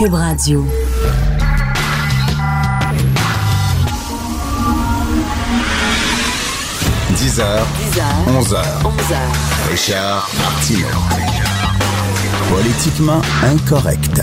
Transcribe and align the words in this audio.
Cube 0.00 0.14
Radio.– 0.14 0.64
10h, 7.16 7.44
11h, 8.26 8.62
11h. 8.82 9.14
Richard 9.70 10.22
Martineau. 10.38 10.88
Politiquement 12.48 13.20
incorrect. 13.44 14.22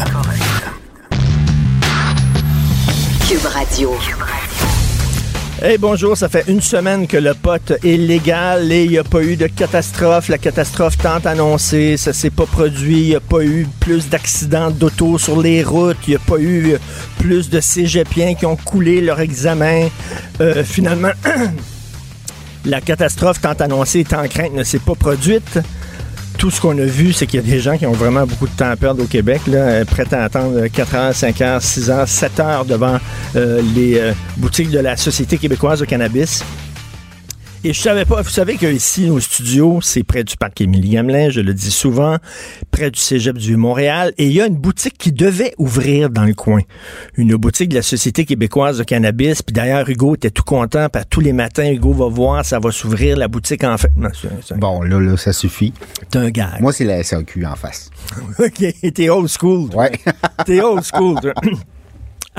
Cube 3.27 3.45
Radio. 3.45 3.91
Hey, 5.59 5.79
bonjour, 5.79 6.15
ça 6.15 6.29
fait 6.29 6.43
une 6.49 6.61
semaine 6.61 7.07
que 7.07 7.17
le 7.17 7.33
pote 7.33 7.73
est 7.83 7.97
légal 7.97 8.71
et 8.71 8.83
il 8.83 8.91
n'y 8.91 8.99
a 8.99 9.03
pas 9.03 9.23
eu 9.23 9.35
de 9.35 9.47
catastrophe. 9.47 10.29
La 10.29 10.37
catastrophe 10.37 10.99
tant 10.99 11.17
annoncée, 11.25 11.97
ça 11.97 12.13
s'est 12.13 12.29
pas 12.29 12.45
produit. 12.45 12.99
Il 12.99 13.07
n'y 13.07 13.15
a 13.15 13.19
pas 13.19 13.43
eu 13.43 13.65
plus 13.79 14.07
d'accidents 14.07 14.69
d'auto 14.69 15.17
sur 15.17 15.41
les 15.41 15.63
routes. 15.63 15.97
Il 16.05 16.11
n'y 16.11 16.15
a 16.15 16.19
pas 16.19 16.37
eu 16.37 16.77
plus 17.17 17.49
de 17.49 17.59
cégepiens 17.59 18.35
qui 18.35 18.45
ont 18.45 18.55
coulé 18.55 19.01
leur 19.01 19.19
examen. 19.19 19.87
Euh, 20.41 20.63
finalement, 20.63 21.13
la 22.65 22.79
catastrophe 22.79 23.41
tant 23.41 23.53
annoncée 23.53 24.01
et 24.01 24.05
tant 24.05 24.27
crainte 24.27 24.53
ne 24.53 24.63
s'est 24.63 24.77
pas 24.77 24.93
produite 24.93 25.57
tout 26.37 26.51
ce 26.51 26.61
qu'on 26.61 26.77
a 26.77 26.85
vu, 26.85 27.13
c'est 27.13 27.25
qu'il 27.25 27.39
y 27.39 27.43
a 27.43 27.45
des 27.45 27.59
gens 27.59 27.77
qui 27.77 27.85
ont 27.85 27.93
vraiment 27.93 28.25
beaucoup 28.25 28.47
de 28.47 28.55
temps 28.55 28.69
à 28.69 28.75
perdre 28.75 29.03
au 29.03 29.07
Québec, 29.07 29.41
là, 29.47 29.57
euh, 29.57 29.85
prêts 29.85 30.05
à 30.11 30.23
attendre 30.23 30.67
4 30.67 30.95
heures, 30.95 31.15
5 31.15 31.41
heures, 31.41 31.61
6 31.61 31.89
heures, 31.89 32.07
7 32.07 32.39
heures 32.39 32.65
devant 32.65 32.99
euh, 33.35 33.61
les 33.75 33.97
euh, 33.97 34.13
boutiques 34.37 34.69
de 34.69 34.79
la 34.79 34.95
Société 34.97 35.37
québécoise 35.37 35.79
de 35.79 35.85
cannabis. 35.85 36.43
Et 37.63 37.73
je 37.73 37.81
savais 37.81 38.05
pas, 38.05 38.21
vous 38.21 38.29
savez 38.29 38.55
qu'ici, 38.55 39.07
nos 39.07 39.19
studios, 39.19 39.79
c'est 39.81 40.03
près 40.03 40.23
du 40.23 40.37
parc 40.37 40.61
Émilie 40.61 40.91
Gamelin, 40.91 41.29
je 41.31 41.41
le 41.41 41.53
dis 41.53 41.71
souvent, 41.71 42.17
près 42.71 42.91
du 42.91 42.99
cégep 42.99 43.37
du 43.37 43.57
Montréal, 43.57 44.13
et 44.17 44.27
il 44.27 44.31
y 44.31 44.39
a 44.41 44.45
une 44.45 44.55
boutique 44.55 44.97
qui 44.97 45.11
devait 45.11 45.53
ouvrir 45.57 46.09
dans 46.09 46.23
le 46.23 46.33
coin. 46.33 46.61
Une 47.17 47.35
boutique 47.35 47.69
de 47.69 47.75
la 47.75 47.81
Société 47.81 48.25
québécoise 48.25 48.77
de 48.77 48.83
cannabis, 48.83 49.41
puis 49.41 49.53
d'ailleurs, 49.53 49.89
Hugo 49.89 50.15
était 50.15 50.29
tout 50.29 50.43
content, 50.43 50.87
puis 50.87 51.01
tous 51.09 51.19
les 51.19 51.33
matins, 51.33 51.69
Hugo 51.69 51.91
va 51.93 52.07
voir, 52.07 52.45
ça 52.45 52.59
va 52.59 52.71
s'ouvrir, 52.71 53.17
la 53.17 53.27
boutique 53.27 53.63
en 53.63 53.77
fait. 53.77 53.91
Non, 53.97 54.09
un- 54.09 54.57
Bon, 54.57 54.81
là, 54.83 54.99
là, 54.99 55.17
ça 55.17 55.33
suffit. 55.33 55.73
c'est 56.11 56.19
un 56.19 56.29
gag. 56.29 56.61
Moi, 56.61 56.71
c'est 56.71 56.85
la 56.85 57.03
SAQ 57.03 57.45
en 57.45 57.55
face. 57.55 57.89
OK, 58.39 58.91
t'es 58.93 59.09
old 59.09 59.27
school. 59.29 59.69
toi. 59.69 59.83
Ouais. 59.83 59.91
T'es 60.45 60.61
old 60.61 60.83
school. 60.83 61.19
toi. 61.19 61.33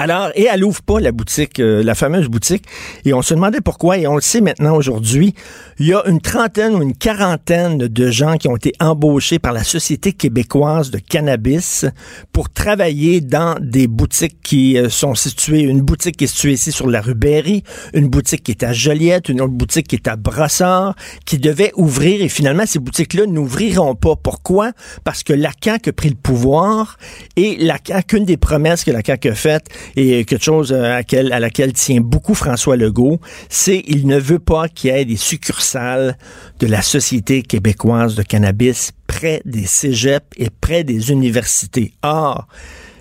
Alors, 0.00 0.30
et 0.36 0.44
elle 0.44 0.62
ouvre 0.62 0.80
pas 0.80 1.00
la 1.00 1.10
boutique, 1.10 1.58
euh, 1.58 1.82
la 1.82 1.96
fameuse 1.96 2.28
boutique, 2.28 2.62
et 3.04 3.12
on 3.12 3.20
se 3.20 3.34
demandait 3.34 3.60
pourquoi, 3.60 3.98
et 3.98 4.06
on 4.06 4.14
le 4.14 4.20
sait 4.20 4.40
maintenant 4.40 4.77
aujourd'hui, 4.77 5.34
il 5.80 5.86
y 5.86 5.92
a 5.92 6.05
une 6.06 6.20
trentaine 6.20 6.77
ou 6.77 6.82
une 6.82 6.96
quarantaine 6.96 7.78
de 7.78 8.10
gens 8.12 8.36
qui 8.36 8.46
ont 8.46 8.55
été 8.55 8.72
embauchés 8.78 9.40
par 9.40 9.52
la 9.52 9.64
Société 9.64 10.12
québécoise 10.12 10.92
de 10.92 11.00
cannabis 11.00 11.84
pour 12.32 12.48
travailler 12.48 13.20
dans 13.20 13.56
des 13.60 13.88
boutiques 13.88 14.40
qui 14.40 14.78
euh, 14.78 14.88
sont 14.88 15.16
situées, 15.16 15.62
une 15.62 15.80
boutique 15.80 16.16
qui 16.16 16.24
est 16.24 16.28
située 16.28 16.52
ici 16.52 16.70
sur 16.70 16.88
la 16.88 17.00
rue 17.00 17.16
Berry, 17.16 17.64
une 17.92 18.06
boutique 18.06 18.44
qui 18.44 18.52
est 18.52 18.62
à 18.62 18.73
Joliette, 18.73 19.28
une 19.28 19.40
autre 19.40 19.55
boutique 19.55 19.89
qui 19.89 19.96
est 19.96 20.06
à 20.06 20.14
Brossard, 20.14 20.94
qui 21.24 21.39
devait 21.39 21.73
ouvrir, 21.74 22.23
et 22.23 22.28
finalement, 22.28 22.67
ces 22.67 22.78
boutiques-là 22.78 23.27
n'ouvriront 23.27 23.96
pas. 23.96 24.14
Pourquoi? 24.14 24.70
Parce 25.02 25.24
que 25.24 25.33
la 25.33 25.50
CAQ 25.61 25.90
a 25.90 25.92
pris 25.92 26.11
le 26.11 26.14
pouvoir, 26.14 26.98
et 27.34 27.56
la 27.56 27.78
CAQ, 27.84 28.18
une 28.18 28.24
des 28.27 28.36
promesses 28.36 28.84
que 28.84 28.92
la 28.92 29.02
CAQ 29.05 29.30
a 29.30 29.34
faites, 29.34 29.67
et 29.96 30.24
quelque 30.24 30.44
chose 30.44 30.72
euh, 30.72 31.00
à 31.00 31.40
laquelle, 31.40 31.72
tient 31.72 32.00
beaucoup 32.00 32.34
François 32.34 32.76
Legault, 32.76 33.20
c'est 33.48 33.82
il 33.86 34.06
ne 34.06 34.18
veut 34.18 34.38
pas 34.38 34.68
qu'il 34.68 34.90
y 34.90 34.94
ait 34.94 35.04
des 35.04 35.16
succursales 35.16 36.16
de 36.60 36.66
la 36.66 36.82
Société 36.82 37.42
québécoise 37.42 38.14
de 38.14 38.22
cannabis 38.22 38.92
près 39.06 39.42
des 39.44 39.66
cégeps 39.66 40.26
et 40.36 40.50
près 40.50 40.84
des 40.84 41.10
universités. 41.10 41.92
Or, 42.02 42.46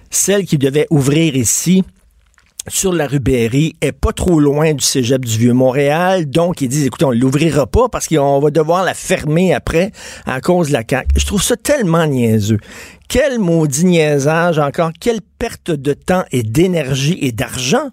celle 0.09 0.45
qui 0.45 0.57
devait 0.57 0.87
ouvrir 0.89 1.35
ici, 1.35 1.83
sur 2.67 2.91
la 2.91 3.07
rue 3.07 3.21
est 3.81 3.91
pas 3.93 4.11
trop 4.11 4.39
loin 4.39 4.73
du 4.73 4.83
cégep 4.83 5.23
du 5.23 5.37
Vieux-Montréal. 5.37 6.29
Donc, 6.29 6.61
ils 6.61 6.67
disent, 6.67 6.85
écoutez, 6.85 7.05
on 7.05 7.11
l'ouvrira 7.11 7.65
pas 7.65 7.87
parce 7.89 8.07
qu'on 8.07 8.39
va 8.39 8.49
devoir 8.49 8.83
la 8.83 8.93
fermer 8.93 9.53
après 9.53 9.91
à 10.25 10.41
cause 10.41 10.67
de 10.67 10.73
la 10.73 10.83
CAQ. 10.87 11.07
Je 11.15 11.25
trouve 11.25 11.41
ça 11.41 11.55
tellement 11.55 12.05
niaiseux. 12.05 12.59
Quel 13.07 13.39
maudit 13.39 13.85
niaisage 13.85 14.59
encore. 14.59 14.91
Quelle 14.99 15.21
perte 15.39 15.71
de 15.71 15.93
temps 15.93 16.25
et 16.31 16.43
d'énergie 16.43 17.17
et 17.21 17.31
d'argent 17.31 17.91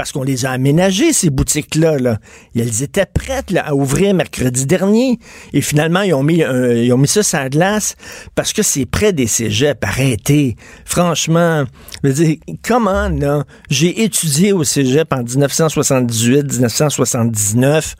parce 0.00 0.12
qu'on 0.12 0.22
les 0.22 0.46
a 0.46 0.52
aménagées, 0.52 1.12
ces 1.12 1.28
boutiques-là. 1.28 1.98
Là. 1.98 2.20
Elles 2.56 2.82
étaient 2.82 3.04
prêtes 3.04 3.54
à 3.54 3.74
ouvrir 3.74 4.14
mercredi 4.14 4.64
dernier. 4.64 5.18
Et 5.52 5.60
finalement, 5.60 6.00
ils 6.00 6.14
ont 6.14 6.22
mis, 6.22 6.36
ils 6.38 6.90
ont 6.90 6.96
mis 6.96 7.06
ça 7.06 7.22
sur 7.22 7.38
la 7.38 7.50
glace 7.50 7.96
parce 8.34 8.54
que 8.54 8.62
c'est 8.62 8.86
près 8.86 9.12
des 9.12 9.26
cégeps. 9.26 9.78
Arrêtez. 9.82 10.56
Franchement, 10.86 11.64
je 12.02 12.08
veux 12.08 12.14
dire, 12.14 12.36
comment, 12.66 13.10
là? 13.10 13.44
J'ai 13.68 14.02
étudié 14.02 14.54
au 14.54 14.64
cégep 14.64 15.12
en 15.12 15.22
1978, 15.22 16.50
1979. 16.50 17.94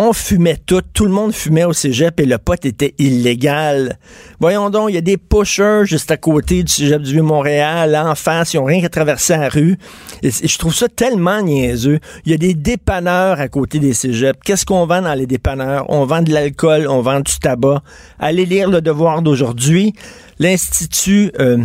On 0.00 0.12
fumait 0.12 0.56
tout, 0.64 0.80
tout 0.94 1.06
le 1.06 1.10
monde 1.10 1.32
fumait 1.32 1.64
au 1.64 1.72
cégep 1.72 2.20
et 2.20 2.24
le 2.24 2.38
pot 2.38 2.64
était 2.64 2.94
illégal. 2.98 3.98
Voyons 4.38 4.70
donc, 4.70 4.90
il 4.90 4.94
y 4.94 4.96
a 4.96 5.00
des 5.00 5.16
pushers 5.16 5.82
juste 5.86 6.12
à 6.12 6.16
côté 6.16 6.62
du 6.62 6.72
cégep 6.72 7.02
du 7.02 7.14
Vieux-Montréal, 7.14 7.96
en 7.96 8.14
face, 8.14 8.54
ils 8.54 8.58
ont 8.58 8.64
rien 8.64 8.80
qu'à 8.80 8.90
traverser 8.90 9.36
la 9.36 9.48
rue. 9.48 9.76
Et 10.22 10.30
je 10.30 10.56
trouve 10.56 10.72
ça 10.72 10.86
tellement 10.86 11.42
niaiseux. 11.42 11.98
Il 12.24 12.30
y 12.30 12.34
a 12.36 12.38
des 12.38 12.54
dépanneurs 12.54 13.40
à 13.40 13.48
côté 13.48 13.80
des 13.80 13.92
cégeps. 13.92 14.38
Qu'est-ce 14.44 14.64
qu'on 14.64 14.86
vend 14.86 15.02
dans 15.02 15.14
les 15.14 15.26
dépanneurs? 15.26 15.86
On 15.88 16.04
vend 16.04 16.22
de 16.22 16.32
l'alcool, 16.32 16.86
on 16.88 17.02
vend 17.02 17.18
du 17.18 17.36
tabac. 17.40 17.82
Allez 18.20 18.46
lire 18.46 18.70
le 18.70 18.80
devoir 18.80 19.20
d'aujourd'hui. 19.20 19.94
L'Institut... 20.38 21.32
euh, 21.40 21.58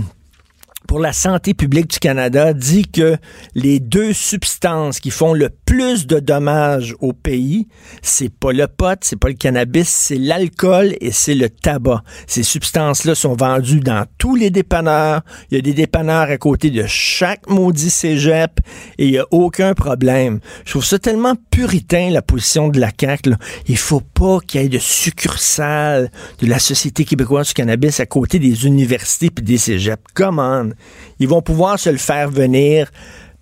pour 0.88 1.00
la 1.00 1.14
santé 1.14 1.54
publique 1.54 1.90
du 1.90 2.00
Canada 2.00 2.54
dit 2.54 2.88
que 2.88 3.18
les 3.56 3.80
deux 3.80 4.14
substances 4.14 5.00
qui 5.00 5.12
font 5.12 5.34
le 5.34 5.50
plus 5.50 6.08
de 6.08 6.20
dommages 6.20 6.96
au 7.00 7.14
pays, 7.14 7.68
c'est 8.02 8.30
pas 8.30 8.52
le 8.52 8.68
pot, 8.68 8.98
c'est 9.02 9.20
pas 9.20 9.30
le 9.30 9.34
cannabis, 9.34 9.90
c'est 9.90 10.18
l'alcool 10.18 10.96
et 11.02 11.12
c'est 11.12 11.36
le 11.36 11.50
tabac. 11.50 12.04
Ces 12.28 12.44
substances-là 12.44 13.16
sont 13.16 13.36
vendues 13.36 13.80
dans 13.80 14.06
tous 14.18 14.36
les 14.36 14.50
dépanneurs. 14.50 15.22
Il 15.50 15.56
y 15.56 15.58
a 15.58 15.62
des 15.62 15.74
dépanneurs 15.74 16.30
à 16.30 16.38
côté 16.38 16.70
de 16.70 16.84
chaque 16.88 17.50
maudit 17.50 17.90
cégep 17.90 18.60
et 18.98 19.06
il 19.06 19.12
y 19.12 19.20
a 19.20 19.26
aucun 19.32 19.74
problème. 19.74 20.40
Je 20.66 20.72
trouve 20.72 20.86
ça 20.86 21.00
tellement 21.00 21.36
puritain, 21.52 22.10
la 22.12 22.22
position 22.22 22.70
de 22.70 22.80
la 22.80 22.90
CAQ. 23.00 23.32
Là. 23.32 23.38
Il 23.68 23.78
faut 23.78 24.02
pas 24.02 24.40
qu'il 24.46 24.62
y 24.62 24.66
ait 24.66 24.70
de 24.70 24.80
succursale 24.80 26.12
de 26.40 26.48
la 26.48 26.60
Société 26.60 27.06
québécoise 27.06 27.48
du 27.48 27.54
cannabis 27.54 28.00
à 28.00 28.06
côté 28.06 28.40
des 28.40 28.66
universités 28.66 29.30
puis 29.30 29.44
des 29.44 29.58
cégeps. 29.58 30.04
Come 30.14 30.40
on. 30.40 30.73
Ils 31.20 31.28
vont 31.28 31.42
pouvoir 31.42 31.80
se 31.80 31.90
le 31.90 31.98
faire 31.98 32.30
venir 32.30 32.90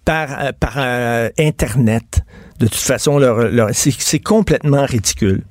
par, 0.06 0.30
euh, 0.40 0.52
par 0.60 0.74
euh, 0.78 1.30
Internet. 1.38 2.22
De 2.60 2.68
toute 2.68 2.76
façon, 2.76 3.18
leur, 3.18 3.70
c'est 3.74 4.20
complètement 4.20 4.86
ridicule. 4.86 5.44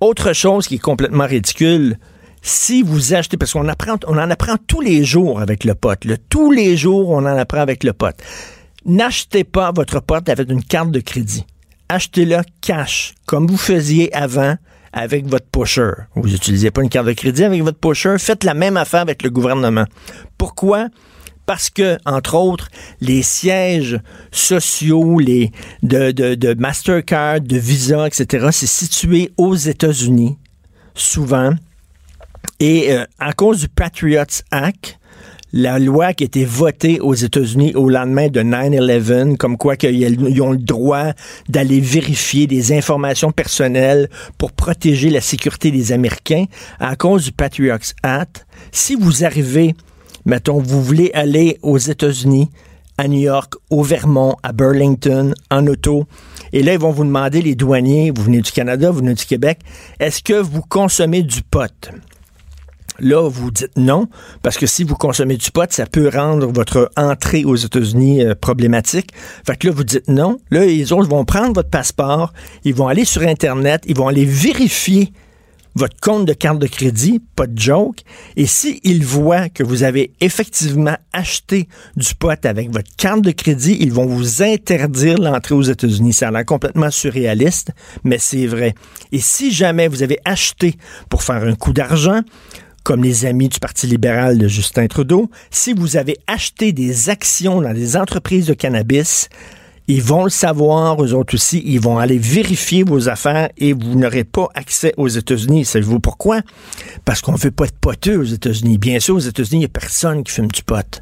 Autre 0.00 0.32
chose 0.32 0.66
qui 0.66 0.76
est 0.76 0.80
complètement 0.80 1.26
ridicule, 1.26 1.98
si 2.42 2.82
vous 2.82 3.14
achetez, 3.14 3.36
parce 3.36 3.52
qu'on 3.52 3.68
apprend, 3.68 3.96
on 4.06 4.18
en 4.18 4.30
apprend 4.30 4.56
tous 4.66 4.80
les 4.80 5.04
jours 5.04 5.40
avec 5.40 5.64
le 5.64 5.74
pote, 5.74 6.06
tous 6.28 6.50
les 6.50 6.76
jours 6.76 7.10
on 7.10 7.18
en 7.18 7.26
apprend 7.26 7.60
avec 7.60 7.84
le 7.84 7.92
pote. 7.92 8.16
N'achetez 8.86 9.44
pas 9.44 9.72
votre 9.72 10.00
pote 10.00 10.28
avec 10.28 10.50
une 10.50 10.62
carte 10.62 10.90
de 10.90 11.00
crédit. 11.00 11.44
Achetez-le 11.88 12.38
cash, 12.60 13.14
comme 13.26 13.46
vous 13.46 13.56
faisiez 13.56 14.14
avant 14.14 14.56
avec 14.92 15.26
votre 15.26 15.46
pusher. 15.46 15.90
Vous 16.14 16.28
n'utilisez 16.28 16.70
pas 16.70 16.82
une 16.82 16.88
carte 16.88 17.06
de 17.06 17.12
crédit 17.12 17.44
avec 17.44 17.62
votre 17.62 17.78
pusher, 17.78 18.16
faites 18.18 18.44
la 18.44 18.54
même 18.54 18.76
affaire 18.76 19.00
avec 19.00 19.22
le 19.22 19.30
gouvernement. 19.30 19.84
Pourquoi? 20.38 20.88
Parce 21.48 21.70
que, 21.70 21.96
entre 22.04 22.34
autres, 22.34 22.68
les 23.00 23.22
sièges 23.22 23.98
sociaux, 24.30 25.18
les 25.18 25.50
de, 25.82 26.10
de, 26.10 26.34
de 26.34 26.52
Mastercard, 26.52 27.40
de 27.40 27.56
Visa, 27.56 28.06
etc., 28.06 28.48
c'est 28.52 28.66
situé 28.66 29.32
aux 29.38 29.54
États-Unis, 29.54 30.36
souvent. 30.94 31.52
Et 32.60 32.92
euh, 32.92 33.06
à 33.18 33.32
cause 33.32 33.60
du 33.60 33.68
Patriots 33.70 34.42
Act, 34.50 34.98
la 35.54 35.78
loi 35.78 36.12
qui 36.12 36.24
a 36.24 36.26
été 36.26 36.44
votée 36.44 37.00
aux 37.00 37.14
États-Unis 37.14 37.72
au 37.74 37.88
lendemain 37.88 38.28
de 38.28 38.42
9-11, 38.42 39.38
comme 39.38 39.56
quoi 39.56 39.76
qu'ils 39.76 40.02
ils 40.02 40.42
ont 40.42 40.52
le 40.52 40.58
droit 40.58 41.12
d'aller 41.48 41.80
vérifier 41.80 42.46
des 42.46 42.76
informations 42.76 43.32
personnelles 43.32 44.10
pour 44.36 44.52
protéger 44.52 45.08
la 45.08 45.22
sécurité 45.22 45.70
des 45.70 45.92
Américains, 45.92 46.44
à 46.78 46.94
cause 46.94 47.24
du 47.24 47.32
Patriots 47.32 47.78
Act, 48.02 48.46
si 48.70 48.96
vous 48.96 49.24
arrivez 49.24 49.74
Mettons, 50.28 50.60
vous 50.60 50.82
voulez 50.82 51.10
aller 51.14 51.58
aux 51.62 51.78
États-Unis, 51.78 52.50
à 52.98 53.08
New 53.08 53.18
York, 53.18 53.54
au 53.70 53.82
Vermont, 53.82 54.36
à 54.42 54.52
Burlington, 54.52 55.32
en 55.50 55.66
auto. 55.66 56.04
Et 56.52 56.62
là, 56.62 56.74
ils 56.74 56.78
vont 56.78 56.90
vous 56.90 57.04
demander, 57.04 57.40
les 57.40 57.54
douaniers, 57.54 58.12
vous 58.14 58.24
venez 58.24 58.42
du 58.42 58.52
Canada, 58.52 58.90
vous 58.90 58.98
venez 58.98 59.14
du 59.14 59.24
Québec, 59.24 59.60
est-ce 59.98 60.22
que 60.22 60.34
vous 60.34 60.60
consommez 60.60 61.22
du 61.22 61.40
pot? 61.40 61.90
Là, 62.98 63.26
vous 63.26 63.50
dites 63.50 63.74
non, 63.78 64.06
parce 64.42 64.58
que 64.58 64.66
si 64.66 64.84
vous 64.84 64.96
consommez 64.96 65.38
du 65.38 65.50
pot, 65.50 65.72
ça 65.72 65.86
peut 65.86 66.10
rendre 66.12 66.46
votre 66.48 66.90
entrée 66.98 67.46
aux 67.46 67.56
États-Unis 67.56 68.22
euh, 68.22 68.34
problématique. 68.34 69.12
Fait 69.46 69.56
que 69.56 69.68
là, 69.68 69.72
vous 69.72 69.84
dites 69.84 70.08
non. 70.08 70.36
Là, 70.50 70.66
les 70.66 70.92
autres 70.92 71.08
vont 71.08 71.24
prendre 71.24 71.54
votre 71.54 71.70
passeport, 71.70 72.34
ils 72.64 72.74
vont 72.74 72.88
aller 72.88 73.06
sur 73.06 73.22
Internet, 73.22 73.82
ils 73.86 73.96
vont 73.96 74.08
aller 74.08 74.26
vérifier 74.26 75.10
votre 75.78 75.98
compte 76.00 76.26
de 76.26 76.32
carte 76.32 76.58
de 76.58 76.66
crédit, 76.66 77.20
pas 77.36 77.46
de 77.46 77.58
joke, 77.58 78.00
et 78.36 78.46
s'ils 78.46 79.04
voient 79.04 79.48
que 79.48 79.62
vous 79.62 79.84
avez 79.84 80.12
effectivement 80.20 80.96
acheté 81.12 81.68
du 81.96 82.14
pot 82.14 82.44
avec 82.44 82.70
votre 82.70 82.94
carte 82.96 83.22
de 83.22 83.30
crédit, 83.30 83.76
ils 83.80 83.92
vont 83.92 84.06
vous 84.06 84.42
interdire 84.42 85.18
l'entrée 85.18 85.54
aux 85.54 85.62
États-Unis. 85.62 86.12
Ça 86.12 86.28
a 86.28 86.30
l'air 86.30 86.44
complètement 86.44 86.90
surréaliste, 86.90 87.70
mais 88.04 88.18
c'est 88.18 88.46
vrai. 88.46 88.74
Et 89.12 89.20
si 89.20 89.52
jamais 89.52 89.88
vous 89.88 90.02
avez 90.02 90.18
acheté 90.24 90.74
pour 91.08 91.22
faire 91.22 91.44
un 91.44 91.54
coup 91.54 91.72
d'argent, 91.72 92.20
comme 92.82 93.04
les 93.04 93.26
amis 93.26 93.48
du 93.48 93.60
Parti 93.60 93.86
libéral 93.86 94.38
de 94.38 94.48
Justin 94.48 94.86
Trudeau, 94.86 95.30
si 95.50 95.74
vous 95.74 95.96
avez 95.96 96.16
acheté 96.26 96.72
des 96.72 97.08
actions 97.08 97.60
dans 97.60 97.74
des 97.74 97.96
entreprises 97.96 98.46
de 98.46 98.54
cannabis, 98.54 99.28
ils 99.88 100.02
vont 100.02 100.24
le 100.24 100.30
savoir, 100.30 101.02
eux 101.02 101.14
autres 101.14 101.34
aussi. 101.34 101.62
Ils 101.64 101.80
vont 101.80 101.98
aller 101.98 102.18
vérifier 102.18 102.82
vos 102.82 103.08
affaires 103.08 103.48
et 103.56 103.72
vous 103.72 103.94
n'aurez 103.94 104.24
pas 104.24 104.48
accès 104.54 104.92
aux 104.98 105.08
États-Unis. 105.08 105.64
Savez-vous 105.64 105.98
pourquoi? 105.98 106.42
Parce 107.06 107.22
qu'on 107.22 107.32
ne 107.32 107.38
fait 107.38 107.50
pas 107.50 107.66
de 107.66 107.72
poteux 107.72 108.18
aux 108.18 108.24
États-Unis. 108.24 108.76
Bien 108.76 109.00
sûr, 109.00 109.16
aux 109.16 109.20
États-Unis, 109.20 109.56
il 109.56 109.60
n'y 109.60 109.64
a 109.64 109.68
personne 109.68 110.22
qui 110.24 110.32
fume 110.32 110.48
du 110.48 110.62
pot. 110.62 111.00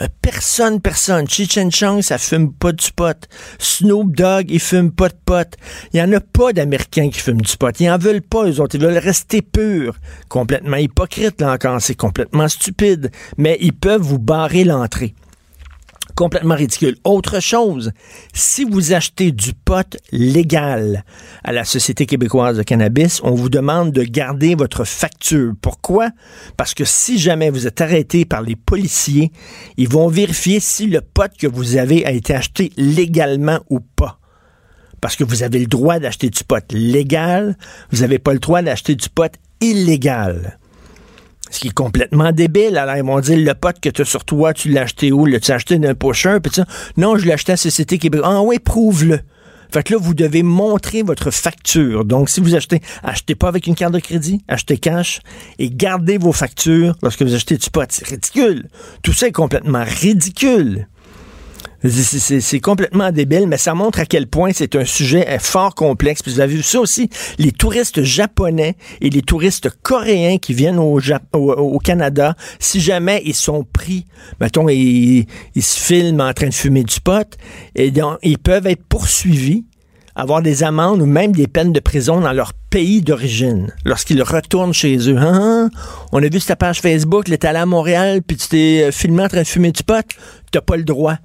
Euh, 0.00 0.06
personne, 0.22 0.80
personne. 0.80 1.28
Cheech 1.28 1.58
Chong, 1.70 2.00
ça 2.00 2.16
fume 2.16 2.50
pas 2.50 2.72
du 2.72 2.90
pot. 2.92 3.28
Snoop 3.58 4.16
Dogg, 4.16 4.46
il 4.50 4.60
fume 4.60 4.90
pas 4.90 5.10
de 5.10 5.16
pot. 5.26 5.54
Il 5.92 5.98
y 5.98 6.02
en 6.02 6.10
a 6.14 6.20
pas 6.20 6.54
d'Américains 6.54 7.10
qui 7.10 7.20
fument 7.20 7.42
du 7.42 7.56
pot. 7.58 7.78
Ils 7.78 7.90
en 7.90 7.98
veulent 7.98 8.22
pas, 8.22 8.46
eux 8.46 8.58
autres. 8.58 8.76
Ils 8.76 8.82
veulent 8.82 8.96
rester 8.96 9.42
purs. 9.42 9.96
Complètement 10.30 10.78
hypocrite, 10.78 11.42
là 11.42 11.52
encore. 11.52 11.82
C'est 11.82 11.94
complètement 11.94 12.48
stupide. 12.48 13.10
Mais 13.36 13.58
ils 13.60 13.74
peuvent 13.74 14.00
vous 14.00 14.18
barrer 14.18 14.64
l'entrée 14.64 15.14
complètement 16.18 16.56
ridicule. 16.56 16.96
Autre 17.04 17.38
chose, 17.38 17.92
si 18.34 18.64
vous 18.64 18.92
achetez 18.92 19.30
du 19.30 19.52
pot 19.54 19.96
légal 20.10 21.04
à 21.44 21.52
la 21.52 21.64
Société 21.64 22.06
québécoise 22.06 22.56
de 22.56 22.64
cannabis, 22.64 23.20
on 23.22 23.36
vous 23.36 23.48
demande 23.48 23.92
de 23.92 24.02
garder 24.02 24.56
votre 24.56 24.84
facture. 24.84 25.52
Pourquoi? 25.62 26.10
Parce 26.56 26.74
que 26.74 26.84
si 26.84 27.20
jamais 27.20 27.50
vous 27.50 27.68
êtes 27.68 27.80
arrêté 27.80 28.24
par 28.24 28.42
les 28.42 28.56
policiers, 28.56 29.30
ils 29.76 29.88
vont 29.88 30.08
vérifier 30.08 30.58
si 30.58 30.88
le 30.88 31.02
pot 31.02 31.30
que 31.38 31.46
vous 31.46 31.76
avez 31.76 32.04
a 32.04 32.10
été 32.10 32.34
acheté 32.34 32.72
légalement 32.76 33.60
ou 33.70 33.78
pas 33.78 34.18
parce 35.00 35.14
que 35.14 35.22
vous 35.22 35.44
avez 35.44 35.60
le 35.60 35.66
droit 35.66 36.00
d'acheter 36.00 36.28
du 36.28 36.42
pot 36.42 36.64
légal, 36.72 37.56
vous 37.92 38.00
n'avez 38.00 38.18
pas 38.18 38.32
le 38.32 38.40
droit 38.40 38.62
d'acheter 38.62 38.96
du 38.96 39.08
pot 39.08 39.32
illégal. 39.60 40.58
Ce 41.50 41.60
qui 41.60 41.68
est 41.68 41.74
complètement 41.74 42.32
débile. 42.32 42.76
Alors, 42.76 42.96
ils 42.96 43.04
vont 43.04 43.20
dire, 43.20 43.38
le 43.38 43.54
pote 43.54 43.80
que 43.80 43.88
tu 43.88 44.02
as 44.02 44.04
sur 44.04 44.24
toi, 44.24 44.52
tu 44.52 44.68
l'as 44.68 44.82
acheté 44.82 45.12
où? 45.12 45.26
L'as-tu 45.26 45.52
acheté 45.52 45.78
d'un 45.78 45.94
pusher? 45.94 46.38
Puis 46.42 46.62
non, 46.96 47.16
je 47.16 47.26
l'ai 47.26 47.32
acheté 47.32 47.52
à 47.52 47.56
Société 47.56 47.98
Québec. 47.98 48.20
Ah 48.24 48.42
oui, 48.42 48.58
prouve-le. 48.58 49.20
Fait 49.70 49.82
que 49.82 49.92
là, 49.92 49.98
vous 50.00 50.14
devez 50.14 50.42
montrer 50.42 51.02
votre 51.02 51.30
facture. 51.30 52.04
Donc, 52.04 52.30
si 52.30 52.40
vous 52.40 52.54
achetez, 52.54 52.80
achetez 53.02 53.34
pas 53.34 53.48
avec 53.48 53.66
une 53.66 53.74
carte 53.74 53.92
de 53.92 53.98
crédit, 53.98 54.42
achetez 54.48 54.78
cash 54.78 55.20
et 55.58 55.68
gardez 55.70 56.16
vos 56.16 56.32
factures 56.32 56.94
lorsque 57.02 57.22
vous 57.22 57.34
achetez 57.34 57.58
du 57.58 57.68
pot. 57.68 57.86
C'est 57.90 58.08
ridicule. 58.08 58.68
Tout 59.02 59.12
ça 59.12 59.26
est 59.26 59.32
complètement 59.32 59.84
ridicule. 59.84 60.88
C'est 61.84 62.60
complètement 62.60 63.12
débile, 63.12 63.46
mais 63.46 63.56
ça 63.56 63.72
montre 63.74 64.00
à 64.00 64.06
quel 64.06 64.26
point 64.26 64.50
c'est 64.52 64.74
un 64.74 64.84
sujet 64.84 65.28
euh, 65.28 65.38
fort 65.38 65.74
complexe. 65.74 66.22
Puis 66.22 66.32
vous 66.32 66.40
avez 66.40 66.56
vu 66.56 66.62
ça 66.62 66.80
aussi, 66.80 67.08
les 67.38 67.52
touristes 67.52 68.02
japonais 68.02 68.76
et 69.00 69.10
les 69.10 69.22
touristes 69.22 69.70
coréens 69.82 70.38
qui 70.38 70.54
viennent 70.54 70.78
au, 70.78 71.78
Canada, 71.78 72.34
si 72.58 72.80
jamais 72.80 73.22
ils 73.24 73.34
sont 73.34 73.64
pris, 73.64 74.06
mettons, 74.40 74.68
ils, 74.68 75.26
se 75.60 75.78
filment 75.78 76.22
en 76.22 76.32
train 76.32 76.48
de 76.48 76.54
fumer 76.54 76.82
du 76.82 77.00
pot, 77.00 77.38
et 77.76 77.90
donc, 77.90 78.18
ils 78.22 78.38
peuvent 78.38 78.66
être 78.66 78.82
poursuivis 78.88 79.64
avoir 80.16 80.42
des 80.42 80.64
amendes 80.64 81.00
ou 81.00 81.06
même 81.06 81.30
des 81.30 81.46
peines 81.46 81.72
de 81.72 81.78
prison 81.78 82.20
dans 82.20 82.32
leur 82.32 82.52
pays 82.52 83.02
d'origine 83.02 83.72
lorsqu'ils 83.84 84.20
retournent 84.20 84.74
chez 84.74 85.08
eux. 85.08 85.16
Hein? 85.16 85.70
On 86.10 86.20
a 86.20 86.28
vu 86.28 86.40
ta 86.40 86.56
page 86.56 86.80
Facebook, 86.80 87.26
tu 87.26 87.46
allé 87.46 87.58
à 87.58 87.66
Montréal 87.66 88.22
puis 88.26 88.36
tu 88.36 88.48
t'es 88.48 88.82
euh, 88.82 88.90
filmé 88.90 89.22
en 89.22 89.28
train 89.28 89.42
de 89.42 89.46
fumer 89.46 89.70
du 89.70 89.84
pot, 89.84 90.04
t'as 90.50 90.60
pas 90.60 90.76
le 90.76 90.82
droit. 90.82 91.18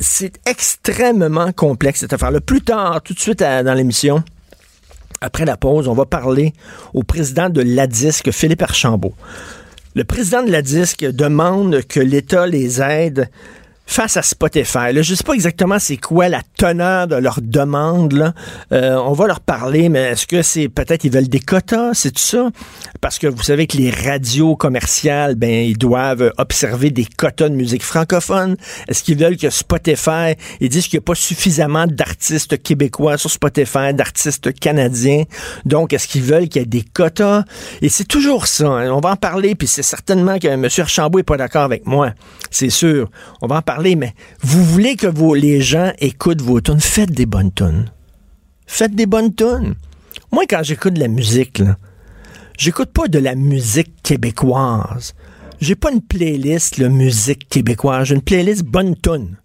C'est 0.00 0.40
extrêmement 0.46 1.52
complexe 1.52 2.00
cette 2.00 2.12
affaire-là. 2.12 2.40
Plus 2.40 2.62
tard, 2.62 3.00
tout 3.02 3.14
de 3.14 3.20
suite 3.20 3.40
dans 3.40 3.74
l'émission, 3.74 4.22
après 5.20 5.44
la 5.44 5.56
pause, 5.56 5.88
on 5.88 5.94
va 5.94 6.04
parler 6.04 6.52
au 6.94 7.02
président 7.02 7.48
de 7.48 7.62
l'ADISC, 7.62 8.30
Philippe 8.32 8.62
Archambault. 8.62 9.14
Le 9.94 10.04
président 10.04 10.42
de 10.42 10.50
l'ADISC 10.50 11.04
demande 11.06 11.82
que 11.88 12.00
l'État 12.00 12.46
les 12.46 12.82
aide 12.82 13.30
face 13.86 14.16
à 14.16 14.22
Spotify. 14.22 14.88
Je 14.94 15.14
sais 15.14 15.24
pas 15.24 15.32
exactement 15.32 15.78
c'est 15.78 15.96
quoi 15.96 16.28
la 16.28 16.42
teneur 16.58 17.06
de 17.06 17.14
leur 17.16 17.40
demande. 17.40 18.34
Euh, 18.72 18.96
on 18.96 19.12
va 19.12 19.26
leur 19.26 19.40
parler, 19.40 19.88
mais 19.88 20.00
est-ce 20.10 20.26
que 20.26 20.42
c'est 20.42 20.68
peut-être 20.68 21.04
ils 21.04 21.12
veulent 21.12 21.28
des 21.28 21.40
quotas, 21.40 21.94
c'est 21.94 22.10
tout 22.10 22.20
ça? 22.20 22.50
Parce 23.00 23.18
que 23.18 23.28
vous 23.28 23.42
savez 23.42 23.66
que 23.66 23.76
les 23.76 23.90
radios 23.90 24.56
commerciales, 24.56 25.36
ben 25.36 25.64
ils 25.64 25.78
doivent 25.78 26.32
observer 26.36 26.90
des 26.90 27.06
quotas 27.06 27.48
de 27.48 27.54
musique 27.54 27.84
francophone. 27.84 28.56
Est-ce 28.88 29.04
qu'ils 29.04 29.18
veulent 29.18 29.36
que 29.36 29.50
Spotify, 29.50 30.34
ils 30.60 30.68
disent 30.68 30.88
qu'il 30.88 30.98
n'y 30.98 31.04
a 31.04 31.06
pas 31.06 31.14
suffisamment 31.14 31.86
d'artistes 31.86 32.60
québécois 32.60 33.16
sur 33.18 33.30
Spotify, 33.30 33.94
d'artistes 33.94 34.52
canadiens. 34.58 35.22
Donc, 35.64 35.92
est-ce 35.92 36.08
qu'ils 36.08 36.24
veulent 36.24 36.48
qu'il 36.48 36.60
y 36.60 36.64
ait 36.64 36.66
des 36.66 36.82
quotas? 36.82 37.44
Et 37.82 37.88
c'est 37.88 38.04
toujours 38.04 38.46
ça. 38.46 38.66
Hein. 38.66 38.90
On 38.90 39.00
va 39.00 39.10
en 39.10 39.16
parler, 39.16 39.54
puis 39.54 39.68
c'est 39.68 39.82
certainement 39.82 40.38
que 40.38 40.48
M. 40.48 40.66
Archambault 40.76 41.20
est 41.20 41.22
pas 41.22 41.36
d'accord 41.36 41.62
avec 41.62 41.86
moi. 41.86 42.12
C'est 42.50 42.70
sûr. 42.70 43.08
On 43.42 43.46
va 43.46 43.56
en 43.56 43.62
parler 43.62 43.75
mais 43.82 44.14
vous 44.42 44.64
voulez 44.64 44.96
que 44.96 45.06
les 45.34 45.60
gens 45.60 45.92
écoutent 45.98 46.42
vos 46.42 46.60
tunes, 46.60 46.80
faites 46.80 47.12
des 47.12 47.26
bonnes 47.26 47.52
tunes. 47.52 47.90
Faites 48.66 48.94
des 48.94 49.06
bonnes 49.06 49.34
tunes. 49.34 49.74
Moi, 50.32 50.44
quand 50.48 50.62
j'écoute 50.62 50.94
de 50.94 51.00
la 51.00 51.08
musique, 51.08 51.58
là, 51.58 51.76
j'écoute 52.58 52.90
pas 52.92 53.08
de 53.08 53.18
la 53.18 53.34
musique 53.34 54.02
québécoise. 54.02 55.14
J'ai 55.60 55.74
pas 55.74 55.92
une 55.92 56.02
playlist 56.02 56.80
de 56.80 56.88
musique 56.88 57.48
québécoise. 57.48 58.08
J'ai 58.08 58.14
une 58.14 58.22
playlist 58.22 58.64
bonne 58.64 58.96
tune. 58.96 59.36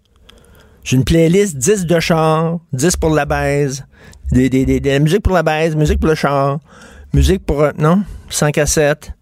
J'ai 0.84 0.96
une 0.96 1.04
playlist 1.04 1.56
10 1.56 1.86
de 1.86 2.00
char, 2.00 2.58
10 2.72 2.96
pour 2.96 3.10
la 3.10 3.24
baise, 3.24 3.84
des, 4.32 4.50
des, 4.50 4.80
des, 4.80 4.98
musique 4.98 5.22
pour 5.22 5.32
la 5.32 5.44
baise, 5.44 5.76
musique 5.76 6.00
pour 6.00 6.08
le 6.08 6.16
char, 6.16 6.58
musique 7.14 7.46
pour... 7.46 7.62
Euh, 7.62 7.70
non, 7.78 8.02
5 8.30 8.58
à 8.58 8.66
7, 8.66 9.12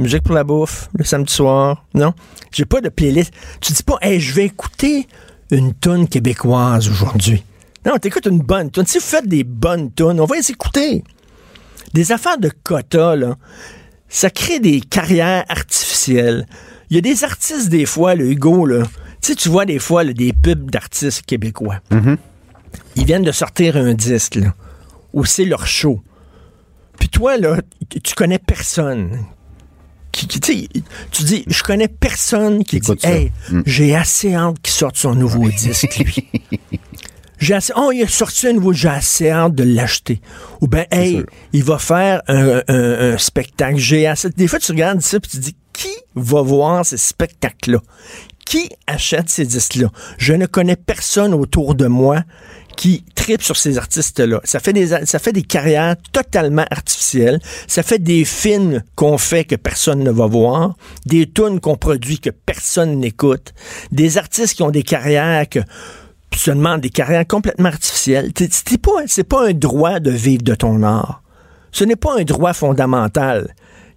musique 0.00 0.22
pour 0.22 0.34
la 0.34 0.44
bouffe, 0.44 0.88
le 0.96 1.04
samedi 1.04 1.32
soir. 1.32 1.84
Non, 1.94 2.12
j'ai 2.52 2.64
pas 2.64 2.80
de 2.80 2.88
playlist. 2.88 3.32
Tu 3.60 3.72
dis 3.72 3.82
pas, 3.82 3.98
hey, 4.02 4.20
je 4.20 4.34
vais 4.34 4.46
écouter 4.46 5.06
une 5.50 5.74
tonne 5.74 6.08
québécoise 6.08 6.88
aujourd'hui. 6.88 7.44
Non, 7.86 7.96
t'écoutes 7.98 8.26
une 8.26 8.40
bonne 8.40 8.70
tonne. 8.70 8.86
Si 8.86 8.98
vous 8.98 9.04
faites 9.04 9.26
des 9.26 9.44
bonnes 9.44 9.90
tonnes, 9.90 10.20
on 10.20 10.26
va 10.26 10.36
les 10.36 10.50
écouter. 10.50 11.02
Des 11.94 12.12
affaires 12.12 12.38
de 12.38 12.50
quota, 12.62 13.16
là, 13.16 13.36
ça 14.08 14.30
crée 14.30 14.60
des 14.60 14.80
carrières 14.80 15.44
artificielles. 15.48 16.46
Il 16.90 16.96
y 16.96 16.98
a 16.98 17.02
des 17.02 17.24
artistes, 17.24 17.68
des 17.68 17.86
fois, 17.86 18.14
le 18.14 18.30
Hugo, 18.30 18.66
là. 18.66 18.82
Tu 19.22 19.32
sais, 19.32 19.34
tu 19.34 19.48
vois 19.48 19.64
des 19.64 19.78
fois 19.78 20.04
des 20.04 20.32
pubs 20.32 20.70
d'artistes 20.70 21.22
québécois. 21.22 21.80
Mm-hmm. 21.90 22.16
Ils 22.96 23.04
viennent 23.04 23.22
de 23.22 23.32
sortir 23.32 23.76
un 23.76 23.94
disque, 23.94 24.36
là, 24.36 24.54
où 25.12 25.24
c'est 25.24 25.44
leur 25.44 25.66
show. 25.66 26.00
Puis 26.98 27.08
toi, 27.08 27.36
là, 27.36 27.58
tu 28.02 28.14
connais 28.14 28.38
personne 28.38 29.18
qui, 30.12 30.26
tu 30.26 31.22
dis, 31.22 31.44
je 31.46 31.62
connais 31.62 31.88
personne 31.88 32.64
qui 32.64 32.80
dit, 32.80 32.92
hey, 33.02 33.32
mm. 33.50 33.62
j'ai 33.66 33.94
assez 33.94 34.34
hâte 34.34 34.56
qu'il 34.62 34.74
sorte 34.74 34.96
son 34.96 35.14
nouveau 35.14 35.48
disque, 35.48 35.98
lui. 35.98 36.28
J'ai 37.40 37.54
assez, 37.54 37.72
oh, 37.74 37.90
il 37.90 38.02
a 38.02 38.06
sorti 38.06 38.48
un 38.48 38.52
nouveau, 38.52 38.74
j'ai 38.74 38.90
assez 38.90 39.30
hâte 39.30 39.54
de 39.54 39.64
l'acheter. 39.64 40.20
Ou 40.60 40.68
ben, 40.68 40.84
hey, 40.90 41.24
il 41.54 41.64
va 41.64 41.78
faire 41.78 42.20
un, 42.28 43.16
spectacle, 43.16 43.78
j'ai 43.78 44.06
assez. 44.06 44.28
Des 44.28 44.46
fois, 44.46 44.58
tu 44.58 44.72
regardes 44.72 45.00
ça 45.00 45.16
et 45.16 45.20
tu 45.20 45.38
dis, 45.38 45.56
qui 45.72 45.88
va 46.14 46.42
voir 46.42 46.84
ce 46.84 46.98
spectacle-là? 46.98 47.78
Qui 48.44 48.68
achète 48.86 49.30
ces 49.30 49.46
disques-là? 49.46 49.88
Je 50.18 50.34
ne 50.34 50.44
connais 50.44 50.76
personne 50.76 51.32
autour 51.32 51.74
de 51.74 51.86
moi 51.86 52.24
qui 52.76 53.04
tripe 53.14 53.42
sur 53.42 53.56
ces 53.56 53.78
artistes-là. 53.78 54.40
Ça 54.44 54.60
fait 54.60 54.72
des 54.72 54.88
ça 55.04 55.18
fait 55.18 55.32
des 55.32 55.42
carrières 55.42 55.96
totalement 56.12 56.64
artificielles. 56.70 57.40
Ça 57.66 57.82
fait 57.82 57.98
des 57.98 58.24
films 58.24 58.82
qu'on 58.94 59.18
fait 59.18 59.44
que 59.44 59.56
personne 59.56 60.02
ne 60.02 60.10
va 60.10 60.26
voir, 60.26 60.74
des 61.06 61.30
tunes 61.30 61.60
qu'on 61.60 61.76
produit 61.76 62.18
que 62.18 62.30
personne 62.30 62.98
n'écoute, 62.98 63.52
des 63.92 64.18
artistes 64.18 64.54
qui 64.54 64.62
ont 64.62 64.70
des 64.70 64.82
carrières 64.82 65.48
que 65.48 65.60
seulement 66.36 66.78
des 66.78 66.90
carrières 66.90 67.26
complètement 67.26 67.68
artificielles. 67.68 68.32
C'est 68.36 68.80
pas 68.80 69.02
c'est 69.06 69.24
pas 69.24 69.48
un 69.48 69.52
droit 69.52 70.00
de 70.00 70.10
vivre 70.10 70.42
de 70.42 70.54
ton 70.54 70.82
art. 70.82 71.22
Ce 71.72 71.84
n'est 71.84 71.96
pas 71.96 72.18
un 72.18 72.24
droit 72.24 72.52
fondamental. 72.52 73.54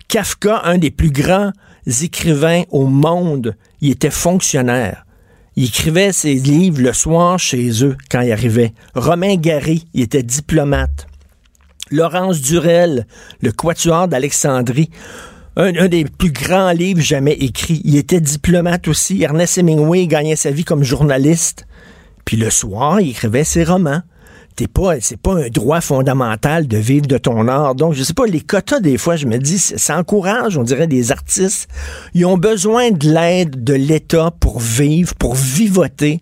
Kafka, 0.08 0.62
un 0.66 0.78
des 0.78 0.92
plus 0.92 1.12
grands 1.12 1.52
écrivains 1.88 2.64
au 2.70 2.86
monde, 2.86 3.56
ils 3.82 3.92
étaient 3.92 4.12
fonctionnaires. 4.12 5.06
Ils 5.56 5.66
écrivaient 5.66 6.12
ses 6.12 6.34
livres 6.34 6.82
le 6.82 6.94
soir 6.94 7.38
chez 7.38 7.84
eux 7.84 7.96
quand 8.10 8.22
ils 8.22 8.32
arrivaient. 8.32 8.74
Romain 8.96 9.36
Gary, 9.36 9.86
il 9.94 10.02
était 10.02 10.24
diplomate. 10.24 11.08
Laurence 11.92 12.42
Durel, 12.42 13.06
le 13.42 13.52
Quatuor 13.52 14.08
d'Alexandrie, 14.08 14.90
un, 15.56 15.88
des 15.88 16.06
plus 16.06 16.32
grands 16.32 16.72
livres 16.72 17.02
jamais 17.02 17.34
écrits. 17.34 17.82
Il 17.84 17.96
était 17.96 18.20
diplomate 18.20 18.88
aussi. 18.88 19.22
Ernest 19.22 19.60
Hemingway 19.60 20.08
gagnait 20.08 20.36
sa 20.36 20.50
vie 20.50 20.64
comme 20.64 20.84
journaliste. 20.84 21.68
Puis 22.26 22.38
le 22.38 22.50
soir, 22.50 23.00
il 23.00 23.12
écrivait 23.12 23.44
ses 23.44 23.64
romans. 23.64 24.02
T'es 24.56 24.68
pas, 24.68 25.00
c'est 25.02 25.20
pas 25.20 25.34
un 25.34 25.50
droit 25.50 25.82
fondamental 25.82 26.68
de 26.68 26.78
vivre 26.78 27.08
de 27.08 27.18
ton 27.18 27.48
art. 27.48 27.74
Donc, 27.74 27.94
je 27.94 28.04
sais 28.04 28.14
pas, 28.14 28.28
les 28.28 28.42
quotas, 28.42 28.80
des 28.80 28.98
fois, 28.98 29.16
je 29.16 29.26
me 29.26 29.38
dis, 29.38 29.58
ça 29.58 29.98
encourage, 29.98 30.58
on 30.58 30.64
dirait, 30.64 30.88
des 30.88 31.12
artistes. 31.12 31.68
Ils 32.14 32.26
ont 32.26 32.38
besoin 32.38 32.92
de 32.92 33.10
l'aide 33.10 33.64
de 33.64 33.74
l'État 33.74 34.32
pour 34.40 34.60
vivre, 34.60 35.16
pour 35.16 35.34
vivoter. 35.34 36.22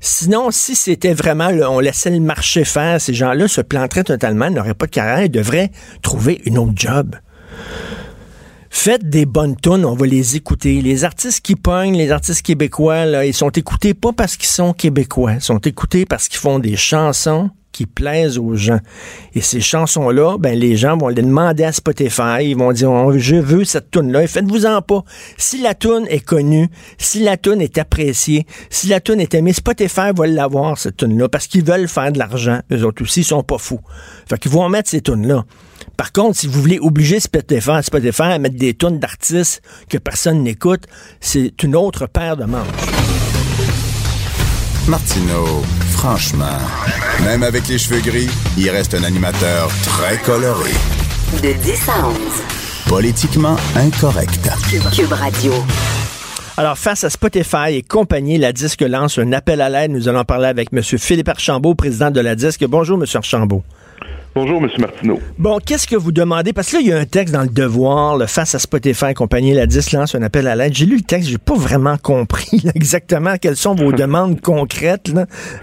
Sinon, 0.00 0.50
si 0.50 0.74
c'était 0.74 1.14
vraiment, 1.14 1.48
on 1.70 1.78
laissait 1.78 2.10
le 2.10 2.20
marché 2.20 2.64
faire, 2.64 3.00
ces 3.00 3.14
gens-là 3.14 3.48
se 3.48 3.60
planteraient 3.60 4.04
totalement, 4.04 4.50
n'auraient 4.50 4.74
pas 4.74 4.86
de 4.86 4.90
carrière, 4.90 5.24
ils 5.24 5.30
devraient 5.30 5.70
trouver 6.02 6.42
une 6.44 6.58
autre 6.58 6.72
job. 6.74 7.16
Faites 8.68 9.08
des 9.08 9.26
bonnes 9.26 9.54
tunes, 9.54 9.84
on 9.84 9.94
va 9.94 10.06
les 10.06 10.34
écouter. 10.34 10.82
Les 10.82 11.04
artistes 11.04 11.40
qui 11.40 11.54
pognent, 11.54 11.96
les 11.96 12.10
artistes 12.10 12.42
québécois, 12.42 13.24
ils 13.24 13.34
sont 13.34 13.50
écoutés 13.50 13.94
pas 13.94 14.12
parce 14.12 14.36
qu'ils 14.36 14.48
sont 14.48 14.72
québécois, 14.72 15.34
ils 15.34 15.40
sont 15.40 15.58
écoutés 15.58 16.04
parce 16.04 16.26
qu'ils 16.26 16.40
font 16.40 16.58
des 16.58 16.76
chansons 16.76 17.50
qui 17.72 17.86
plaisent 17.86 18.38
aux 18.38 18.54
gens. 18.54 18.78
Et 19.34 19.40
ces 19.40 19.60
chansons-là, 19.60 20.36
ben, 20.38 20.58
les 20.58 20.76
gens 20.76 20.96
vont 20.96 21.08
les 21.08 21.22
demander 21.22 21.64
à 21.64 21.72
Spotify. 21.72 22.42
Ils 22.42 22.56
vont 22.56 22.72
dire, 22.72 22.90
oh, 22.90 23.12
je 23.16 23.36
veux 23.36 23.64
cette 23.64 23.90
tune-là. 23.90 24.22
Et 24.22 24.26
faites-vous-en 24.26 24.82
pas. 24.82 25.02
Si 25.36 25.60
la 25.60 25.74
tune 25.74 26.06
est 26.08 26.24
connue, 26.24 26.68
si 26.98 27.20
la 27.20 27.36
tune 27.36 27.60
est 27.60 27.78
appréciée, 27.78 28.46
si 28.70 28.88
la 28.88 29.00
tune 29.00 29.20
est 29.20 29.34
aimée, 29.34 29.52
Spotify 29.52 30.12
va 30.14 30.26
l'avoir, 30.26 30.78
cette 30.78 30.98
tune-là, 30.98 31.28
parce 31.28 31.46
qu'ils 31.46 31.64
veulent 31.64 31.88
faire 31.88 32.12
de 32.12 32.18
l'argent. 32.18 32.60
Eux 32.70 32.84
autres 32.84 33.02
aussi, 33.02 33.20
ils 33.20 33.24
sont 33.24 33.42
pas 33.42 33.58
fous. 33.58 33.80
Fait 34.28 34.38
qu'ils 34.38 34.52
vont 34.52 34.68
mettre 34.68 34.90
ces 34.90 35.00
tunes-là. 35.00 35.44
Par 35.96 36.12
contre, 36.12 36.38
si 36.38 36.46
vous 36.46 36.60
voulez 36.60 36.78
obliger 36.78 37.20
Spotify, 37.20 37.82
Spotify 37.82 38.22
à 38.22 38.38
mettre 38.38 38.56
des 38.56 38.74
tonnes 38.74 38.98
d'artistes 38.98 39.62
que 39.88 39.98
personne 39.98 40.42
n'écoute, 40.42 40.84
c'est 41.20 41.62
une 41.62 41.76
autre 41.76 42.06
paire 42.06 42.36
de 42.36 42.44
manches. 42.44 43.11
Martineau, 44.88 45.62
franchement, 45.90 46.58
même 47.24 47.44
avec 47.44 47.68
les 47.68 47.78
cheveux 47.78 48.00
gris, 48.00 48.28
il 48.58 48.68
reste 48.68 48.94
un 48.94 49.04
animateur 49.04 49.68
très 49.84 50.18
coloré. 50.18 50.70
De 51.40 51.52
10 51.52 51.88
à 51.88 52.08
11. 52.08 52.16
Politiquement 52.88 53.56
incorrect. 53.76 54.50
Cube 54.94 55.12
Radio. 55.12 55.52
Alors, 56.56 56.76
face 56.76 57.04
à 57.04 57.10
Spotify 57.10 57.74
et 57.74 57.82
compagnie, 57.82 58.38
la 58.38 58.52
Disque 58.52 58.82
lance 58.82 59.18
un 59.18 59.32
appel 59.32 59.60
à 59.60 59.68
l'aide. 59.68 59.92
Nous 59.92 60.08
allons 60.08 60.24
parler 60.24 60.48
avec 60.48 60.70
M. 60.72 60.82
Philippe 60.82 61.28
Archambault, 61.28 61.74
président 61.76 62.10
de 62.10 62.20
la 62.20 62.34
Disque. 62.34 62.64
Bonjour, 62.66 62.98
M. 62.98 63.06
Archambault. 63.14 63.62
Bonjour, 64.34 64.62
M. 64.62 64.70
Martineau. 64.78 65.20
Bon, 65.36 65.58
qu'est-ce 65.58 65.86
que 65.86 65.94
vous 65.94 66.10
demandez? 66.10 66.54
Parce 66.54 66.70
que 66.70 66.76
là, 66.76 66.80
il 66.80 66.88
y 66.88 66.92
a 66.92 66.96
un 66.96 67.04
texte 67.04 67.34
dans 67.34 67.42
le 67.42 67.48
Devoir, 67.48 68.16
le 68.16 68.26
face 68.26 68.54
à 68.54 68.58
Spotify 68.58 69.08
et 69.10 69.14
compagnie, 69.14 69.52
la 69.52 69.66
10 69.66 69.92
lance 69.92 70.14
un 70.14 70.22
appel 70.22 70.46
à 70.46 70.56
l'aide. 70.56 70.72
J'ai 70.72 70.86
lu 70.86 70.96
le 70.96 71.02
texte, 71.02 71.28
j'ai 71.28 71.36
pas 71.36 71.54
vraiment 71.54 71.98
compris 71.98 72.62
exactement 72.74 73.36
quelles 73.36 73.56
sont 73.56 73.74
vos 73.74 73.92
demandes 73.92 74.40
concrètes. 74.40 75.12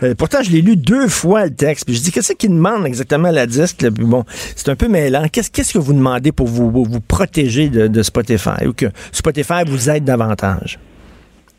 Euh, 0.03 0.13
pourtant, 0.13 0.43
je 0.43 0.51
l'ai 0.51 0.61
lu 0.61 0.75
deux 0.75 1.07
fois, 1.07 1.45
le 1.45 1.55
texte. 1.55 1.85
Puis 1.85 1.95
je 1.95 2.01
dis, 2.01 2.11
qu'est-ce 2.11 2.33
qu'il 2.33 2.51
demande 2.51 2.85
exactement 2.85 3.31
la 3.31 3.47
disque? 3.47 3.89
bon, 3.89 4.23
c'est 4.55 4.69
un 4.69 4.75
peu 4.75 4.87
mêlant. 4.87 5.25
Qu'est-ce, 5.31 5.49
qu'est-ce 5.49 5.73
que 5.73 5.79
vous 5.79 5.93
demandez 5.93 6.31
pour 6.31 6.45
vous, 6.45 6.69
vous, 6.69 7.01
protéger 7.01 7.69
de, 7.69 7.87
de 7.87 8.03
Spotify 8.03 8.67
ou 8.67 8.73
que 8.73 8.85
Spotify 9.11 9.63
vous 9.65 9.89
aide 9.89 10.03
davantage? 10.03 10.77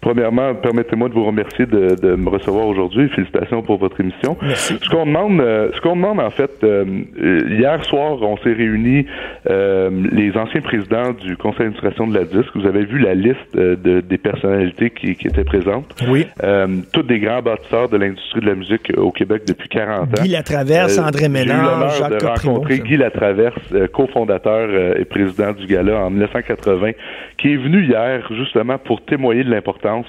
Premièrement, 0.01 0.55
permettez-moi 0.55 1.11
de 1.11 1.15
vous 1.15 1.27
remercier 1.27 1.67
de, 1.67 1.95
de 1.95 2.17
me 2.17 2.31
recevoir 2.31 2.67
aujourd'hui. 2.67 3.11
Félicitations 3.11 3.61
pour 3.63 3.77
votre 3.77 4.01
émission. 4.01 4.37
Ce 4.55 4.89
qu'on 4.89 5.05
demande, 5.05 5.41
euh, 5.41 5.71
ce 5.75 5.81
qu'on 5.83 5.95
demande 5.95 6.21
en 6.21 6.31
fait, 6.31 6.51
euh, 6.65 6.85
hier 7.51 7.85
soir, 7.85 8.17
on 8.23 8.39
s'est 8.39 8.55
réunis 8.55 9.05
euh, 9.51 9.91
les 10.11 10.35
anciens 10.39 10.63
présidents 10.63 11.13
du 11.13 11.37
conseil 11.37 11.67
d'administration 11.67 12.07
de 12.07 12.15
la 12.15 12.25
DISC. 12.25 12.49
Vous 12.55 12.67
avez 12.67 12.87
vu 12.87 12.99
la 12.99 13.15
liste 13.15 13.55
de, 13.55 14.01
des 14.01 14.19
personnalités 14.19 14.89
qui, 14.89 15.17
qui, 15.17 15.27
étaient 15.27 15.45
présentes. 15.45 15.95
Oui. 16.09 16.27
toutes 16.93 17.07
des 17.07 17.21
grands 17.21 17.43
bâtisseurs 17.43 17.91
de 17.91 17.99
l'industrie 17.99 18.41
de 18.41 18.47
la 18.47 18.55
musique 18.55 18.91
au 18.97 19.11
Québec 19.11 19.43
depuis 19.47 19.69
40 19.69 20.19
ans. 20.19 20.23
Guy 20.23 20.29
Latraverse, 20.31 20.99
André 20.99 21.29
Ménard, 21.29 21.91
Jacques 21.91 22.21
de 22.21 22.27
rencontrer 22.27 22.79
Guy 22.79 22.97
Latraverse, 22.97 23.75
cofondateur 23.93 24.97
et 24.99 25.05
président 25.05 25.53
du 25.53 25.67
Gala 25.67 26.07
en 26.07 26.11
1980, 26.11 26.93
qui 27.37 27.53
est 27.53 27.57
venu 27.57 27.85
hier 27.85 28.27
justement 28.35 28.79
pour 28.79 29.05
témoigner 29.05 29.45
de 29.45 29.51
l'importance 29.51 29.90
sens 29.91 30.07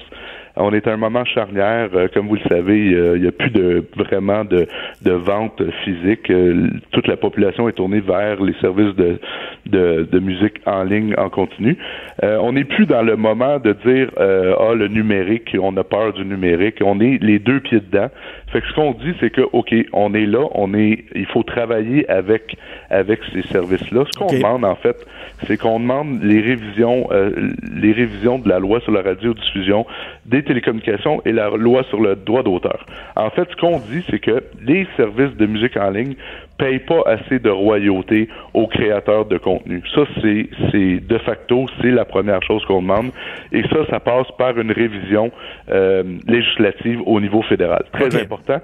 on 0.56 0.72
est 0.72 0.86
à 0.86 0.92
un 0.92 0.96
moment 0.96 1.24
charnière, 1.24 1.88
euh, 1.94 2.08
comme 2.12 2.28
vous 2.28 2.34
le 2.34 2.48
savez, 2.48 2.78
il 2.78 3.20
n'y 3.20 3.26
a 3.26 3.32
plus 3.32 3.50
de 3.50 3.84
vraiment 3.96 4.44
de, 4.44 4.66
de 5.02 5.12
vente 5.12 5.62
physique. 5.84 6.30
Euh, 6.30 6.68
toute 6.90 7.06
la 7.06 7.16
population 7.16 7.68
est 7.68 7.72
tournée 7.72 8.00
vers 8.00 8.42
les 8.42 8.54
services 8.60 8.94
de, 8.96 9.18
de, 9.66 10.18
musique 10.18 10.60
en 10.66 10.84
ligne 10.84 11.14
en 11.16 11.30
continu. 11.30 11.76
Euh, 12.22 12.38
on 12.40 12.52
n'est 12.52 12.64
plus 12.64 12.86
dans 12.86 13.02
le 13.02 13.16
moment 13.16 13.58
de 13.58 13.72
dire 13.72 14.10
ah 14.18 14.74
le 14.74 14.88
numérique, 14.88 15.56
on 15.60 15.76
a 15.76 15.84
peur 15.84 16.12
du 16.12 16.24
numérique. 16.24 16.76
On 16.84 17.00
est 17.00 17.22
les 17.22 17.38
deux 17.38 17.60
pieds 17.60 17.80
dedans. 17.80 18.08
Fait 18.52 18.60
que 18.60 18.68
ce 18.68 18.74
qu'on 18.74 18.92
dit, 18.92 19.14
c'est 19.20 19.30
que 19.30 19.42
ok, 19.52 19.74
on 19.92 20.12
est 20.12 20.26
là, 20.26 20.46
on 20.54 20.74
est, 20.74 21.04
il 21.14 21.26
faut 21.26 21.42
travailler 21.42 22.08
avec 22.10 22.56
avec 22.90 23.20
ces 23.32 23.42
services-là. 23.48 24.04
Ce 24.12 24.18
qu'on 24.18 24.32
demande 24.32 24.64
en 24.64 24.74
fait, 24.76 24.96
c'est 25.46 25.56
qu'on 25.56 25.80
demande 25.80 26.22
les 26.22 26.40
révisions, 26.40 27.08
les 27.74 27.92
révisions 27.92 28.38
de 28.38 28.48
la 28.48 28.58
loi 28.58 28.80
sur 28.80 28.92
la 28.92 29.02
radiodiffusion, 29.02 29.86
des 30.26 30.42
télécommunications 30.42 31.20
et 31.24 31.32
la 31.32 31.50
loi 31.50 31.82
sur 31.84 32.00
le 32.00 32.16
droit 32.16 32.42
d'auteur. 32.42 32.86
En 33.16 33.30
fait, 33.30 33.48
ce 33.50 33.56
qu'on 33.56 33.78
dit, 33.78 34.04
c'est 34.10 34.20
que 34.20 34.42
les 34.64 34.86
services 34.96 35.36
de 35.36 35.46
musique 35.46 35.76
en 35.76 35.90
ligne 35.90 36.14
payent 36.58 36.78
pas 36.80 37.02
assez 37.06 37.38
de 37.38 37.50
royauté 37.50 38.28
aux 38.54 38.66
créateurs 38.66 39.24
de 39.24 39.38
contenu. 39.38 39.82
Ça, 39.94 40.02
c'est, 40.20 40.48
c'est 40.70 41.00
de 41.00 41.18
facto, 41.18 41.66
c'est 41.80 41.90
la 41.90 42.04
première 42.04 42.42
chose 42.42 42.64
qu'on 42.66 42.82
demande. 42.82 43.10
Et 43.50 43.62
ça, 43.62 43.86
ça 43.90 44.00
passe 44.00 44.28
par 44.38 44.58
une 44.58 44.70
révision 44.70 45.32
euh, 45.70 46.02
législative 46.26 47.00
au 47.06 47.20
niveau 47.20 47.42
fédéral. 47.42 47.84
Très 47.92 48.14
important. 48.20 48.60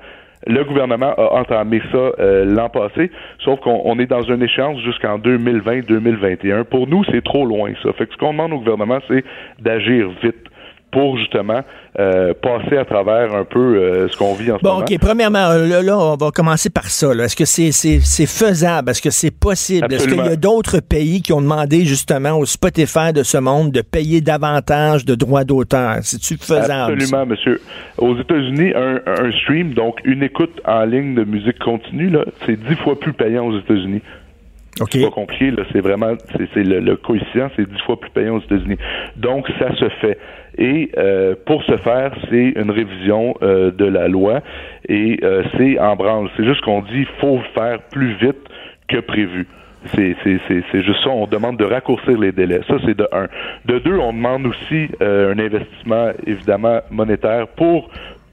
Le 0.46 0.62
gouvernement 0.64 1.12
a 1.16 1.40
entamé 1.40 1.82
ça 1.90 1.98
euh, 1.98 2.44
l'an 2.44 2.68
passé, 2.68 3.10
sauf 3.40 3.58
qu'on 3.60 3.98
est 3.98 4.06
dans 4.06 4.22
une 4.22 4.42
échéance 4.42 4.80
jusqu'en 4.82 5.18
2020-2021. 5.18 6.64
Pour 6.64 6.86
nous, 6.86 7.02
c'est 7.10 7.24
trop 7.24 7.44
loin, 7.44 7.72
ça. 7.82 7.92
Fait 7.94 8.06
que 8.06 8.12
ce 8.12 8.18
qu'on 8.18 8.32
demande 8.32 8.52
au 8.52 8.58
gouvernement, 8.58 9.00
c'est 9.08 9.24
d'agir 9.58 10.08
vite 10.22 10.47
pour 10.90 11.18
justement 11.18 11.60
euh, 11.98 12.32
passer 12.40 12.76
à 12.76 12.84
travers 12.84 13.34
un 13.34 13.44
peu 13.44 13.76
euh, 13.76 14.08
ce 14.08 14.16
qu'on 14.16 14.34
vit 14.34 14.50
en 14.52 14.58
ce 14.58 14.64
moment. 14.64 14.78
Bon, 14.78 14.82
OK. 14.82 14.98
Premièrement, 15.00 15.50
euh, 15.50 15.82
là, 15.82 15.98
on 15.98 16.16
va 16.16 16.30
commencer 16.30 16.70
par 16.70 16.84
ça. 16.84 17.12
Est-ce 17.12 17.36
que 17.36 17.44
c'est 17.44 18.26
faisable? 18.26 18.90
Est-ce 18.90 19.02
que 19.02 19.10
c'est 19.10 19.30
possible? 19.30 19.92
Est-ce 19.92 20.08
qu'il 20.08 20.16
y 20.16 20.20
a 20.20 20.36
d'autres 20.36 20.80
pays 20.80 21.20
qui 21.22 21.32
ont 21.32 21.42
demandé 21.42 21.84
justement 21.84 22.38
au 22.38 22.46
Spotify 22.46 23.12
de 23.12 23.22
ce 23.22 23.38
monde 23.38 23.72
de 23.72 23.82
payer 23.82 24.20
davantage 24.20 25.04
de 25.04 25.14
droits 25.14 25.44
d'auteur? 25.44 25.96
C'est-tu 26.02 26.36
faisable? 26.36 26.94
Absolument, 26.94 27.26
monsieur. 27.26 27.60
Aux 27.98 28.16
États-Unis, 28.16 28.72
un, 28.74 29.00
un, 29.06 29.32
stream, 29.42 29.74
donc 29.74 30.00
une 30.04 30.22
écoute 30.22 30.60
en 30.64 30.84
ligne 30.84 31.14
de 31.14 31.24
musique 31.24 31.58
continue, 31.58 32.12
c'est 32.46 32.56
dix 32.56 32.76
fois 32.76 32.98
plus 32.98 33.12
payant 33.12 33.46
aux 33.46 33.58
États-Unis. 33.58 34.00
C'est 34.90 35.02
pas 35.02 35.10
compliqué, 35.10 35.50
là. 35.50 35.64
C'est 35.72 35.80
vraiment, 35.80 36.14
c'est 36.54 36.62
le, 36.62 36.80
le 36.80 36.96
coefficient, 36.96 37.50
c'est 37.56 37.68
dix 37.68 37.80
fois 37.82 37.98
plus 37.98 38.10
payant 38.10 38.36
aux 38.36 38.40
États-Unis. 38.40 38.78
Donc, 39.16 39.48
ça 39.58 39.74
se 39.76 39.88
fait. 40.00 40.18
Et 40.58 40.90
euh, 40.98 41.34
pour 41.46 41.62
ce 41.62 41.76
faire, 41.76 42.12
c'est 42.30 42.52
une 42.56 42.70
révision 42.70 43.34
euh, 43.42 43.70
de 43.70 43.84
la 43.84 44.08
loi 44.08 44.40
et 44.88 45.20
euh, 45.22 45.44
c'est 45.56 45.78
en 45.78 45.94
branle. 45.94 46.28
C'est 46.36 46.44
juste 46.44 46.62
qu'on 46.62 46.82
dit 46.82 47.06
faut 47.20 47.40
faire 47.54 47.78
plus 47.90 48.14
vite 48.14 48.38
que 48.88 48.98
prévu. 48.98 49.46
C'est, 49.94 50.16
c'est, 50.24 50.82
juste 50.82 51.04
ça. 51.04 51.10
On 51.10 51.28
demande 51.28 51.56
de 51.56 51.64
raccourcir 51.64 52.18
les 52.18 52.32
délais. 52.32 52.60
Ça, 52.66 52.74
c'est 52.84 52.96
de 52.96 53.06
un. 53.12 53.28
De 53.64 53.78
deux, 53.78 53.96
on 53.96 54.12
demande 54.12 54.46
aussi 54.46 54.88
un 55.00 55.38
investissement, 55.38 56.10
évidemment, 56.26 56.80
monétaire 56.90 57.46
pour 57.46 57.88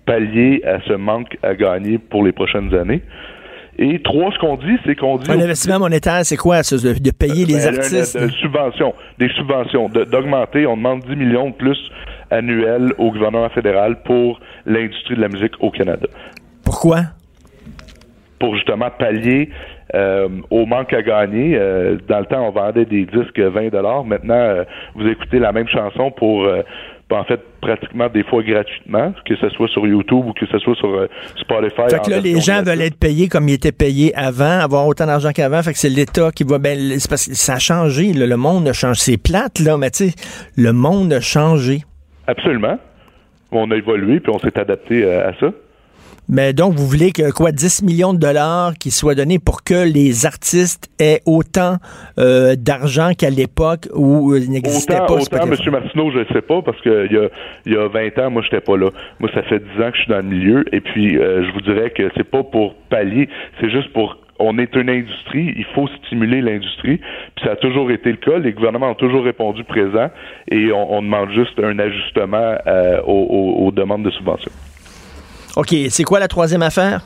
pallier 0.07 0.63
à 0.65 0.79
ce 0.81 0.93
manque 0.93 1.37
à 1.43 1.53
gagner 1.53 1.99
pour 1.99 2.25
les 2.25 2.31
prochaines 2.31 2.73
années. 2.73 3.03
Et 3.77 4.01
trois, 4.01 4.31
ce 4.31 4.39
qu'on 4.39 4.55
dit, 4.55 4.77
c'est 4.85 4.95
qu'on 4.95 5.17
dit... 5.17 5.29
Un 5.29 5.39
investissement 5.39 5.79
monétaire, 5.79 6.21
c'est 6.23 6.37
quoi? 6.37 6.63
Ça, 6.63 6.77
de, 6.77 7.11
payer 7.11 7.45
les 7.45 7.55
ben, 7.55 7.77
artistes? 7.77 8.17
Des 8.17 8.31
subventions. 8.33 8.93
Des 9.19 9.29
subventions. 9.29 9.89
D'augmenter. 9.89 10.65
On 10.65 10.77
demande 10.77 11.03
10 11.05 11.15
millions 11.15 11.49
de 11.49 11.55
plus 11.55 11.77
annuels 12.31 12.93
au 12.97 13.11
gouvernement 13.11 13.49
fédéral 13.49 14.01
pour 14.03 14.39
l'industrie 14.65 15.15
de 15.15 15.21
la 15.21 15.27
musique 15.27 15.53
au 15.59 15.71
Canada. 15.71 16.07
Pourquoi? 16.63 17.01
Pour 18.39 18.55
justement 18.55 18.89
pallier 18.97 19.49
euh, 19.93 20.27
au 20.49 20.65
manque 20.65 20.93
à 20.93 21.01
gagner. 21.01 21.57
Euh, 21.57 21.97
dans 22.07 22.19
le 22.19 22.25
temps, 22.25 22.47
on 22.47 22.51
vendait 22.51 22.85
des 22.85 23.05
disques 23.05 23.39
20 23.39 23.71
Maintenant, 24.03 24.33
euh, 24.33 24.63
vous 24.95 25.07
écoutez 25.07 25.39
la 25.39 25.51
même 25.51 25.67
chanson 25.67 26.11
pour 26.11 26.47
en 27.11 27.23
fait, 27.23 27.39
pratiquement 27.61 28.09
des 28.09 28.23
fois 28.23 28.41
gratuitement, 28.41 29.13
que 29.25 29.35
ce 29.35 29.49
soit 29.49 29.67
sur 29.67 29.85
YouTube 29.85 30.25
ou 30.25 30.33
que 30.33 30.45
ce 30.47 30.57
soit 30.57 30.75
sur 30.75 30.89
euh, 30.89 31.07
Spotify. 31.35 31.83
Fait 31.89 32.03
que 32.03 32.09
là, 32.09 32.19
les 32.19 32.39
gens 32.39 32.63
veulent 32.63 32.81
être 32.81 32.97
payés 32.97 33.27
comme 33.27 33.47
ils 33.47 33.53
étaient 33.53 33.71
payés 33.71 34.13
avant, 34.15 34.59
avoir 34.59 34.87
autant 34.87 35.05
d'argent 35.05 35.31
qu'avant. 35.31 35.61
Fait 35.61 35.73
que 35.73 35.77
c'est 35.77 35.89
l'État 35.89 36.31
qui 36.31 36.43
va. 36.43 36.57
Ben, 36.57 36.99
c'est 36.99 37.09
parce 37.09 37.27
que 37.27 37.35
ça 37.35 37.55
a 37.55 37.59
changé. 37.59 38.13
le 38.13 38.37
monde 38.37 38.67
a 38.67 38.73
changé. 38.73 38.99
C'est 38.99 39.17
plate, 39.17 39.59
là, 39.59 39.77
mais 39.77 39.91
tu 39.91 40.09
sais, 40.09 40.15
le 40.57 40.73
monde 40.73 41.13
a 41.13 41.21
changé. 41.21 41.83
Absolument. 42.27 42.79
On 43.51 43.69
a 43.71 43.75
évolué 43.75 44.19
puis 44.19 44.31
on 44.33 44.39
s'est 44.39 44.57
adapté 44.59 45.03
euh, 45.03 45.29
à 45.29 45.33
ça. 45.39 45.51
Mais 46.27 46.53
donc, 46.53 46.73
vous 46.73 46.87
voulez 46.87 47.11
que 47.11 47.31
quoi, 47.31 47.51
10 47.51 47.83
millions 47.83 48.13
de 48.13 48.19
dollars 48.19 48.73
qui 48.79 48.89
soient 48.89 49.15
donnés 49.15 49.39
pour 49.39 49.63
que 49.63 49.85
les 49.85 50.25
artistes 50.25 50.89
aient 50.99 51.21
autant 51.25 51.77
euh, 52.17 52.55
d'argent 52.55 53.11
qu'à 53.17 53.29
l'époque 53.29 53.87
où 53.93 54.35
il 54.35 54.49
n'existait 54.49 54.97
pas 54.97 55.13
Autant, 55.13 55.43
M. 55.43 55.71
Martineau, 55.71 56.11
je 56.11 56.19
ne 56.19 56.25
sais 56.33 56.41
pas, 56.41 56.61
parce 56.61 56.81
qu'il 56.81 56.91
y 57.11 57.17
a, 57.17 57.29
y 57.65 57.77
a 57.77 57.87
20 57.87 58.19
ans, 58.19 58.31
moi, 58.31 58.41
je 58.41 58.47
n'étais 58.47 58.65
pas 58.65 58.77
là. 58.77 58.89
Moi, 59.19 59.29
ça 59.33 59.43
fait 59.43 59.59
10 59.59 59.83
ans 59.83 59.91
que 59.91 59.97
je 59.97 60.01
suis 60.01 60.11
dans 60.11 60.17
le 60.17 60.23
milieu, 60.23 60.65
et 60.71 60.81
puis 60.81 61.17
euh, 61.17 61.45
je 61.45 61.53
vous 61.53 61.61
dirais 61.61 61.91
que 61.91 62.09
c'est 62.17 62.29
pas 62.29 62.43
pour 62.43 62.75
pallier, 62.89 63.29
c'est 63.61 63.69
juste 63.69 63.93
pour 63.93 64.17
on 64.37 64.57
est 64.57 64.75
une 64.75 64.89
industrie, 64.89 65.53
il 65.55 65.65
faut 65.73 65.87
stimuler 66.03 66.41
l'industrie, 66.41 66.97
puis 66.97 67.45
ça 67.45 67.51
a 67.51 67.55
toujours 67.55 67.89
été 67.89 68.11
le 68.11 68.17
cas. 68.17 68.37
Les 68.37 68.51
gouvernements 68.51 68.89
ont 68.89 68.95
toujours 68.95 69.23
répondu 69.23 69.63
présent 69.63 70.09
et 70.51 70.73
on, 70.73 71.01
demande 71.01 71.31
juste 71.31 71.57
un 71.57 71.79
ajustement 71.79 72.55
euh, 72.67 73.01
aux, 73.05 73.65
aux 73.65 73.71
demandes 73.71 74.03
de 74.03 74.11
subvention. 74.11 74.51
OK, 75.55 75.73
c'est 75.89 76.03
quoi 76.03 76.19
la 76.19 76.27
troisième 76.27 76.61
affaire? 76.61 77.05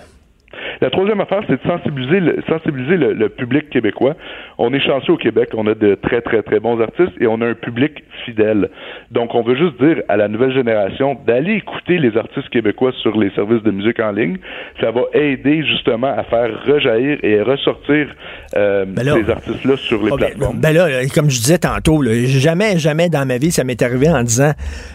La 0.82 0.90
troisième 0.90 1.20
affaire, 1.20 1.42
c'est 1.48 1.62
de 1.62 1.68
sensibiliser, 1.68 2.20
le, 2.22 2.42
sensibiliser 2.48 2.96
le, 2.96 3.30
public 3.30 3.70
québécois. 3.70 4.16
On 4.58 4.74
est 4.74 4.80
chanceux 4.80 5.14
au 5.14 5.18
Québec, 5.18 5.50
on 5.54 5.68
a 5.68 5.76
de 5.76 5.96
très, 5.96 6.22
très, 6.22 6.42
très 6.42 6.60
bons 6.60 6.80
artistes 6.80 7.12
et 7.20 7.28
on 7.28 7.42
a 7.42 7.48
un 7.48 7.54
public 7.54 8.04
fidèle. 8.26 8.70
Donc, 9.12 9.36
on 9.36 9.44
veut 9.44 9.56
juste 9.56 9.82
dire 9.82 10.02
à 10.08 10.16
la 10.16 10.28
nouvelle 10.28 10.54
génération 10.54 11.18
d'aller 11.28 11.56
écouter 11.56 11.98
les 11.98 12.16
artistes 12.18 12.50
québécois 12.50 12.92
sur 13.02 13.18
les 13.18 13.30
services 13.32 13.64
de 13.64 13.72
musique 13.72 14.00
en 14.00 14.12
ligne. 14.12 14.38
Ça 14.80 14.92
va 14.92 15.02
aider 15.14 15.64
justement 15.66 16.14
à 16.16 16.24
faire 16.24 16.50
rejaillir 16.66 17.18
et 17.24 17.42
ressortir 17.42 18.08
euh, 18.56 18.86
ben 18.86 19.04
ces 19.04 19.30
artistes-là 19.30 19.76
sur 19.76 20.04
les 20.04 20.12
plateformes. 20.16 20.60
Ben, 20.60 20.74
là, 20.74 20.88
comme 21.14 21.30
je 21.30 21.40
disais 21.40 21.58
tantôt, 21.58 22.02
jamais, 22.04 22.78
jamais 22.78 23.10
dans 23.10 23.26
ma 23.28 23.38
vie, 23.38 23.52
ça 23.52 23.64
m'est 23.64 23.82
arrivé 23.82 24.10
en 24.10 24.24
disant 24.24 24.52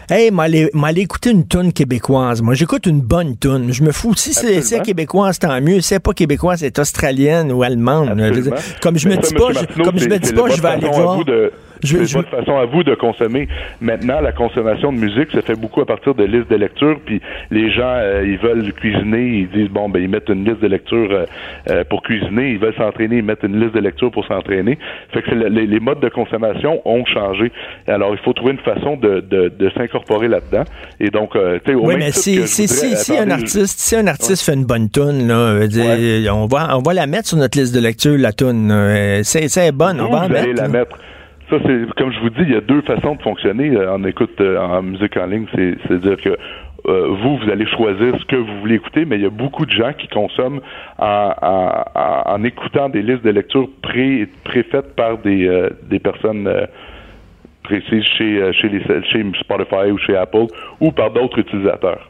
Hey, 0.09 0.31
m'aller 0.31 1.01
écouter 1.01 1.31
une 1.31 1.47
tune 1.47 1.73
québécoise. 1.73 2.41
Moi, 2.41 2.55
j'écoute 2.55 2.87
une 2.87 3.01
bonne 3.01 3.37
tune. 3.37 3.71
Je 3.71 3.83
me 3.83 3.91
fous. 3.91 4.15
Si 4.15 4.33
c'est 4.33 4.81
québécoise, 4.81 5.39
tant 5.39 5.61
mieux 5.61 5.74
c'est 5.81 5.99
pas 5.99 6.13
québécois, 6.13 6.57
c'est 6.57 6.77
australienne 6.79 7.51
ou 7.51 7.63
allemande. 7.63 8.09
Comme 8.81 8.97
je 8.97 9.07
me 9.09 9.17
dis 9.17 9.33
pas, 9.33 9.83
comme 9.83 9.97
je 9.99 10.07
me 10.07 10.17
dis 10.19 10.33
pas, 10.33 10.49
je 10.49 10.61
vais 10.61 10.67
aller 10.67 10.87
voir. 10.89 11.19
Je, 11.83 12.03
c'est 12.03 12.17
votre 12.17 12.29
façon 12.29 12.57
à 12.57 12.65
vous 12.65 12.83
de 12.83 12.95
consommer. 12.95 13.47
Maintenant, 13.81 14.21
la 14.21 14.31
consommation 14.31 14.91
de 14.91 14.97
musique 14.97 15.31
se 15.31 15.41
fait 15.41 15.55
beaucoup 15.55 15.81
à 15.81 15.85
partir 15.85 16.15
de 16.15 16.23
listes 16.23 16.49
de 16.49 16.55
lecture, 16.55 16.99
puis 17.05 17.21
les 17.51 17.71
gens, 17.71 17.83
euh, 17.95 18.23
ils 18.25 18.37
veulent 18.37 18.71
cuisiner, 18.73 19.39
ils 19.39 19.49
disent, 19.49 19.69
bon, 19.69 19.89
ben, 19.89 20.01
ils 20.01 20.09
mettent 20.09 20.29
une 20.29 20.45
liste 20.45 20.61
de 20.61 20.67
lecture 20.67 21.09
euh, 21.11 21.25
euh, 21.69 21.83
pour 21.89 22.01
cuisiner, 22.03 22.51
ils 22.51 22.59
veulent 22.59 22.75
s'entraîner, 22.75 23.17
ils 23.17 23.23
mettent 23.23 23.43
une 23.43 23.59
liste 23.59 23.75
de 23.75 23.79
lecture 23.79 24.11
pour 24.11 24.25
s'entraîner. 24.25 24.77
Fait 25.11 25.21
que 25.21 25.31
les, 25.31 25.79
modes 25.79 25.99
de 25.99 26.09
consommation 26.09 26.81
ont 26.85 27.05
changé. 27.05 27.51
Alors, 27.87 28.13
il 28.13 28.19
faut 28.19 28.33
trouver 28.33 28.53
une 28.53 28.59
façon 28.59 28.95
de, 28.97 29.19
de, 29.19 29.69
s'incorporer 29.75 30.27
là-dedans. 30.27 30.63
Et 30.99 31.09
donc, 31.09 31.33
tu 31.33 31.39
sais, 31.65 31.75
Oui, 31.75 31.95
mais 31.97 32.11
si, 32.11 32.47
si, 32.47 32.67
si, 32.67 33.17
un 33.17 33.29
artiste, 33.29 33.79
si 33.79 33.95
un 33.95 34.07
artiste 34.07 34.45
fait 34.45 34.53
une 34.53 34.65
bonne 34.65 34.89
tune, 34.89 35.27
là, 35.27 35.59
on, 36.33 36.47
va, 36.47 36.77
on 36.77 36.81
va 36.81 36.93
la 36.93 37.07
mettre 37.07 37.27
sur 37.27 37.37
notre 37.37 37.57
liste 37.57 37.75
de 37.75 37.79
lecture, 37.81 38.17
la 38.17 38.31
tune. 38.31 38.73
C'est 39.23 39.71
bonne, 39.71 39.99
on 39.99 40.09
va 40.09 40.25
en 40.25 40.29
mettre. 40.29 40.61
la 40.61 40.67
mettre. 40.67 40.97
Ça, 41.49 41.57
c'est 41.63 41.93
comme 41.95 42.11
je 42.11 42.19
vous 42.21 42.31
dis, 42.31 42.41
il 42.41 42.53
y 42.53 42.55
a 42.55 42.61
deux 42.61 42.81
façons 42.81 43.15
de 43.15 43.21
fonctionner 43.21 43.69
euh, 43.69 43.93
en 43.93 44.03
écoute 44.03 44.39
euh, 44.41 44.59
en 44.59 44.81
musique 44.81 45.15
en 45.15 45.27
ligne. 45.27 45.45
C'est-à-dire 45.53 46.17
que 46.17 46.37
euh, 46.87 47.07
vous, 47.21 47.37
vous 47.37 47.49
allez 47.51 47.67
choisir 47.67 48.19
ce 48.19 48.25
que 48.25 48.35
vous 48.35 48.59
voulez 48.61 48.75
écouter, 48.75 49.05
mais 49.05 49.17
il 49.17 49.21
y 49.21 49.27
a 49.27 49.29
beaucoup 49.29 49.65
de 49.65 49.71
gens 49.71 49.93
qui 49.93 50.07
consomment 50.07 50.61
en, 50.97 51.33
en, 52.25 52.43
écoutant 52.43 52.89
des 52.89 53.03
listes 53.03 53.23
de 53.23 53.29
lecture 53.29 53.67
pré, 53.81 54.27
préfaites 54.43 54.95
par 54.95 55.19
des, 55.19 55.69
des 55.83 55.99
personnes 55.99 56.49
précises 57.63 58.05
chez, 58.17 58.53
chez, 58.53 58.69
les, 58.69 58.81
chez 59.03 59.25
Spotify 59.39 59.91
ou 59.91 59.97
chez 59.97 60.15
Apple 60.15 60.45
ou 60.79 60.91
par 60.91 61.11
d'autres 61.11 61.39
utilisateurs. 61.39 62.09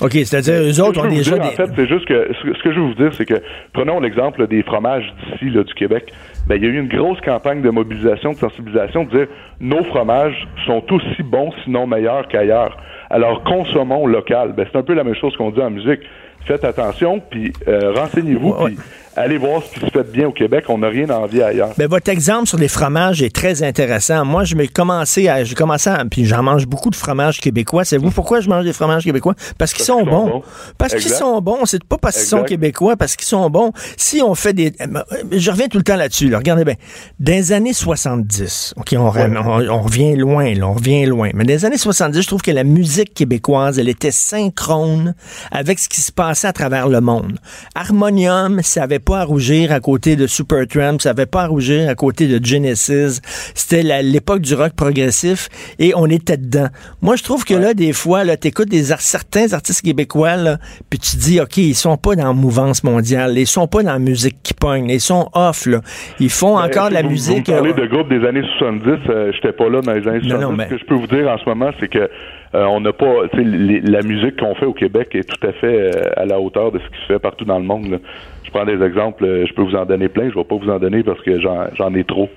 OK, 0.00 0.12
c'est-à-dire, 0.12 0.62
eux 0.62 0.80
autres 0.80 1.04
ont 1.04 1.08
déjà 1.08 1.36
En 1.36 1.50
fait, 1.50 1.70
c'est 1.76 1.86
juste 1.86 2.06
que 2.06 2.30
ce 2.32 2.62
que 2.62 2.72
je 2.72 2.80
veux 2.80 2.86
vous 2.86 2.94
dire, 2.94 3.12
c'est 3.14 3.26
que 3.26 3.42
prenons 3.72 4.00
l'exemple 4.00 4.46
des 4.46 4.62
fromages 4.62 5.12
d'ici, 5.24 5.50
du 5.50 5.74
Québec. 5.74 6.12
Ben, 6.46 6.56
il 6.56 6.62
y 6.62 6.66
a 6.66 6.70
eu 6.70 6.78
une 6.78 6.88
grosse 6.88 7.20
campagne 7.20 7.62
de 7.62 7.70
mobilisation, 7.70 8.32
de 8.32 8.38
sensibilisation, 8.38 9.04
de 9.04 9.10
dire 9.10 9.26
nos 9.60 9.84
fromages 9.84 10.48
sont 10.66 10.82
aussi 10.92 11.22
bons, 11.22 11.52
sinon 11.64 11.86
meilleurs 11.86 12.26
qu'ailleurs. 12.28 12.76
Alors, 13.10 13.44
consommons 13.44 14.06
local. 14.06 14.54
Ben, 14.56 14.66
c'est 14.72 14.78
un 14.78 14.82
peu 14.82 14.94
la 14.94 15.04
même 15.04 15.14
chose 15.14 15.36
qu'on 15.36 15.50
dit 15.50 15.60
en 15.60 15.70
musique. 15.70 16.00
Faites 16.46 16.64
attention, 16.64 17.20
puis 17.30 17.52
euh, 17.68 17.92
renseignez-vous, 17.94 18.52
puis 18.64 18.76
allez 19.16 19.38
voir 19.38 19.62
ce 19.62 19.78
qui 19.78 19.86
se 19.86 19.90
fait 19.90 20.10
bien 20.10 20.28
au 20.28 20.32
Québec. 20.32 20.64
On 20.68 20.78
n'a 20.78 20.88
rien 20.88 21.08
à 21.10 21.18
envier 21.18 21.42
ailleurs. 21.42 21.70
Mais 21.78 21.86
votre 21.86 22.10
exemple 22.10 22.46
sur 22.46 22.58
les 22.58 22.68
fromages 22.68 23.22
est 23.22 23.34
très 23.34 23.62
intéressant. 23.62 24.24
Moi, 24.24 24.44
je 24.44 24.54
m'ai 24.54 24.68
commencé 24.68 25.28
à, 25.28 25.44
j'ai 25.44 25.54
commencé 25.54 25.90
à, 25.90 26.04
puis 26.04 26.24
j'en 26.24 26.42
mange 26.42 26.66
beaucoup 26.66 26.90
de 26.90 26.96
fromages 26.96 27.40
québécois. 27.40 27.84
C'est 27.84 27.98
vous 27.98 28.10
pourquoi 28.10 28.40
je 28.40 28.48
mange 28.48 28.64
des 28.64 28.72
fromages 28.72 29.04
québécois? 29.04 29.34
Parce 29.58 29.72
qu'ils 29.72 29.84
sont, 29.84 30.02
bons. 30.04 30.42
Parce 30.78 30.94
qu'ils 30.94 31.10
sont 31.10 31.40
bons. 31.40 31.64
C'est 31.66 31.84
pas 31.84 31.98
parce 31.98 32.16
qu'ils 32.16 32.26
sont 32.26 32.42
québécois, 32.44 32.96
parce 32.96 33.16
qu'ils 33.16 33.28
sont 33.28 33.48
bons. 33.50 33.72
Si 33.96 34.22
on 34.22 34.34
fait 34.34 34.52
des, 34.52 34.72
je 35.30 35.50
reviens 35.50 35.68
tout 35.68 35.78
le 35.78 35.84
temps 35.84 35.96
là-dessus, 35.96 36.34
Regardez 36.34 36.64
bien. 36.64 36.74
Dans 37.20 37.32
les 37.32 37.52
années 37.52 37.72
70, 37.72 38.74
OK, 38.76 38.94
on, 38.98 39.10
revient 39.10 40.16
loin, 40.16 40.52
là, 40.54 40.66
on 40.66 40.72
revient 40.72 41.06
loin. 41.06 41.30
Mais 41.34 41.44
dans 41.44 41.52
les 41.52 41.64
années 41.64 41.78
70, 41.78 42.20
je 42.20 42.26
trouve 42.26 42.42
que 42.42 42.50
la 42.50 42.64
musique 42.64 43.14
québécoise, 43.14 43.78
elle 43.78 43.88
était 43.88 44.10
synchrone 44.10 45.14
avec 45.50 45.78
ce 45.78 45.88
qui 45.88 46.00
se 46.00 46.10
passait 46.32 46.48
à 46.48 46.52
travers 46.54 46.88
le 46.88 47.02
monde. 47.02 47.36
Harmonium, 47.74 48.62
ça 48.62 48.84
avait 48.84 49.00
pas 49.00 49.18
à 49.18 49.24
rougir 49.24 49.70
à 49.70 49.80
côté 49.80 50.16
de 50.16 50.26
Supertramp, 50.26 50.98
ça 50.98 51.10
avait 51.10 51.26
pas 51.26 51.42
à 51.42 51.46
rougir 51.46 51.90
à 51.90 51.94
côté 51.94 52.26
de 52.26 52.42
Genesis. 52.42 53.20
C'était 53.54 53.82
l'époque 54.02 54.40
du 54.40 54.54
rock 54.54 54.72
progressif 54.74 55.50
et 55.78 55.92
on 55.94 56.06
était 56.06 56.38
dedans. 56.38 56.68
Moi, 57.02 57.16
je 57.16 57.22
trouve 57.22 57.44
que 57.44 57.52
là, 57.52 57.74
des 57.74 57.92
fois, 57.92 58.24
là, 58.24 58.38
t'écoutes 58.38 58.70
des 58.70 58.84
certains 58.84 59.52
artistes 59.52 59.82
québécois, 59.82 60.36
là, 60.36 60.56
puis 60.88 60.98
tu 60.98 61.18
dis, 61.18 61.38
OK, 61.38 61.58
ils 61.58 61.74
sont 61.74 61.98
pas 61.98 62.16
dans 62.16 62.28
la 62.28 62.32
mouvance 62.32 62.82
mondiale, 62.82 63.36
ils 63.36 63.46
sont 63.46 63.66
pas 63.66 63.82
dans 63.82 63.92
la 63.92 63.98
musique 63.98 64.38
qui 64.42 64.54
pogne, 64.54 64.88
ils 64.88 65.00
sont 65.00 65.28
off, 65.34 65.66
là. 65.66 65.82
Ils 66.18 66.30
font 66.30 66.58
encore 66.58 66.88
de 66.88 66.94
la 66.94 67.02
musique. 67.02 67.50
Vous 67.50 67.56
parlez 67.56 67.72
euh, 67.72 67.74
de 67.74 67.86
groupes 67.88 68.08
des 68.08 68.26
années 68.26 68.44
70, 68.56 68.88
euh, 69.10 69.32
j'étais 69.34 69.52
pas 69.52 69.68
là 69.68 69.82
dans 69.82 69.92
les 69.92 70.08
années 70.08 70.26
70. 70.26 70.62
Ce 70.64 70.68
que 70.70 70.78
je 70.78 70.84
peux 70.86 70.94
vous 70.94 71.06
dire 71.08 71.28
en 71.28 71.36
ce 71.36 71.44
moment, 71.44 71.70
c'est 71.78 71.88
que 71.88 72.08
euh, 72.54 72.64
on 72.64 72.80
n'a 72.80 72.92
pas, 72.92 73.22
la 73.32 74.02
musique 74.02 74.38
qu'on 74.38 74.54
fait 74.54 74.66
au 74.66 74.74
Québec 74.74 75.14
est 75.14 75.28
tout 75.28 75.46
à 75.46 75.52
fait 75.52 75.90
à 76.16 76.26
la 76.26 76.38
hauteur 76.38 76.70
de 76.70 76.78
ce 76.78 76.84
qui 76.88 77.00
se 77.02 77.06
fait 77.06 77.18
partout 77.18 77.44
dans 77.44 77.58
le 77.58 77.64
monde. 77.64 78.00
Je 78.44 78.50
prends 78.50 78.66
des 78.66 78.84
exemples, 78.84 79.24
euh, 79.24 79.46
je 79.46 79.54
peux 79.54 79.62
vous 79.62 79.74
en 79.74 79.86
donner 79.86 80.08
plein, 80.08 80.28
je 80.28 80.34
vais 80.34 80.44
pas 80.44 80.56
vous 80.56 80.68
en 80.68 80.78
donner 80.78 81.02
parce 81.02 81.20
que 81.22 81.40
j'en 81.40 81.94
ai 81.94 82.04
trop. 82.04 82.28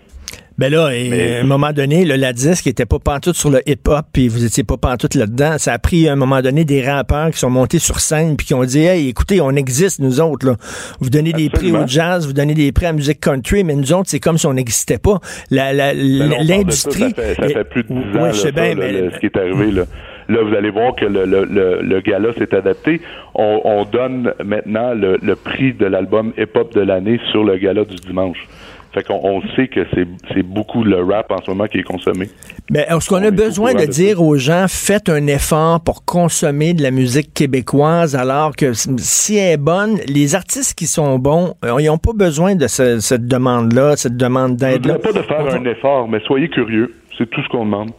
Ben 0.57 0.71
là, 0.71 0.85
à 0.85 1.41
un 1.41 1.43
moment 1.43 1.73
donné, 1.73 2.05
le, 2.05 2.15
la 2.15 2.31
disque 2.31 2.67
était 2.67 2.85
pas 2.85 2.99
pantoute 2.99 3.35
sur 3.35 3.49
le 3.49 3.61
hip-hop, 3.67 4.05
puis 4.13 4.29
vous 4.29 4.45
étiez 4.45 4.63
pas 4.63 4.77
pantoute 4.77 5.15
là-dedans. 5.15 5.57
Ça 5.57 5.73
a 5.73 5.79
pris 5.79 6.07
à 6.07 6.13
un 6.13 6.15
moment 6.15 6.41
donné 6.41 6.63
des 6.63 6.81
rappeurs 6.81 7.31
qui 7.31 7.39
sont 7.39 7.49
montés 7.49 7.79
sur 7.79 7.99
scène 7.99 8.37
puis 8.37 8.47
qui 8.47 8.53
ont 8.53 8.63
dit 8.63 8.79
Hey, 8.85 9.09
écoutez, 9.09 9.41
on 9.41 9.51
existe, 9.51 9.99
nous 9.99 10.21
autres, 10.21 10.47
là. 10.47 10.55
Vous 11.01 11.09
donnez 11.09 11.33
des 11.33 11.49
prix 11.49 11.73
au 11.73 11.85
jazz, 11.85 12.25
vous 12.25 12.33
donnez 12.33 12.53
des 12.53 12.71
prix 12.71 12.85
à 12.85 12.89
la 12.89 12.93
musique 12.93 13.19
country, 13.19 13.65
mais 13.65 13.75
nous 13.75 13.91
autres, 13.91 14.09
c'est 14.09 14.21
comme 14.21 14.37
si 14.37 14.47
on 14.47 14.53
n'existait 14.53 14.97
pas. 14.97 15.19
L'industrie. 15.51 17.13
Ça, 17.15 17.35
ça, 17.35 17.47
fait 17.49 17.63
plus 17.65 17.83
de 17.83 17.89
10 17.89 18.17
ans 18.17 18.31
je 18.31 18.39
sais 18.39 18.51
bien, 18.51 18.75
mais... 18.75 19.09
ce 19.13 19.19
qui 19.19 19.25
est 19.25 19.37
arrivé 19.37 19.71
là. 19.71 19.83
Là, 20.27 20.41
vous 20.41 20.55
allez 20.55 20.71
voir 20.71 20.95
que 20.95 21.05
le, 21.05 21.25
le, 21.25 21.81
le, 21.81 22.01
gala 22.01 22.33
s'est 22.33 22.55
adapté. 22.55 22.99
On, 23.35 23.61
on, 23.63 23.85
donne 23.85 24.33
maintenant 24.43 24.95
le, 24.95 25.19
le 25.21 25.35
prix 25.35 25.73
de 25.73 25.85
l'album 25.85 26.33
hip-hop 26.35 26.73
de 26.73 26.81
l'année 26.81 27.19
sur 27.31 27.43
le 27.43 27.57
gala 27.57 27.85
du 27.85 27.95
dimanche. 27.97 28.47
Fait 28.95 29.03
qu'on 29.03 29.19
on 29.23 29.41
sait 29.57 29.67
que 29.67 29.81
c'est 29.93 30.41
beaucoup 30.41 30.85
le 30.85 31.03
rap 31.03 31.29
en 31.29 31.41
ce 31.41 31.51
moment 31.51 31.65
qui 31.65 31.79
est 31.79 31.83
consommé. 31.83 32.29
Mais 32.71 32.85
est-ce 32.87 33.09
qu'on 33.09 33.21
a 33.23 33.29
besoin 33.29 33.73
de 33.73 33.85
dire 33.85 34.21
aux 34.21 34.37
gens 34.37 34.67
faites 34.69 35.09
un 35.09 35.27
effort 35.27 35.83
pour 35.83 36.05
consommer 36.05 36.73
de 36.73 36.81
la 36.81 36.91
musique 36.91 37.33
québécoise 37.33 38.15
alors 38.15 38.55
que 38.55 38.71
si 38.71 39.35
elle 39.35 39.55
est 39.55 39.57
bonne, 39.57 39.97
les 40.07 40.33
artistes 40.33 40.77
qui 40.77 40.85
sont 40.85 41.19
bons, 41.19 41.55
euh, 41.65 41.75
ils 41.79 41.87
n'ont 41.87 41.97
pas 41.97 42.13
besoin 42.13 42.55
de 42.55 42.67
cette 42.67 43.27
demande-là, 43.27 43.97
cette 43.97 44.15
demande 44.15 44.55
d'aide-là. 44.55 44.97
pas 44.99 45.11
de 45.11 45.21
faire 45.23 45.45
un 45.53 45.65
effort, 45.65 46.07
mais 46.07 46.21
soyez 46.21 46.47
curieux. 46.47 46.93
C'est 47.17 47.29
tout 47.29 47.43
ce 47.43 47.49
qu'on 47.49 47.65
demande. 47.65 47.91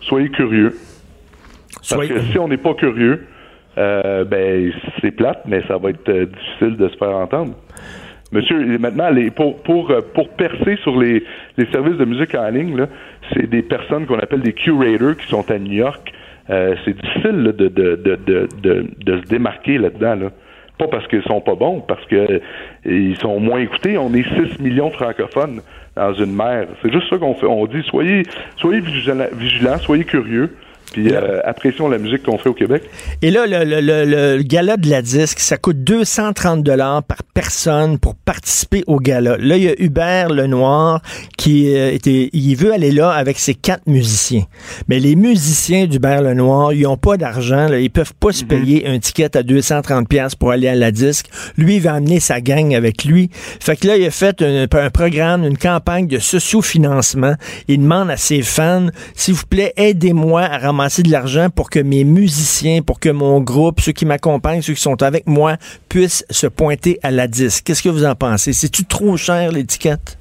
Soyez 0.00 0.30
curieux. 0.30 0.76
Parce 1.88 2.08
que 2.08 2.20
si 2.22 2.38
on 2.40 2.48
n'est 2.48 2.56
pas 2.56 2.74
curieux, 2.74 3.24
euh, 3.78 4.24
ben 4.24 4.72
c'est 5.00 5.12
plate, 5.12 5.42
mais 5.46 5.62
ça 5.68 5.78
va 5.78 5.90
être 5.90 6.08
euh, 6.08 6.26
difficile 6.26 6.76
de 6.76 6.88
se 6.88 6.96
faire 6.96 7.14
entendre. 7.14 7.54
Monsieur, 8.32 8.78
maintenant, 8.78 9.10
les, 9.10 9.30
pour, 9.30 9.60
pour, 9.62 9.90
euh, 9.90 10.00
pour 10.14 10.28
percer 10.30 10.76
sur 10.82 10.98
les, 10.98 11.24
les 11.56 11.66
services 11.72 11.96
de 11.96 12.04
musique 12.04 12.34
en 12.34 12.48
ligne, 12.48 12.86
c'est 13.32 13.48
des 13.48 13.62
personnes 13.62 14.06
qu'on 14.06 14.18
appelle 14.18 14.40
des 14.40 14.52
curators 14.52 15.16
qui 15.16 15.26
sont 15.28 15.50
à 15.50 15.58
New 15.58 15.72
York. 15.72 16.12
c'est 16.48 16.96
difficile 16.96 17.42
de, 17.42 17.68
de, 17.68 17.68
de, 17.68 18.18
de, 18.26 18.48
de, 19.04 19.20
se 19.20 19.26
démarquer 19.28 19.78
là-dedans. 19.78 20.14
Là. 20.14 20.30
Pas 20.78 20.88
parce 20.88 21.06
qu'ils 21.08 21.22
sont 21.24 21.40
pas 21.40 21.54
bons, 21.54 21.80
parce 21.80 22.04
que 22.06 22.40
ils 22.84 23.16
sont 23.18 23.38
moins 23.38 23.60
écoutés. 23.60 23.98
On 23.98 24.12
est 24.14 24.22
6 24.22 24.60
millions 24.60 24.90
francophones. 24.90 25.60
dans 25.96 26.14
une 26.14 26.34
mer. 26.34 26.68
C'est 26.82 26.92
juste 26.92 27.08
ça 27.10 27.18
qu'on 27.18 27.34
fait. 27.34 27.46
On 27.46 27.66
dit 27.66 27.82
soyez, 27.84 28.22
soyez 28.56 28.80
vigilants 28.80 29.78
soyez 29.78 30.04
curieux. 30.04 30.50
Puis 30.92 31.12
euh, 31.12 31.40
apprécions 31.44 31.88
la 31.88 31.98
musique 31.98 32.24
qu'on 32.24 32.36
fait 32.38 32.48
au 32.48 32.54
Québec. 32.54 32.82
Et 33.22 33.30
là, 33.30 33.46
le, 33.46 33.64
le, 33.64 33.80
le, 33.80 34.36
le, 34.36 34.42
gala 34.42 34.76
de 34.76 34.88
la 34.90 35.02
disque, 35.02 35.38
ça 35.38 35.56
coûte 35.56 35.84
230 35.84 36.64
dollars 36.64 37.04
par 37.04 37.18
personne 37.32 37.98
pour 38.00 38.16
participer 38.16 38.82
au 38.88 38.98
gala. 38.98 39.36
Là, 39.38 39.56
il 39.56 39.62
y 39.62 39.68
a 39.68 39.74
Hubert 39.80 40.30
Lenoir 40.30 41.00
qui 41.38 41.76
euh, 41.76 41.92
était, 41.92 42.28
il 42.32 42.54
veut 42.56 42.72
aller 42.72 42.90
là 42.90 43.10
avec 43.10 43.38
ses 43.38 43.54
quatre 43.54 43.86
musiciens. 43.86 44.44
Mais 44.88 44.98
les 44.98 45.14
musiciens 45.14 45.86
d'Hubert 45.86 46.22
Lenoir, 46.22 46.72
ils 46.72 46.86
ont 46.88 46.96
pas 46.96 47.16
d'argent, 47.16 47.68
ils 47.72 47.88
peuvent 47.90 48.14
pas 48.18 48.32
se 48.32 48.42
Mhm. 48.42 48.48
payer 48.48 48.86
un 48.88 48.98
ticket 48.98 49.36
à 49.36 49.44
230 49.44 50.08
pièces 50.08 50.34
pour 50.34 50.50
aller 50.50 50.66
à 50.66 50.74
la 50.74 50.90
disque. 50.90 51.26
Lui, 51.56 51.76
il 51.76 51.82
va 51.82 51.94
amener 51.94 52.18
sa 52.18 52.40
gang 52.40 52.74
avec 52.74 53.04
lui. 53.04 53.30
Fait 53.32 53.76
que 53.76 53.86
là, 53.86 53.96
il 53.96 54.04
a 54.06 54.10
fait 54.10 54.42
un, 54.42 54.66
un 54.72 54.90
programme, 54.90 55.44
une 55.44 55.58
campagne 55.58 56.08
de 56.08 56.18
socio-financement. 56.18 57.34
Il 57.68 57.78
demande 57.78 58.10
à 58.10 58.16
ses 58.16 58.42
fans, 58.42 58.88
s'il 59.14 59.34
vous 59.34 59.46
plaît, 59.48 59.72
aidez-moi 59.76 60.42
à 60.42 60.58
ramasser 60.58 60.79
de 60.86 61.10
l'argent 61.10 61.48
pour 61.54 61.70
que 61.70 61.80
mes 61.80 62.04
musiciens, 62.04 62.82
pour 62.82 63.00
que 63.00 63.10
mon 63.10 63.40
groupe, 63.40 63.80
ceux 63.80 63.92
qui 63.92 64.06
m'accompagnent, 64.06 64.62
ceux 64.62 64.74
qui 64.74 64.80
sont 64.80 65.02
avec 65.02 65.26
moi, 65.26 65.56
puissent 65.88 66.24
se 66.30 66.46
pointer 66.46 66.98
à 67.02 67.10
la 67.10 67.26
disque. 67.26 67.64
Qu'est-ce 67.66 67.82
que 67.82 67.88
vous 67.88 68.04
en 68.04 68.14
pensez? 68.14 68.52
C'est-tu 68.52 68.84
trop 68.84 69.16
cher, 69.16 69.52
l'étiquette? 69.52 70.18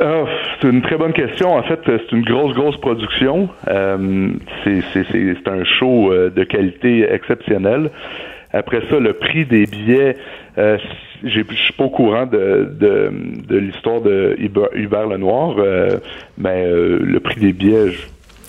Ah, 0.00 0.24
c'est 0.60 0.68
une 0.68 0.82
très 0.82 0.96
bonne 0.96 1.12
question. 1.12 1.56
En 1.56 1.62
fait, 1.62 1.80
c'est 1.86 2.12
une 2.12 2.22
grosse, 2.22 2.54
grosse 2.54 2.76
production. 2.76 3.48
Euh, 3.68 4.28
c'est, 4.64 5.48
un 5.48 5.64
show 5.64 6.12
euh, 6.12 6.30
de 6.30 6.44
qualité 6.44 7.10
exceptionnelle. 7.10 7.90
Après 8.52 8.80
ça, 8.88 8.98
le 8.98 9.12
prix 9.12 9.44
des 9.44 9.66
billets, 9.66 10.16
euh, 10.56 10.78
je 11.22 11.42
suis 11.42 11.72
pas 11.74 11.84
au 11.84 11.90
courant 11.90 12.26
de, 12.26 13.12
l'histoire 13.50 14.00
de 14.00 14.36
Hubert, 14.38 15.06
Lenoir, 15.06 15.56
euh, 15.58 15.98
mais 16.38 16.64
euh, 16.64 16.98
le 17.02 17.20
prix 17.20 17.40
des 17.40 17.52
billets, 17.52 17.92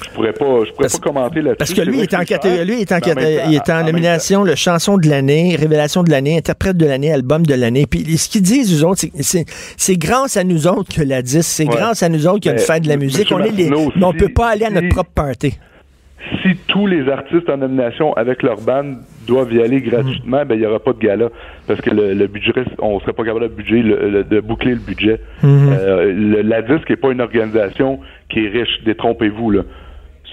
je, 0.03 0.09
pourrais 0.11 0.33
pas, 0.33 0.45
je 0.65 0.71
pourrais 0.71 0.83
Parce- 0.87 0.99
pas 0.99 1.07
commenter 1.09 1.41
là-dessus. 1.41 1.57
Parce 1.57 1.73
que 1.73 1.81
lui, 1.81 1.99
est 2.01 2.13
en, 2.13 2.19
c'est 2.19 2.27
cher, 2.27 2.39
caté- 2.39 2.65
lui 2.65 2.81
est 2.81 2.91
en, 2.91 2.95
mais 2.95 3.01
en 3.01 3.09
caté- 3.09 3.15
même 3.15 3.37
temps- 3.39 3.49
il 3.49 3.55
est 3.55 3.69
en 3.69 3.83
nomination, 3.85 4.43
le 4.43 4.55
chanson 4.55 4.97
de 4.97 5.07
l'année, 5.09 5.55
révélation 5.59 6.03
de 6.03 6.09
l'année, 6.11 6.37
interprète 6.37 6.77
de 6.77 6.85
l'année, 6.85 7.11
album 7.11 7.45
de 7.45 7.53
l'année. 7.55 7.85
Puis 7.85 8.17
ce 8.17 8.29
qu'ils 8.29 8.41
disent, 8.41 8.81
eux 8.81 8.85
autres, 8.85 9.01
c'est- 9.19 9.97
grâce 9.97 10.37
à 10.37 10.43
nous 10.43 10.67
autres 10.67 10.93
que 10.95 11.01
la 11.03 11.21
disque, 11.21 11.41
c'est 11.49 11.67
Ouais. 11.67 11.75
grâce 11.75 12.03
à 12.03 12.09
nous 12.09 12.27
autres 12.27 12.39
qu'il 12.39 12.51
y 12.51 12.55
a 12.55 12.57
une 12.57 12.63
fête 12.63 12.83
de 12.83 12.89
la 12.89 12.97
musique. 12.97 13.31
On 13.31 13.39
est 13.39 13.51
les, 13.51 13.69
mais 13.69 14.03
on 14.03 14.13
peut 14.13 14.29
pas 14.29 14.49
aller 14.49 14.65
à 14.65 14.69
notre 14.69 14.89
propre 14.89 15.11
party. 15.13 15.57
si 16.43 16.55
tous 16.67 16.85
les 16.85 17.09
artistes 17.09 17.49
en 17.49 17.57
nomination 17.57 18.13
avec 18.13 18.43
leur 18.43 18.59
bande 18.61 18.97
doivent 19.27 19.51
y 19.53 19.61
aller 19.61 19.81
gratuitement, 19.81 20.45
ben 20.45 20.55
il 20.55 20.61
y 20.61 20.65
aura 20.65 20.79
pas 20.79 20.93
de 20.93 20.99
gala 20.99 21.29
parce 21.65 21.81
que 21.81 21.89
le, 21.89 22.13
le 22.13 22.27
budget, 22.27 22.51
on 22.79 22.99
serait 22.99 23.13
pas 23.13 23.23
capable 23.23 23.43
de, 23.49 23.53
budget, 23.53 23.81
le- 23.81 24.09
le- 24.09 24.23
de 24.23 24.39
boucler 24.39 24.71
le 24.71 24.79
budget. 24.79 25.19
Euh, 25.43 26.13
le- 26.13 26.41
la 26.41 26.61
disque 26.61 26.89
est 26.91 26.97
pas 26.97 27.11
une 27.11 27.21
organisation 27.21 27.99
qui 28.29 28.45
est 28.45 28.49
riche, 28.49 28.83
détrompez-vous 28.85 29.49
là. 29.51 29.61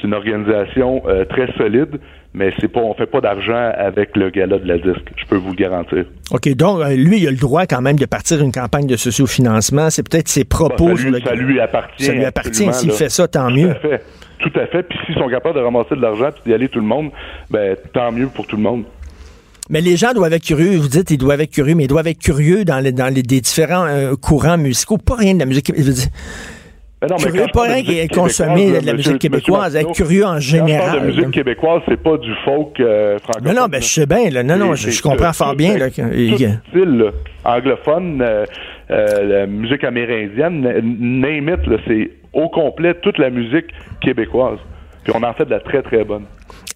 C'est 0.01 0.07
une 0.07 0.15
organisation 0.15 1.03
euh, 1.07 1.25
très 1.25 1.51
solide, 1.57 1.99
mais 2.35 2.53
c'est 2.61 2.69
pas, 2.69 2.81
on 2.81 2.95
fait 2.95 3.07
pas 3.07 3.21
d'argent 3.21 3.73
avec 3.77 4.17
le 4.17 4.31
gala 4.31 4.59
de 4.59 4.67
la 4.69 4.77
disque. 4.79 5.07
Je 5.17 5.25
peux 5.27 5.37
vous 5.37 5.51
le 5.51 5.57
garantir. 5.57 6.05
OK, 6.33 6.49
donc 6.55 6.81
euh, 6.81 6.95
lui, 6.95 7.19
il 7.21 7.29
a 7.29 7.31
le 7.31 7.37
droit 7.37 7.67
quand 7.67 7.81
même 7.81 7.97
de 7.97 8.07
partir 8.07 8.41
une 8.43 8.53
campagne 8.53 8.87
de 8.87 8.97
socio-financement. 8.97 9.89
C'est 9.91 10.09
peut-être 10.09 10.29
ses 10.29 10.45
propos 10.45 10.89
Bon, 10.89 10.97
sur 10.97 11.05
ça, 11.05 11.11
le 11.11 11.17
lui, 11.19 11.25
ça 11.25 11.35
lui 11.35 11.61
appartient. 11.61 12.05
Ça 12.05 12.13
lui 12.13 12.25
appartient. 12.25 12.73
S'il 12.73 12.91
fait 12.93 13.09
ça, 13.09 13.27
tant 13.27 13.49
Tout 13.49 13.55
mieux. 13.57 13.71
à 13.71 13.75
fait. 13.77 14.03
Tout 14.39 14.53
à 14.61 14.67
fait. 14.67 14.83
Puis 14.83 14.99
s'ils 15.07 15.15
sont 15.15 15.29
capables 15.31 15.55
de 15.57 15.63
ramasser 15.65 15.97
de 15.97 16.03
l'argent 16.03 16.29
puis 16.31 16.43
d'y 16.45 16.53
aller 16.55 16.69
tout 16.69 16.81
le 16.81 16.87
monde, 16.87 17.11
ben 17.51 17.75
tant 17.95 18.13
mieux 18.13 18.27
pour 18.27 18.47
tout 18.47 18.57
le 18.57 18.63
monde. 18.63 18.85
Mais 19.71 19.81
les 19.81 19.97
gens 19.97 20.13
doivent 20.13 20.33
être 20.35 20.45
curieux. 20.45 20.77
Vous 20.77 20.89
dites 20.89 21.11
ils 21.11 21.17
doivent 21.19 21.41
être 21.41 21.51
curieux, 21.51 21.75
mais 21.75 21.85
ils 21.85 21.89
doivent 21.89 22.07
être 22.07 22.21
curieux 22.21 22.65
dans 22.65 22.79
les, 22.79 22.93
dans 22.93 23.13
les 23.13 23.23
des 23.23 23.41
différents 23.41 23.87
euh, 23.87 24.15
courants 24.15 24.59
musicaux. 24.59 24.99
Pas 24.99 25.17
rien 25.17 25.35
de 25.35 25.39
la 25.41 25.47
musique. 25.47 25.73
je 25.77 25.83
veux 25.83 25.93
dire, 25.93 26.09
Ben 27.01 27.09
non, 27.09 27.17
mais 27.19 27.31
curieux, 27.31 27.47
pas 27.53 27.63
rien 27.65 27.83
qui 27.83 27.99
est 27.99 28.15
consommé 28.15 28.81
de 28.81 28.87
la 28.87 28.95
musique 28.95 29.19
québécoise, 29.19 29.77
être 29.77 29.93
curieux 29.93 30.25
en 30.25 30.35
Quand 30.35 30.41
je 30.41 30.51
général. 30.51 31.01
de 31.01 31.07
musique 31.07 31.31
québécoise, 31.31 31.83
c'est 31.87 32.03
pas 32.03 32.17
du 32.17 32.33
folk 32.43 32.81
euh, 32.81 33.19
francophone. 33.19 33.55
Non, 33.55 33.63
non, 33.63 33.69
ben 33.69 33.83
je 33.83 33.87
sais 33.87 34.07
bien. 34.07 34.31
Là. 34.31 34.43
Non, 34.43 34.57
non, 34.57 34.75
je, 34.75 35.03
comprends 35.03 35.35
fort 35.35 35.55
bien. 35.55 35.77
Là, 35.77 35.91
tout 35.91 36.03
style, 36.71 36.97
là, 36.99 37.11
anglophone, 37.45 38.23
euh, 38.23 38.47
euh, 38.91 39.41
la 39.41 39.47
musique 39.47 39.85
amérindienne, 39.85 40.63
name 40.83 41.51
it, 41.51 41.81
c'est 41.87 42.11
au 42.33 42.49
complet 42.49 42.95
toute 42.95 43.19
la 43.19 43.29
musique 43.29 43.67
québécoise. 44.01 44.59
Puis 45.05 45.13
on 45.15 45.23
en 45.23 45.35
fait 45.35 45.45
de 45.45 45.51
la 45.51 45.61
très, 45.61 45.83
très 45.83 46.03
bonne. 46.03 46.25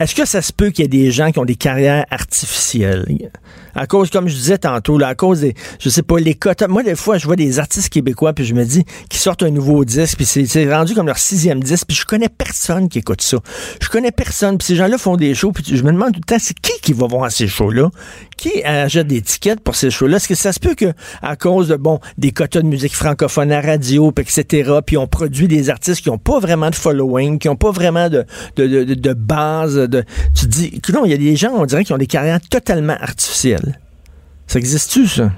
Est-ce 0.01 0.15
que 0.15 0.27
ça 0.27 0.41
se 0.41 0.53
peut 0.53 0.71
qu'il 0.71 0.83
y 0.83 0.87
ait 0.87 0.89
des 0.89 1.11
gens 1.11 1.31
qui 1.31 1.39
ont 1.39 1.45
des 1.45 1.57
carrières 1.57 2.07
artificielles? 2.11 3.07
À 3.75 3.87
cause, 3.87 4.11
comme 4.11 4.29
je 4.29 4.35
disais 4.35 4.59
tantôt, 4.59 4.99
là, 4.99 5.09
à 5.09 5.15
cause 5.15 5.41
des, 5.43 5.55
je 5.79 5.89
sais 5.91 6.03
pas, 6.03 6.19
les 6.19 6.35
quotas. 6.35 6.67
Moi, 6.69 6.83
des 6.83 6.97
fois, 6.97 7.19
je 7.19 7.27
vois 7.27 7.37
des 7.37 7.59
artistes 7.59 7.91
québécois, 7.91 8.33
puis 8.33 8.45
je 8.45 8.55
me 8.55 8.65
dis, 8.65 8.85
qui 9.11 9.19
sortent 9.19 9.43
un 9.43 9.51
nouveau 9.51 9.85
disque, 9.85 10.17
puis 10.17 10.25
c'est 10.27 10.75
rendu 10.75 10.95
comme 10.95 11.07
leur 11.07 11.19
sixième 11.19 11.63
disque, 11.63 11.85
puis 11.87 11.97
je 11.97 12.05
connais 12.05 12.29
personne 12.31 12.89
qui 12.89 12.99
écoute 12.99 13.21
ça. 13.23 13.37
Je 13.81 13.89
connais 13.89 14.11
personne, 14.11 14.59
puis 14.59 14.67
ces 14.67 14.77
gens-là 14.77 14.99
font 14.99 15.17
des 15.17 15.35
shows, 15.35 15.53
puis 15.53 15.63
je 15.67 15.83
me 15.85 15.93
demande 15.93 16.13
tout 16.15 16.21
le 16.21 16.25
temps, 16.27 16.41
c'est 16.41 16.59
qui 16.59 16.73
qui 16.81 16.93
va 16.95 17.07
voir 17.07 17.31
ces 17.31 17.47
shows-là? 17.47 17.91
Qui 18.37 18.65
achète 18.65 19.07
des 19.07 19.21
tickets 19.21 19.61
pour 19.61 19.77
ces 19.77 19.91
shows-là? 19.91 20.17
Est-ce 20.17 20.29
que 20.29 20.35
ça 20.35 20.53
se 20.53 20.59
peut 20.59 20.75
que, 20.75 20.93
à 21.23 21.37
cause 21.37 21.69
de, 21.69 21.77
bon, 21.77 22.01
des 22.17 22.33
quotas 22.33 22.63
de 22.63 22.67
musique 22.67 22.97
francophone 22.97 23.53
à 23.53 23.61
radio, 23.61 24.11
puis 24.13 24.25
etc., 24.25 24.79
puis 24.85 24.97
on 24.97 25.07
produit 25.07 25.47
des 25.47 25.69
artistes 25.71 26.01
qui 26.01 26.11
ont 26.11 26.19
pas 26.19 26.41
vraiment 26.41 26.71
de 26.71 26.75
following, 26.75 27.39
qui 27.39 27.49
ont 27.49 27.57
pas 27.57 27.71
vraiment 27.71 28.09
de, 28.09 28.25
de, 28.57 28.67
de- 28.67 28.95
de 28.95 29.13
base, 29.13 29.77
tu 30.35 30.47
te 30.47 30.51
dis, 30.51 30.81
non, 30.93 31.05
il 31.05 31.11
y 31.11 31.15
a 31.15 31.17
des 31.17 31.37
gens, 31.37 31.51
on 31.55 31.67
dirait, 31.67 31.85
qui 31.85 31.93
ont 31.93 31.99
des 31.99 32.07
carrières 32.07 32.41
totalement 32.41 32.97
artificielles. 33.01 33.79
Ça 34.47 34.59
existe-tu, 34.59 35.07
ça? 35.07 35.31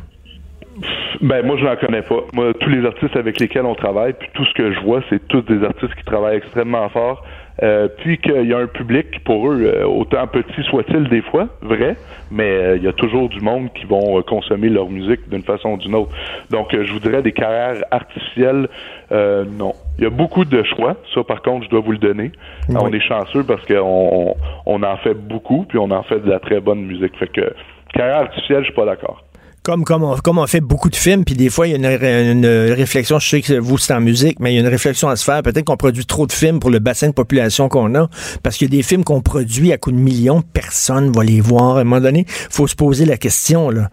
Ben 1.21 1.47
moi 1.47 1.57
je 1.57 1.65
n'en 1.65 1.77
connais 1.77 2.03
pas. 2.03 2.17
Moi 2.33 2.53
tous 2.59 2.69
les 2.69 2.85
artistes 2.85 3.15
avec 3.15 3.39
lesquels 3.39 3.65
on 3.65 3.77
travaille, 3.77 4.13
puis 4.15 4.29
tout 4.35 4.45
ce 4.45 4.53
que 4.55 4.75
je 4.75 4.81
vois, 4.81 5.03
c'est 5.09 5.21
tous 5.29 5.43
des 5.43 5.63
artistes 5.65 5.95
qui 5.95 6.05
travaillent 6.05 6.39
extrêmement 6.39 6.89
fort. 6.89 7.25
Euh, 7.63 7.89
puis 7.99 8.19
qu'il 8.19 8.47
y 8.47 8.55
a 8.55 8.59
un 8.59 8.67
public 8.67 9.23
pour 9.25 9.51
eux, 9.51 9.63
euh, 9.63 9.85
autant 9.85 10.27
petit 10.27 10.63
soit-il 10.65 11.09
des 11.09 11.21
fois, 11.21 11.49
vrai, 11.61 11.97
mais 12.31 12.51
euh, 12.51 12.77
il 12.77 12.83
y 12.83 12.89
a 12.89 12.95
toujours 12.95 13.29
du 13.29 13.41
monde 13.41 13.69
qui 13.75 13.85
vont 13.85 14.23
consommer 14.23 14.71
leur 14.71 14.89
musique 14.89 15.29
d'une 15.29 15.43
façon 15.43 15.73
ou 15.73 15.77
d'une 15.77 15.95
autre. 15.95 16.13
Donc 16.51 16.69
je 16.73 16.91
vous 16.93 16.99
dirais 16.99 17.21
des 17.23 17.33
carrières 17.33 17.85
artificielles, 17.91 18.69
euh, 19.13 19.45
non. 19.45 19.75
Il 19.99 20.05
y 20.05 20.07
a 20.07 20.11
beaucoup 20.11 20.47
de 20.47 20.63
choix, 20.63 20.97
ça 21.15 21.23
par 21.25 21.43
contre 21.43 21.67
je 21.67 21.71
dois 21.71 21.81
vous 21.81 21.93
le 21.93 21.99
donner. 21.99 22.33
Oui. 22.71 22.77
On 22.81 22.91
est 22.91 23.01
chanceux 23.01 23.45
parce 23.45 23.65
qu'on 23.67 24.35
on 24.65 24.83
en 24.83 24.97
fait 24.97 25.15
beaucoup, 25.15 25.67
puis 25.69 25.79
on 25.79 25.91
en 25.91 26.03
fait 26.05 26.21
de 26.21 26.31
la 26.31 26.41
très 26.41 26.61
bonne 26.61 26.81
musique. 26.81 27.17
Fait 27.19 27.29
que 27.31 27.53
carrière 27.93 28.21
artificielle, 28.21 28.61
je 28.61 28.67
suis 28.67 28.75
pas 28.75 28.87
d'accord. 28.87 29.23
Comme, 29.63 29.85
comme, 29.85 30.03
on, 30.03 30.17
comme 30.17 30.39
on 30.39 30.47
fait 30.49 30.61
beaucoup 30.61 30.91
de 30.91 30.97
films, 30.97 31.25
puis 31.25 31.37
des 31.37 31.49
fois, 31.49 31.69
il 31.69 31.71
y 31.71 31.75
a 31.75 31.77
une, 31.77 31.87
ré- 31.87 32.33
une 32.33 32.47
réflexion, 32.73 33.21
je 33.21 33.29
sais 33.29 33.43
que 33.43 33.53
vous, 33.61 33.79
c'est 33.79 33.95
en 33.95 34.01
musique, 34.01 34.41
mais 34.41 34.53
il 34.53 34.57
y 34.57 34.59
a 34.59 34.61
une 34.61 34.67
réflexion 34.67 35.09
à 35.09 35.15
se 35.15 35.23
faire. 35.23 35.41
Peut-être 35.43 35.65
qu'on 35.65 35.77
produit 35.77 36.05
trop 36.05 36.27
de 36.27 36.33
films 36.33 36.59
pour 36.59 36.71
le 36.71 36.81
bassin 36.81 37.07
de 37.07 37.13
population 37.13 37.69
qu'on 37.69 37.95
a, 37.95 38.09
parce 38.43 38.57
qu'il 38.57 38.69
y 38.69 38.75
a 38.75 38.77
des 38.77 38.83
films 38.83 39.05
qu'on 39.05 39.21
produit 39.21 39.73
à 39.73 39.79
coups 39.79 39.95
de 39.95 40.01
millions, 40.01 40.43
personne 40.43 41.13
va 41.13 41.23
les 41.23 41.41
voir. 41.41 41.77
À 41.77 41.83
un 41.83 41.85
moment 41.85 42.01
donné, 42.01 42.25
faut 42.29 42.67
se 42.67 42.75
poser 42.75 43.05
la 43.05 43.17
question, 43.17 43.71
là. 43.71 43.89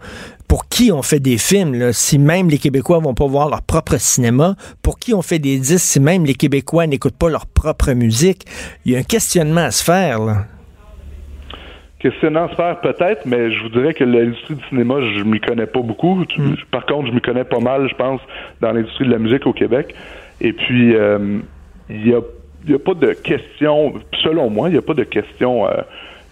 Pour 0.48 0.68
qui 0.68 0.90
on 0.90 1.02
fait 1.02 1.20
des 1.20 1.38
films, 1.38 1.74
là? 1.78 1.92
Si 1.92 2.18
même 2.18 2.50
les 2.50 2.58
Québécois 2.58 2.98
vont 2.98 3.14
pas 3.14 3.28
voir 3.28 3.48
leur 3.48 3.62
propre 3.62 3.96
cinéma, 3.98 4.56
pour 4.82 4.98
qui 4.98 5.14
on 5.14 5.22
fait 5.22 5.38
des 5.38 5.56
disques, 5.60 5.86
si 5.86 6.00
même 6.00 6.24
les 6.24 6.34
Québécois 6.34 6.88
n'écoutent 6.88 7.16
pas 7.16 7.30
leur 7.30 7.46
propre 7.46 7.92
musique, 7.92 8.44
il 8.84 8.92
y 8.92 8.96
a 8.96 8.98
un 8.98 9.04
questionnement 9.04 9.60
à 9.60 9.70
se 9.70 9.84
faire, 9.84 10.18
là. 10.18 10.46
Questionnant 12.00 12.48
se 12.48 12.54
faire 12.54 12.80
peut-être, 12.80 13.26
mais 13.26 13.52
je 13.52 13.62
vous 13.62 13.68
dirais 13.68 13.92
que 13.92 14.04
l'industrie 14.04 14.54
du 14.54 14.64
cinéma, 14.70 14.94
je 15.16 15.22
m'y 15.22 15.38
connais 15.38 15.66
pas 15.66 15.80
beaucoup. 15.82 16.24
Tu- 16.26 16.40
Par 16.70 16.86
contre, 16.86 17.08
je 17.08 17.12
m'y 17.12 17.20
connais 17.20 17.44
pas 17.44 17.60
mal, 17.60 17.88
je 17.90 17.94
pense, 17.94 18.20
dans 18.62 18.72
l'industrie 18.72 19.04
de 19.06 19.10
la 19.12 19.18
musique 19.18 19.46
au 19.46 19.52
Québec. 19.52 19.94
Et 20.40 20.54
puis, 20.54 20.94
euh, 20.96 21.38
il 21.90 22.08
y 22.08 22.14
a, 22.14 22.20
y 22.66 22.74
a 22.74 22.78
pas 22.78 22.94
de 22.94 23.12
question, 23.12 23.92
selon 24.22 24.48
moi, 24.48 24.68
il 24.70 24.72
n'y 24.72 24.78
a 24.78 24.82
pas 24.82 24.94
de 24.94 25.04
question 25.04 25.66
euh, 25.68 25.72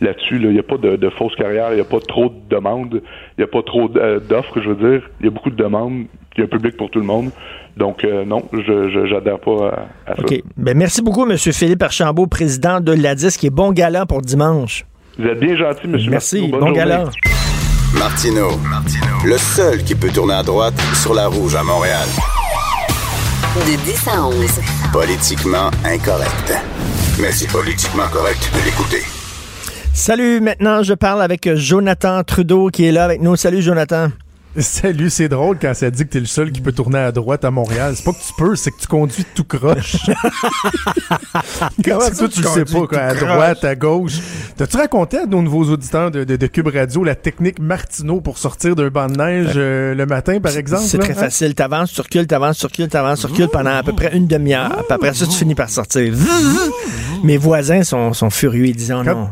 là-dessus. 0.01 0.39
là. 0.39 0.49
Il 0.49 0.55
n'y 0.55 0.59
a 0.59 0.63
pas 0.63 0.79
de, 0.79 0.97
de 0.97 1.11
fausse 1.11 1.35
carrière, 1.37 1.69
il 1.73 1.75
n'y 1.75 1.81
a 1.83 1.85
pas 1.85 2.01
trop 2.01 2.31
de 2.31 2.57
demandes, 2.57 3.03
il 3.37 3.41
n'y 3.41 3.45
a 3.45 3.49
pas 3.49 3.63
trop 3.63 3.91
euh, 3.97 4.21
d'offres, 4.21 4.61
je 4.63 4.71
veux 4.71 4.91
dire. 4.91 5.03
Il 5.21 5.27
y 5.27 5.29
a 5.29 5.31
beaucoup 5.31 5.51
de 5.51 5.57
demandes, 5.63 6.07
il 6.35 6.39
y 6.39 6.41
a 6.41 6.45
un 6.45 6.49
public 6.49 6.79
pour 6.79 6.89
tout 6.91 6.99
le 7.01 7.05
monde. 7.05 7.29
Donc, 7.77 8.05
euh, 8.05 8.25
non, 8.25 8.43
je 8.55 9.07
j'adhère 9.07 9.39
pas 9.39 9.87
à, 10.07 10.13
à 10.13 10.17
ça. 10.17 10.23
OK. 10.23 10.43
Ben, 10.57 10.75
merci 10.79 11.03
beaucoup, 11.03 11.31
M. 11.31 11.37
Philippe 11.37 11.83
Archambault, 11.83 12.27
président 12.27 12.81
de 12.81 12.93
l'ADIS, 12.93 13.37
qui 13.39 13.49
est 13.49 13.55
bon 13.55 13.73
galant 13.73 14.07
pour 14.07 14.23
dimanche. 14.23 14.87
Vous 15.19 15.27
êtes 15.27 15.41
bien 15.41 15.57
gentil, 15.57 15.81
M. 15.85 15.99
Merci. 16.11 16.49
Martineau. 16.49 16.51
Bonne 16.51 16.61
Bon 16.61 16.67
journée. 16.67 16.79
galant. 16.79 17.11
Martino, 17.95 18.51
le 19.25 19.39
seul 19.39 19.83
qui 19.83 19.95
peut 19.95 20.11
tourner 20.11 20.35
à 20.35 20.43
droite 20.43 20.75
sur 20.95 21.15
la 21.15 21.27
rouge 21.27 21.55
à 21.57 21.63
Montréal. 21.65 22.07
De 23.57 23.77
10 23.85 24.09
à 24.09 24.27
11. 24.27 24.61
Politiquement 24.93 25.71
incorrect. 25.85 26.53
Mais 27.21 27.33
c'est 27.33 27.51
politiquement 27.51 28.07
correct 28.13 28.51
de 28.55 28.65
l'écouter. 28.65 29.03
Salut, 29.95 30.41
maintenant 30.41 30.83
je 30.83 30.95
parle 30.95 31.23
avec 31.23 31.53
Jonathan 31.57 32.23
Trudeau 32.23 32.69
qui 32.69 32.85
est 32.87 32.93
là 32.93 33.05
avec 33.05 33.21
nous. 33.21 33.35
Salut 33.37 33.63
Jonathan. 33.63 34.09
Salut, 34.57 35.11
c'est 35.11 35.29
drôle 35.29 35.59
quand 35.61 35.75
ça 35.75 35.91
dit 35.91 36.05
que 36.05 36.11
t'es 36.11 36.21
le 36.21 36.27
seul 36.27 36.51
qui 36.51 36.61
peut 36.61 36.73
tourner 36.73 36.99
à 36.99 37.13
droite 37.13 37.45
à 37.45 37.51
Montréal. 37.51 37.95
C'est 37.95 38.05
pas 38.05 38.13
que 38.13 38.19
tu 38.19 38.33
peux, 38.37 38.57
c'est 38.57 38.71
que 38.71 38.81
tu 38.81 38.87
conduis 38.87 39.25
tout 39.35 39.45
croche. 39.45 39.97
Comment 41.85 42.01
ça, 42.01 42.29
tu 42.29 42.41
le 42.43 42.49
sais 42.49 42.65
pas, 42.65 42.87
quoi, 42.87 42.99
à 42.99 43.15
droite, 43.15 43.65
à 43.65 43.75
gauche? 43.77 44.19
T'as-tu 44.57 44.77
raconté 44.77 45.19
à 45.19 45.27
nos 45.27 45.43
nouveaux 45.43 45.65
auditeurs 45.65 46.11
de, 46.11 46.25
de, 46.25 46.37
de 46.37 46.47
Cube 46.47 46.69
Radio 46.69 47.05
la 47.05 47.15
technique 47.15 47.61
Martineau 47.61 48.21
pour 48.21 48.39
sortir 48.39 48.75
d'un 48.75 48.89
banc 48.89 49.07
de 49.09 49.17
neige 49.17 49.53
euh, 49.57 49.95
le 49.95 50.07
matin, 50.07 50.41
par 50.41 50.57
exemple? 50.57 50.85
C'est 50.87 50.99
très 50.99 51.13
hein? 51.13 51.23
facile. 51.23 51.55
T'avances, 51.55 51.93
tu 51.93 52.01
recules, 52.01 52.27
t'avances, 52.27 52.59
tu 52.59 52.67
recules, 52.67 52.89
t'avances, 52.89 53.21
tu 53.21 53.27
recules 53.27 53.49
pendant 53.49 53.77
à 53.77 53.83
peu 53.83 53.93
près 53.93 54.17
une 54.17 54.27
demi-heure. 54.27 54.85
Puis 54.87 54.95
après 54.95 55.15
ça, 55.15 55.27
tu 55.27 55.37
finis 55.37 55.55
par 55.55 55.69
sortir. 55.69 56.15
Mes 57.23 57.37
voisins 57.37 57.83
sont, 57.85 58.13
sont 58.13 58.31
furieux. 58.31 58.67
Ils 58.67 58.77
disent, 58.77 58.93
oh 58.93 59.05
non. 59.05 59.29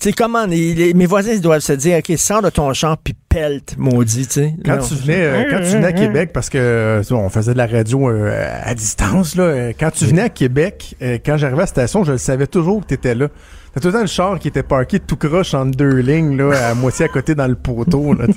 Tu 0.00 0.08
sais, 0.08 0.12
comment, 0.14 0.46
les- 0.46 0.74
les- 0.74 0.94
mes 0.94 1.04
voisins 1.04 1.32
ils 1.32 1.42
doivent 1.42 1.60
se 1.60 1.74
dire, 1.74 1.98
OK, 1.98 2.16
sors 2.16 2.40
de 2.40 2.48
ton 2.48 2.72
champ 2.72 2.96
puis 3.02 3.14
pelte, 3.28 3.74
maudit, 3.76 4.26
tu 4.26 4.32
sais. 4.32 4.54
Quand 4.64 4.78
tu 4.78 4.94
venais, 4.94 5.20
euh, 5.22 5.44
quand 5.50 5.58
tu 5.58 5.72
venais 5.72 5.86
à 5.88 5.92
Québec, 5.92 6.30
parce 6.32 6.48
que 6.48 7.02
on 7.10 7.28
faisait 7.28 7.52
de 7.52 7.58
la 7.58 7.66
radio 7.66 8.08
euh, 8.08 8.48
à 8.64 8.74
distance, 8.74 9.36
là, 9.36 9.42
euh, 9.42 9.72
quand 9.78 9.90
tu 9.90 10.06
venais 10.06 10.22
à 10.22 10.28
Québec, 10.30 10.94
euh, 11.02 11.18
quand 11.24 11.36
j'arrivais 11.36 11.58
à 11.58 11.62
la 11.64 11.66
station, 11.66 12.02
je 12.04 12.12
le 12.12 12.18
savais 12.18 12.46
toujours 12.46 12.80
que 12.80 12.86
tu 12.86 12.94
étais 12.94 13.14
là. 13.14 13.28
T'as 13.74 13.80
tout 13.80 13.88
le 13.88 13.92
temps 13.92 14.00
le 14.00 14.06
char 14.06 14.38
qui 14.38 14.48
était 14.48 14.62
parké 14.62 14.98
tout 15.00 15.16
croche 15.16 15.52
entre 15.52 15.76
deux 15.76 15.98
lignes, 15.98 16.34
là, 16.36 16.70
à 16.70 16.74
moitié 16.74 17.04
à 17.04 17.08
côté 17.08 17.34
dans 17.34 17.46
le 17.46 17.54
poteau. 17.54 18.14
Là. 18.14 18.24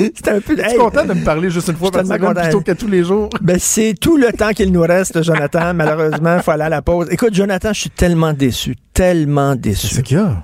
C'était 0.14 0.30
un 0.30 0.40
peu... 0.40 0.58
Hey, 0.58 0.76
content 0.76 1.04
de 1.04 1.12
me 1.12 1.24
parler 1.24 1.50
juste 1.50 1.68
une 1.68 1.76
fois 1.76 1.90
par 1.90 2.06
semaine 2.06 2.34
plutôt 2.34 2.60
que 2.60 2.72
tous 2.72 2.88
les 2.88 3.04
jours? 3.04 3.28
Ben, 3.40 3.58
c'est 3.58 3.94
tout 3.98 4.16
le 4.16 4.32
temps 4.32 4.50
qu'il 4.50 4.72
nous 4.72 4.82
reste, 4.82 5.22
Jonathan. 5.22 5.74
Malheureusement, 5.74 6.36
il 6.36 6.42
faut 6.42 6.50
aller 6.50 6.64
à 6.64 6.68
la 6.68 6.82
pause. 6.82 7.08
Écoute, 7.10 7.34
Jonathan, 7.34 7.72
je 7.72 7.80
suis 7.80 7.90
tellement 7.90 8.32
déçu. 8.32 8.76
Tellement 8.94 9.56
déçu. 9.56 9.88
C'est 9.88 10.02
qu'il 10.02 10.16
y 10.16 10.20
a? 10.20 10.42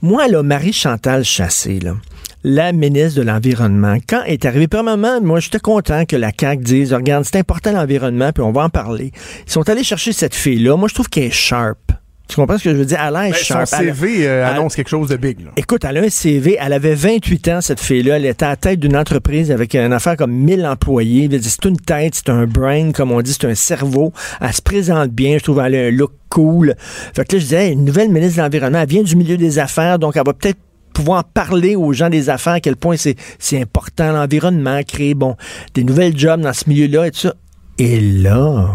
Moi, 0.00 0.26
là, 0.28 0.42
Marie-Chantal 0.42 1.24
Chassé, 1.24 1.78
là, 1.78 1.94
la 2.42 2.72
ministre 2.72 3.20
de 3.20 3.24
l'Environnement, 3.24 3.98
quand 4.08 4.24
est 4.24 4.44
arrivée, 4.44 4.66
premièrement, 4.66 5.20
moi, 5.20 5.38
j'étais 5.38 5.60
content 5.60 6.04
que 6.06 6.16
la 6.16 6.32
CAQ 6.36 6.62
dise, 6.62 6.92
regarde, 6.92 7.24
c'est 7.24 7.38
important 7.38 7.70
l'environnement, 7.70 8.32
puis 8.32 8.42
on 8.42 8.50
va 8.50 8.64
en 8.64 8.68
parler. 8.68 9.12
Ils 9.46 9.52
sont 9.52 9.68
allés 9.68 9.84
chercher 9.84 10.12
cette 10.12 10.34
fille-là. 10.34 10.76
Moi, 10.76 10.88
je 10.88 10.94
trouve 10.94 11.08
qu'elle 11.08 11.24
est 11.24 11.30
sharp. 11.30 11.91
Tu 12.32 12.36
comprends 12.36 12.56
ce 12.56 12.64
que 12.64 12.70
je 12.70 12.76
veux 12.76 12.86
dire? 12.86 12.96
Elle 12.98 13.14
a 13.14 13.24
l'air 13.24 13.32
Ben, 13.32 13.66
son 13.66 13.66
CV 13.66 14.26
euh, 14.26 14.46
elle- 14.48 14.54
annonce 14.56 14.74
quelque 14.74 14.88
chose 14.88 15.10
de 15.10 15.16
big. 15.16 15.40
Là. 15.44 15.50
Écoute, 15.56 15.84
elle 15.84 15.98
a 15.98 16.00
un 16.00 16.08
CV, 16.08 16.56
elle 16.58 16.72
avait 16.72 16.94
28 16.94 17.48
ans, 17.48 17.60
cette 17.60 17.78
fille-là. 17.78 18.16
Elle 18.16 18.24
était 18.24 18.46
à 18.46 18.48
la 18.48 18.56
tête 18.56 18.80
d'une 18.80 18.96
entreprise 18.96 19.50
avec 19.50 19.74
une 19.74 19.92
affaire 19.92 20.16
comme 20.16 20.32
1000 20.32 20.64
employés. 20.64 21.28
Elle 21.30 21.38
dit, 21.40 21.50
C'est 21.50 21.66
une 21.66 21.76
tête, 21.76 22.14
c'est 22.14 22.30
un 22.30 22.46
brain, 22.46 22.92
comme 22.92 23.12
on 23.12 23.20
dit, 23.20 23.34
c'est 23.38 23.46
un 23.46 23.54
cerveau. 23.54 24.14
Elle 24.40 24.50
se 24.54 24.62
présente 24.62 25.10
bien, 25.10 25.36
je 25.36 25.42
trouve 25.44 25.60
elle 25.62 25.74
a 25.74 25.78
un 25.88 25.90
look 25.90 26.12
cool. 26.30 26.74
Fait 27.14 27.26
que 27.26 27.36
là, 27.36 27.38
je 27.38 27.44
disais, 27.44 27.66
Hey, 27.66 27.72
une 27.74 27.84
nouvelle 27.84 28.08
ministre 28.08 28.38
de 28.38 28.42
l'Environnement, 28.44 28.78
elle 28.80 28.88
vient 28.88 29.02
du 29.02 29.14
milieu 29.14 29.36
des 29.36 29.58
affaires, 29.58 29.98
donc 29.98 30.16
elle 30.16 30.22
va 30.24 30.32
peut-être 30.32 30.58
pouvoir 30.94 31.24
parler 31.24 31.76
aux 31.76 31.92
gens 31.92 32.08
des 32.08 32.30
affaires 32.30 32.54
à 32.54 32.60
quel 32.60 32.76
point 32.76 32.96
c'est 32.96 33.16
c'est 33.38 33.60
important 33.60 34.10
l'environnement, 34.12 34.80
créer 34.86 35.12
bon 35.14 35.36
des 35.74 35.84
nouvelles 35.84 36.18
jobs 36.18 36.40
dans 36.40 36.52
ce 36.54 36.68
milieu-là 36.68 37.08
et 37.08 37.10
tout 37.10 37.20
ça. 37.20 37.34
Et 37.78 38.00
là, 38.00 38.68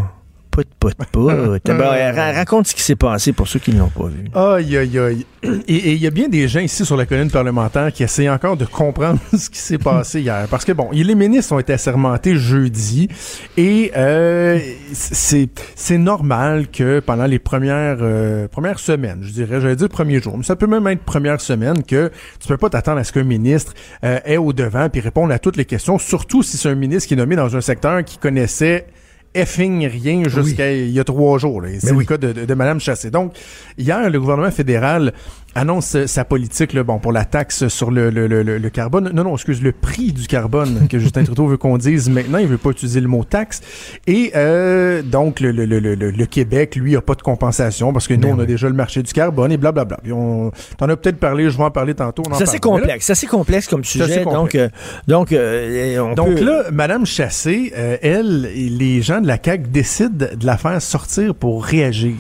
Ben, 1.78 2.16
ra- 2.16 2.32
raconte 2.32 2.68
ce 2.68 2.76
qui 2.76 2.82
s'est 2.82 2.96
passé 2.96 3.34
pour 3.34 3.48
ceux 3.48 3.60
qui 3.60 3.72
ne 3.74 3.80
l'ont 3.80 3.90
pas 3.90 4.08
vu. 4.08 4.26
Aïe, 4.34 4.78
aïe, 4.78 5.00
aïe. 5.00 5.26
Et 5.68 5.94
il 5.94 5.98
y 6.02 6.08
a 6.08 6.12
bien 6.12 6.28
des 6.30 6.48
gens 6.48 6.60
ici 6.60 6.86
sur 6.86 6.98
la 6.98 7.06
colline 7.06 7.30
parlementaire 7.32 7.92
qui 7.94 8.04
essayent 8.04 8.30
encore 8.30 8.58
de 8.58 8.66
comprendre 8.66 9.20
ce 9.38 9.50
qui 9.50 9.60
s'est 9.60 9.78
passé 9.78 10.22
hier. 10.22 10.48
Parce 10.50 10.66
que, 10.66 10.72
bon, 10.72 10.90
les 10.92 11.16
ministres 11.16 11.54
ont 11.54 11.60
été 11.60 11.74
assermentés 11.74 12.36
jeudi 12.36 13.08
et 13.56 13.92
euh, 13.96 14.60
c'est 14.94 15.98
normal 15.98 16.68
que 16.70 17.00
pendant 17.00 17.26
les 17.26 17.40
premières 17.40 17.98
euh, 18.02 18.48
premières 18.48 18.80
semaines, 18.80 19.20
je 19.22 19.32
dirais, 19.32 19.62
j'allais 19.62 19.76
dire 19.76 19.90
premier 19.90 20.22
jour, 20.22 20.38
mais 20.38 20.44
ça 20.44 20.56
peut 20.56 20.68
même 20.68 20.86
être 20.88 21.04
première 21.04 21.40
semaine 21.42 21.84
que 21.84 22.12
tu 22.40 22.48
peux 22.48 22.58
pas 22.58 22.70
t'attendre 22.70 23.00
à 23.00 23.04
ce 23.04 23.12
qu'un 23.12 23.24
ministre 23.24 23.74
euh, 24.04 24.20
est 24.26 24.38
au 24.38 24.54
devant 24.54 24.90
puis 24.90 25.02
réponde 25.02 25.32
à 25.32 25.40
toutes 25.40 25.58
les 25.58 25.66
questions, 25.66 25.98
surtout 25.98 26.44
si 26.44 26.58
c'est 26.58 26.70
un 26.70 26.76
ministre 26.76 27.08
qui 27.08 27.14
est 27.14 27.18
nommé 27.18 27.36
dans 27.36 27.56
un 27.56 27.62
secteur 27.62 28.04
qui 28.04 28.18
connaissait 28.18 28.88
effing 29.36 29.88
rien 29.88 30.28
jusqu'à 30.28 30.72
il 30.74 30.90
y 30.92 31.00
a 31.00 31.04
trois 31.04 31.38
jours. 31.38 31.62
là. 31.62 31.70
Et 31.70 31.80
C'est 31.80 31.92
oui. 31.92 32.00
le 32.00 32.06
cas 32.06 32.18
de, 32.18 32.32
de, 32.34 32.46
de 32.46 32.54
Mme 32.54 32.80
Chassé. 32.80 33.12
Donc, 33.12 33.34
hier, 33.78 34.10
le 34.10 34.20
gouvernement 34.20 34.52
fédéral 34.52 35.14
annonce 35.56 36.06
sa 36.06 36.24
politique 36.24 36.74
là, 36.74 36.84
bon, 36.84 37.00
pour 37.00 37.12
la 37.12 37.26
taxe 37.26 37.68
sur 37.68 37.90
le, 37.90 38.10
le, 38.12 38.28
le, 38.28 38.44
le- 38.44 38.70
carbone. 38.70 39.10
Non, 39.14 39.24
non, 39.24 39.34
excuse, 39.34 39.62
le 39.64 39.72
prix 39.72 40.12
du 40.14 40.28
carbone 40.28 40.88
que 40.90 41.00
Justin 41.00 41.24
Trudeau 41.24 41.48
veut 41.48 41.58
qu'on 41.58 41.78
dise 41.78 42.10
maintenant. 42.10 42.38
Il 42.38 42.48
veut 42.48 42.58
pas 42.60 42.70
utiliser 42.70 43.02
le 43.02 43.08
mot 43.08 43.24
taxe. 43.24 43.62
Et 44.06 44.32
euh, 44.36 45.02
donc, 45.02 45.40
le, 45.40 45.52
le, 45.52 45.66
le, 45.66 45.80
le, 45.80 45.96
le 45.96 46.26
Québec, 46.28 46.76
lui, 46.76 46.96
a 46.96 47.02
pas 47.02 47.16
de 47.16 47.22
compensation 47.24 47.92
parce 47.92 48.08
que 48.08 48.14
nous, 48.14 48.22
Ben 48.28 48.36
on 48.36 48.40
a 48.40 48.46
déjà 48.46 48.68
le 48.68 48.76
marché 48.76 49.02
du 49.02 49.12
carbone 49.14 49.52
et 49.52 49.58
blablabla. 49.58 49.98
Puis 50.04 50.12
on 50.12 50.52
t'en 50.78 50.90
as 50.90 50.96
peut-être 50.96 51.18
parlé, 51.18 51.50
je 51.50 51.58
vais 51.58 51.64
en 51.64 51.72
parler 51.72 51.96
tantôt. 51.96 52.22
en 52.30 52.34
C'est 52.36 52.44
assez 52.44 52.60
parle. 52.60 52.82
Complexe, 52.82 53.06
c'est 53.06 53.12
assez 53.14 53.28
complexe 53.28 53.68
comme 53.68 53.84
sujet. 53.84 54.24
Donc, 54.26 54.54
euh, 54.56 54.70
donc, 55.08 55.32
euh, 55.32 55.98
on 56.00 56.14
Donc 56.14 56.36
peut- 56.36 56.44
là, 56.46 56.66
Madame 56.72 57.06
Chassé, 57.06 57.74
euh, 57.76 57.98
elle, 58.02 58.50
et 58.54 58.70
les 58.70 59.02
gens 59.02 59.22
de 59.22 59.28
la 59.28 59.38
CAQ 59.44 59.70
décident 59.70 60.28
de 60.36 60.46
la 60.46 60.58
faire 60.58 60.82
sortir 60.82 61.34
pour 61.34 61.66
réagir. 61.66 62.14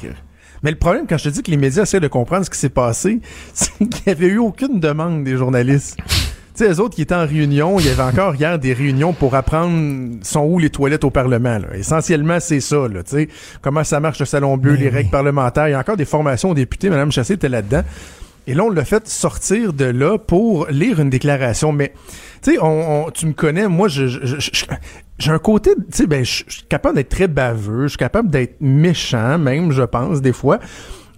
Mais 0.63 0.72
le 0.72 0.78
problème, 0.78 1.06
quand 1.08 1.17
je 1.17 1.26
te 1.26 1.30
dis 1.30 1.43
que 1.43 1.52
les 1.52 1.58
médias 1.58 1.84
essaient 1.84 2.00
de 2.00 2.08
comprendre 2.08 2.46
ce 2.46 2.50
qui 2.50 2.58
s'est 2.58 2.70
passé, 2.70 3.20
c'est 3.54 3.72
qu'il 3.78 4.02
n'y 4.08 4.12
avait 4.12 4.28
eu 4.28 4.38
aucune 4.39 4.80
demande 4.80 5.24
des 5.24 5.38
journalistes. 5.38 5.98
Tu 5.98 6.63
sais, 6.63 6.70
les 6.70 6.80
autres 6.80 6.96
qui 6.96 7.04
étaient 7.04 7.13
en 7.13 7.28
réunion, 7.28 7.80
il 7.80 7.86
y 7.86 7.89
avait 7.89 8.02
encore 8.02 8.34
hier 8.34 8.58
des 8.58 8.74
réunions 8.74 9.13
pour 9.13 9.36
apprendre 9.36 10.13
sont 10.24 10.41
où 10.41 10.58
les 10.58 10.72
toilettes 10.72 11.04
au 11.04 11.12
Parlement. 11.12 11.60
là. 11.60 11.67
Essentiellement, 11.76 12.39
c'est 12.39 12.62
ça. 12.62 12.88
Là, 12.88 13.04
tu 13.04 13.12
sais, 13.12 13.30
comment 13.62 13.84
ça 13.84 14.00
marche 14.00 14.17
le 14.20 14.26
Salon 14.26 14.58
Bleu, 14.58 14.74
les 14.74 14.89
règles 14.89 15.12
parlementaires. 15.12 15.67
Il 15.67 15.72
y 15.72 15.76
a 15.76 15.80
encore 15.80 15.98
des 15.98 16.06
formations 16.06 16.50
aux 16.50 16.56
députés. 16.56 16.89
Madame 16.89 17.12
Chassé 17.12 17.34
était 17.34 17.48
là-dedans. 17.50 17.84
Et 18.48 18.56
là, 18.56 18.63
on 18.63 18.70
l'a 18.72 18.86
fait 18.86 19.08
sortir 19.08 19.74
de 19.74 19.86
là 19.86 20.17
pour 20.17 20.65
lire 20.72 21.00
une 21.00 21.12
déclaration. 21.12 21.72
Mais, 21.74 21.93
tu 22.41 22.54
sais, 22.54 22.58
on, 22.60 23.06
on- 23.08 23.12
tu 23.12 23.28
me 23.28 23.34
connais, 23.34 23.67
moi, 23.67 23.88
je, 23.88 24.08
je- 24.08 24.26
je- 24.26 24.50
je- 24.52 24.65
j'ai 25.17 25.32
un 25.32 25.39
côté, 25.39 25.71
tu 25.75 25.82
sais, 25.91 26.08
ben, 26.08 26.23
je 26.23 26.43
suis 26.47 26.63
capable 26.69 26.95
d'être 26.95 27.10
très 27.10 27.27
baveux, 27.27 27.84
je 27.84 27.89
suis 27.89 27.97
capable 27.97 28.30
d'être 28.30 28.58
méchant, 28.62 29.38
même, 29.38 29.71
je 29.71 29.84
pense, 29.84 30.21
des 30.21 30.34
fois. 30.34 30.60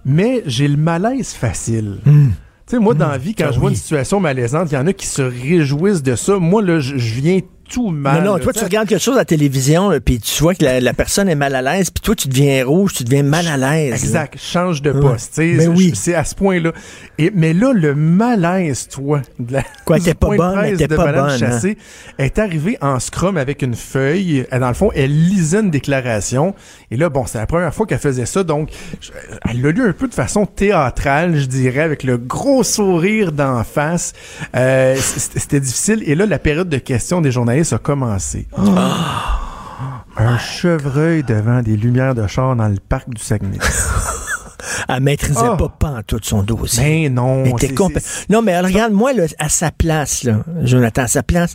Mais 0.04 0.42
j'ai 0.46 0.68
le 0.68 0.76
malaise 0.78 1.32
facile. 1.32 1.98
Tu 2.04 2.76
sais, 2.76 2.78
moi, 2.78 2.94
dans 2.94 3.08
la 3.08 3.18
vie, 3.18 3.34
quand 3.34 3.46
Ah 3.48 3.52
je 3.52 3.58
vois 3.58 3.66
oui. 3.68 3.72
une 3.74 3.78
situation 3.78 4.20
malaisante, 4.20 4.70
il 4.70 4.74
y 4.74 4.78
en 4.78 4.86
a 4.86 4.92
qui 4.92 5.06
se 5.06 5.20
réjouissent 5.20 6.02
de 6.02 6.14
ça. 6.16 6.38
Moi, 6.38 6.62
là, 6.62 6.78
je 6.80 6.94
viens 7.20 7.40
tout 7.70 7.90
mal. 7.90 8.24
non, 8.24 8.38
toi, 8.38 8.52
tu 8.52 8.64
regardes 8.64 8.88
quelque 8.88 9.00
chose 9.02 9.14
à 9.14 9.20
la 9.20 9.24
télévision, 9.24 9.92
puis 10.04 10.18
tu 10.18 10.42
vois 10.42 10.54
que 10.54 10.64
la, 10.64 10.80
la 10.80 10.92
personne 10.92 11.28
est 11.28 11.34
mal 11.34 11.54
à 11.54 11.62
l'aise, 11.62 11.90
puis 11.90 12.00
toi, 12.02 12.14
tu 12.14 12.28
deviens 12.28 12.64
rouge, 12.64 12.94
tu 12.94 13.04
deviens 13.04 13.22
mal 13.22 13.46
à 13.46 13.56
l'aise. 13.56 13.90
là. 13.90 13.96
Exact, 13.96 14.38
change 14.38 14.82
de 14.82 14.92
poste. 14.92 15.34
tu 15.34 15.58
sais, 15.58 15.66
Ben 15.66 15.68
oui. 15.76 15.92
C'est 15.94 16.14
à 16.14 16.24
ce 16.24 16.34
point-là. 16.34 16.72
Et 17.18 17.30
mais 17.34 17.52
là, 17.52 17.72
le 17.72 17.94
malaise, 17.94 18.88
toi, 18.88 19.22
de 19.38 19.52
la, 19.52 19.62
Quoi, 19.84 19.98
du 20.00 20.04
pas 20.14 20.14
point 20.14 20.36
de 20.36 20.40
bonne, 20.42 20.64
était 20.66 20.88
de 20.88 20.96
pas 20.96 21.04
Madame 21.06 21.26
bonne, 21.26 21.34
hein? 21.34 21.38
Chassé 21.38 21.78
est 22.18 22.38
arrivée 22.38 22.76
en 22.80 22.98
scrum 22.98 23.36
avec 23.36 23.62
une 23.62 23.74
feuille. 23.74 24.46
Elle, 24.50 24.60
Dans 24.60 24.68
le 24.68 24.74
fond, 24.74 24.90
elle 24.94 25.12
lisait 25.28 25.60
une 25.60 25.70
déclaration. 25.70 26.54
Et 26.90 26.96
là, 26.96 27.08
bon, 27.08 27.24
c'est 27.26 27.38
la 27.38 27.46
première 27.46 27.72
fois 27.74 27.86
qu'elle 27.86 27.98
faisait 27.98 28.26
ça. 28.26 28.42
Donc, 28.42 28.70
je- 29.00 29.10
elle 29.48 29.60
l'a 29.62 29.70
lu 29.70 29.82
un 29.88 29.92
peu 29.92 30.08
de 30.08 30.14
façon 30.14 30.46
théâtrale, 30.46 31.36
je 31.36 31.46
dirais, 31.46 31.82
avec 31.82 32.02
le 32.02 32.16
gros 32.18 32.62
sourire 32.64 33.32
d'en 33.32 33.62
face. 33.64 34.12
Euh, 34.56 34.96
C'était 34.96 35.60
difficile. 35.60 36.02
Et 36.06 36.14
là, 36.14 36.26
la 36.26 36.38
période 36.38 36.68
de 36.68 36.78
questions 36.78 37.20
des 37.20 37.30
journalistes 37.30 37.59
a 37.72 37.78
commencé. 37.78 38.48
Un 40.16 40.38
chevreuil 40.38 41.22
devant 41.22 41.62
des 41.62 41.76
lumières 41.76 42.14
de 42.14 42.26
char 42.26 42.56
dans 42.56 42.68
le 42.68 42.78
parc 42.78 43.08
du 43.08 43.22
Saguenay. 43.22 43.58
Elle 44.88 45.00
maîtrisait 45.02 45.40
Ah. 45.42 45.56
pas 45.56 45.68
pantoute 45.78 46.24
son 46.24 46.42
dossier. 46.42 47.08
Ben 47.08 47.14
non. 47.14 47.44
C'est- 47.58 47.74
Non, 48.30 48.42
mais 48.42 48.58
regarde, 48.60 48.92
moi, 48.92 49.12
là, 49.12 49.24
à 49.38 49.48
sa 49.48 49.70
place, 49.70 50.24
là, 50.24 50.42
Jonathan, 50.62 51.02
à 51.02 51.06
sa 51.08 51.22
place, 51.22 51.54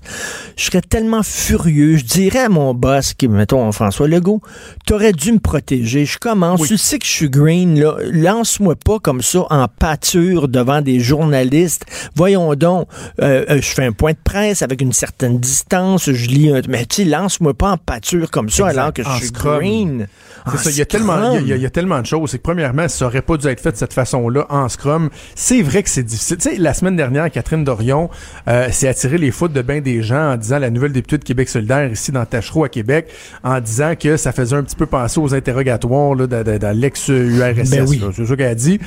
je 0.58 0.64
serais 0.66 0.82
tellement 0.82 1.24
furieux. 1.24 1.98
Je 1.98 2.04
dirais 2.06 2.40
à 2.46 2.50
mon 2.50 2.74
boss, 2.74 3.14
qui, 3.14 3.28
mettons, 3.28 3.72
François 3.72 4.08
Legault, 4.08 4.42
t'aurais 4.86 5.12
dû 5.14 5.32
me 5.34 5.40
protéger. 5.40 6.06
Je 6.06 6.18
commence. 6.18 6.62
Oui. 6.62 6.68
Tu 6.68 6.78
sais 6.78 7.00
que 7.00 7.06
je 7.06 7.12
suis 7.12 7.30
green, 7.30 7.80
là. 7.80 7.96
Lance-moi 8.12 8.76
pas 8.76 9.00
comme 9.00 9.22
ça 9.22 9.46
en 9.50 9.68
pâture 9.68 10.48
devant 10.48 10.82
des 10.82 11.00
journalistes. 11.00 11.86
Voyons 12.16 12.54
donc. 12.56 12.88
Euh, 13.22 13.46
euh, 13.50 13.56
je 13.62 13.68
fais 13.70 13.86
un 13.86 13.92
point 13.92 14.12
de 14.12 14.18
presse 14.24 14.62
avec 14.62 14.82
une 14.82 14.94
certaine 14.94 15.40
distance. 15.40 16.12
Je 16.12 16.28
lis 16.28 16.52
un. 16.52 16.62
Mais 16.70 16.86
tu 16.86 17.04
sais, 17.04 17.06
lance-moi 17.06 17.54
pas 17.54 17.72
en 17.72 17.78
pâture 17.78 18.30
comme 18.32 18.50
ça 18.50 18.64
Exact. 18.68 18.80
alors 18.80 18.94
que 18.94 19.04
je 19.04 19.10
En 19.10 19.16
suis 19.18 19.28
scrum. 19.28 19.58
green. 19.58 20.08
C'est 20.48 20.54
En 20.54 20.58
ça, 20.58 20.70
il 20.72 20.78
y 20.78 20.82
a 20.82 20.86
tellement, 20.86 21.32
il 21.34 21.34
y 21.34 21.38
a- 21.38 21.40
il 21.42 21.48
y 21.48 21.54
a, 21.54 21.56
il 21.56 21.62
y 21.62 21.66
a 21.66 21.70
tellement 21.70 22.00
de 22.02 22.06
choses. 22.06 22.30
C'est 22.32 22.38
que 22.38 22.44
premièrement, 22.44 22.88
ça 22.88 23.08
aurait 23.15 23.21
pas 23.21 23.38
dû 23.38 23.47
être 23.47 23.60
fait 23.62 23.71
de 23.71 23.78
cette 23.78 23.93
façon-là 23.93 24.45
en 24.49 24.69
Scrum. 24.69 25.10
C'est 25.36 25.62
vrai 25.62 25.84
que 25.84 25.89
c'est 25.89 26.04
difficile. 26.04 26.38
Tu 26.38 26.49
sais, 26.49 26.56
la 26.58 26.73
semaine 26.73 26.95
dernière, 26.95 27.30
Catherine 27.32 27.63
Dorion 27.63 28.10
euh, 28.47 28.69
s'est 28.71 28.88
attiré 28.88 29.17
les 29.17 29.32
foudres 29.32 29.54
de 29.54 29.62
bien 29.62 29.82
des 29.82 30.01
gens 30.04 30.34
en 30.34 30.38
disant 30.38 30.60
la 30.60 30.69
nouvelle 30.69 30.91
députée 30.91 31.17
de 31.17 31.23
Québec 31.23 31.49
solidaire 31.49 31.91
ici 31.91 32.12
dans 32.12 32.25
Tachereau 32.25 32.63
à 32.65 32.69
Québec, 32.69 33.08
en 33.43 33.60
disant 33.60 33.93
que 33.99 34.17
ça 34.17 34.32
faisait 34.32 34.56
un 34.56 34.63
petit 34.63 34.75
peu 34.75 34.86
penser 34.86 35.19
aux 35.19 35.34
interrogatoires 35.34 36.15
là, 36.15 36.28
dans, 36.28 36.43
dans- 36.43 36.78
l'ex-URSS. 36.78 37.69
Ben 37.71 37.86
oui. 37.88 38.01
C'est 38.15 38.25
ça 38.25 38.36
qu'elle 38.36 38.47
a 38.47 38.56
dit. 38.56 38.80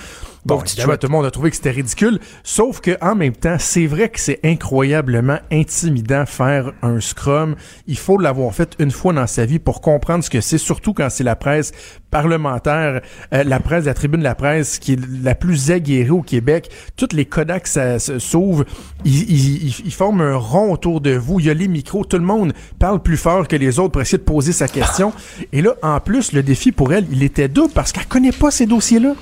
Bon, 0.49 0.61
évidemment, 0.63 0.87
chouette. 0.89 1.01
tout 1.01 1.07
le 1.07 1.13
monde 1.13 1.27
a 1.27 1.31
trouvé 1.31 1.51
que 1.51 1.57
c'était 1.57 1.71
ridicule. 1.71 2.19
Sauf 2.43 2.81
que 2.81 2.97
en 3.01 3.15
même 3.15 3.35
temps, 3.37 3.57
c'est 3.59 3.87
vrai 3.87 4.09
que 4.09 4.19
c'est 4.19 4.41
incroyablement 4.45 5.39
intimidant 5.53 6.25
faire 6.27 6.73
un 6.83 7.01
scrum. 7.01 7.55
Il 7.87 7.99
faut 7.99 8.19
l'avoir 8.19 8.55
fait 8.55 8.75
une 8.79 8.91
fois 8.91 9.13
dans 9.13 9.27
sa 9.27 9.45
vie 9.47 9.59
pour 9.59 9.81
comprendre 9.81 10.25
ce 10.25 10.31
que 10.31 10.41
c'est, 10.41 10.59
surtout 10.59 10.95
quand 10.95 11.11
c'est 11.11 11.25
la 11.25 11.37
presse 11.37 11.73
parlementaire, 12.11 13.01
euh, 13.35 13.45
la 13.45 13.61
presse, 13.61 13.85
la 13.85 13.95
tribune 13.95 14.21
de 14.21 14.25
la 14.25 14.35
presse 14.35 14.79
qui 14.79 14.95
est 14.95 15.01
la 15.23 15.35
plus 15.35 15.71
aguerrie 15.71 16.11
au 16.11 16.23
Québec. 16.23 16.71
Toutes 16.97 17.13
les 17.13 17.25
Kodaks 17.27 17.67
ça, 17.67 17.99
ça 17.99 18.19
s'ouvrent, 18.19 18.65
ils- 19.05 19.31
ils- 19.31 19.83
ils 19.85 19.93
forment 19.93 20.23
un 20.23 20.37
rond 20.37 20.73
autour 20.73 21.01
de 21.01 21.15
vous. 21.15 21.41
Il 21.41 21.47
y 21.47 21.51
a 21.51 21.55
les 21.55 21.69
micros, 21.69 22.05
tout 22.05 22.19
le 22.19 22.25
monde 22.25 22.53
parle 22.79 23.03
plus 23.03 23.17
fort 23.17 23.47
que 23.47 23.57
les 23.57 23.79
autres 23.79 23.93
pour 23.93 24.03
essayer 24.03 24.19
de 24.19 24.23
poser 24.25 24.53
sa 24.53 24.69
question. 24.69 25.13
Et 25.53 25.63
là, 25.63 25.75
en 25.83 26.01
plus, 26.01 26.33
le 26.33 26.43
défi 26.43 26.73
pour 26.73 26.93
elle, 26.93 27.07
il 27.13 27.23
était 27.23 27.49
double 27.49 27.73
parce 27.75 27.93
qu'elle 27.93 28.07
connaît 28.07 28.33
pas 28.33 28.51
ces 28.51 28.67
dossiers-là. 28.67 29.15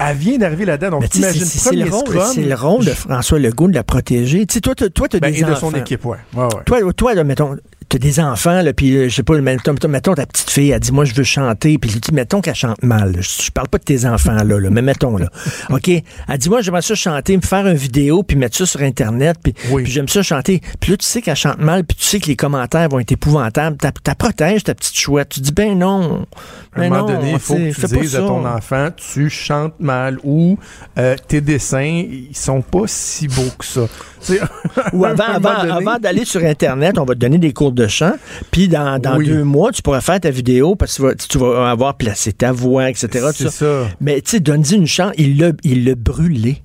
Elle 0.00 0.16
vient 0.16 0.38
d'arriver 0.38 0.64
là-dedans. 0.64 0.98
Donc, 1.00 1.14
imagine, 1.14 1.44
c'est- 1.44 1.58
c'est 1.58 1.76
le 1.76 1.90
rôle, 1.90 2.20
c'est 2.34 2.42
le 2.42 2.54
rôle 2.54 2.84
de 2.84 2.90
François 2.90 3.38
Legault 3.38 3.68
de 3.68 3.74
la 3.74 3.84
protéger. 3.84 4.46
Tu 4.46 4.54
sais, 4.54 4.60
toi, 4.60 4.74
toi, 4.74 5.08
tu 5.08 5.16
as 5.16 5.20
Ben, 5.20 5.32
des 5.32 5.40
et 5.40 5.44
de 5.44 5.54
son 5.54 5.70
équipe, 5.74 6.04
ouais. 6.06 6.16
Ouais, 6.34 6.44
ouais. 6.44 6.62
Toi, 6.64 6.92
toi 6.94 7.14
là, 7.14 7.22
mettons, 7.24 7.56
t'as 7.90 7.98
des 7.98 8.20
enfants, 8.20 8.62
là, 8.62 8.72
puis 8.72 8.96
euh, 8.96 9.08
je 9.08 9.16
sais 9.16 9.22
pas, 9.22 9.38
mettons, 9.40 9.74
mettons, 9.88 10.14
ta 10.14 10.24
petite 10.24 10.48
fille, 10.48 10.70
elle 10.70 10.80
dit, 10.80 10.92
moi, 10.92 11.04
je 11.04 11.12
veux 11.12 11.24
chanter, 11.24 11.76
puis 11.76 11.90
je 11.90 11.98
dis, 11.98 12.12
mettons 12.14 12.40
qu'elle 12.40 12.54
chante 12.54 12.82
mal. 12.82 13.12
là. 13.16 13.20
Je, 13.20 13.42
je 13.42 13.50
parle 13.50 13.68
pas 13.68 13.78
de 13.78 13.82
tes 13.84 14.06
enfants, 14.06 14.42
là, 14.44 14.58
là, 14.60 14.70
mais 14.70 14.80
mettons, 14.80 15.16
là. 15.18 15.26
OK? 15.70 15.88
Elle 15.88 16.38
dit, 16.38 16.48
moi, 16.48 16.62
j'aimerais 16.62 16.82
ça 16.82 16.94
chanter, 16.94 17.36
me 17.36 17.42
faire 17.42 17.66
une 17.66 17.76
vidéo, 17.76 18.22
puis 18.22 18.36
mettre 18.38 18.56
ça 18.56 18.64
sur 18.64 18.80
Internet, 18.80 19.36
puis, 19.42 19.54
Oui. 19.70 19.82
puis 19.82 19.92
j'aime 19.92 20.08
ça 20.08 20.22
chanter. 20.22 20.60
Puis 20.80 20.92
là, 20.92 20.96
tu 20.96 21.04
sais 21.06 21.20
qu'elle 21.20 21.36
chante 21.36 21.58
mal, 21.58 21.84
puis 21.84 21.96
tu 21.96 22.04
sais 22.04 22.20
que 22.20 22.28
les 22.28 22.36
commentaires 22.36 22.88
vont 22.88 23.00
être 23.00 23.12
épouvantables. 23.12 23.76
T'as 23.76 23.90
t'as 23.92 24.14
protège 24.14 24.64
ta 24.64 24.74
petite 24.74 24.96
chouette. 24.98 25.28
Tu 25.30 25.40
dis, 25.40 25.52
ben 25.52 25.76
non. 25.76 26.26
À 26.72 26.78
un 26.78 26.82
Ben 26.82 26.88
moment 26.90 27.08
non, 27.08 27.14
donné, 27.18 27.32
il 27.32 27.38
faut 27.40 27.54
que 27.56 27.86
tu 27.88 27.98
dises 28.00 28.14
à 28.14 28.20
ton 28.20 28.46
enfant, 28.46 28.88
tu 28.96 29.28
chantes 29.28 29.74
mal 29.80 30.18
ou 30.22 30.56
euh, 30.98 31.16
tes 31.26 31.40
dessins, 31.40 32.04
ils 32.08 32.28
sont 32.36 32.62
pas 32.62 32.84
si 32.86 33.26
beaux 33.26 33.50
que 33.58 33.64
ça. 33.64 33.80
Ou 34.92 35.04
avant, 35.06 35.24
avant, 35.24 35.60
donné- 35.62 35.72
avant 35.72 35.98
d'aller 35.98 36.24
sur 36.24 36.44
Internet, 36.44 36.98
on 36.98 37.04
va 37.04 37.14
te 37.14 37.18
donner 37.20 37.38
des 37.38 37.52
cours 37.52 37.72
de 37.72 37.79
chant. 37.88 38.12
Puis 38.50 38.68
dans, 38.68 38.98
dans 38.98 39.16
Oui. 39.16 39.26
deux 39.26 39.44
mois, 39.44 39.72
tu 39.72 39.82
pourras 39.82 40.00
faire 40.00 40.20
ta 40.20 40.30
vidéo 40.30 40.74
parce 40.76 40.98
que 40.98 41.14
tu 41.14 41.38
vas, 41.38 41.70
avoir 41.70 41.96
placé 41.96 42.32
ta 42.32 42.52
voix, 42.52 42.88
etc. 42.90 43.28
C'est 43.34 43.50
ça. 43.50 43.88
Mais 44.00 44.20
tu 44.20 44.30
sais, 44.32 44.40
donne-y 44.40 44.74
une 44.74 44.86
chance. 44.86 45.12
Il 45.18 45.38
l'a 45.38 45.52
il 45.62 45.84
l'a 45.84 45.94
brûlé. 45.94 46.62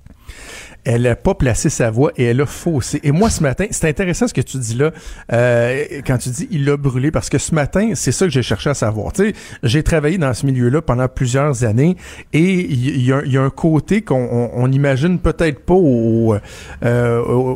Elle 0.85 1.05
a 1.07 1.15
pas 1.15 1.33
placé 1.33 1.69
sa 1.69 1.91
voix 1.91 2.11
et 2.15 2.23
elle 2.25 2.41
a 2.41 2.45
faussé. 2.45 2.99
Et 3.03 3.11
moi, 3.11 3.29
ce 3.29 3.43
matin, 3.43 3.65
c'est 3.71 3.87
intéressant 3.87 4.27
ce 4.27 4.33
que 4.33 4.41
tu 4.41 4.57
dis 4.57 4.75
là, 4.75 4.91
euh, 5.33 5.83
quand 6.05 6.17
tu 6.17 6.29
dis 6.29 6.47
il 6.51 6.65
l'a 6.65 6.77
brûlé, 6.77 7.11
parce 7.11 7.29
que 7.29 7.37
ce 7.37 7.53
matin, 7.53 7.91
c'est 7.95 8.11
ça 8.11 8.25
que 8.25 8.31
j'ai 8.31 8.43
cherché 8.43 8.69
à 8.69 8.73
savoir. 8.73 9.11
Tu 9.13 9.29
sais, 9.29 9.33
j'ai 9.63 9.83
travaillé 9.83 10.17
dans 10.17 10.33
ce 10.33 10.45
milieu-là 10.45 10.81
pendant 10.81 11.07
plusieurs 11.07 11.63
années 11.63 11.97
et 12.33 12.61
il 12.61 13.01
y, 13.01 13.11
a, 13.11 13.41
un 13.41 13.49
côté 13.49 14.01
qu'on 14.01 14.15
on, 14.31 14.51
on 14.53 14.71
imagine 14.71 15.19
peut-être 15.19 15.59
pas 15.59 15.75
euh, 15.75 17.55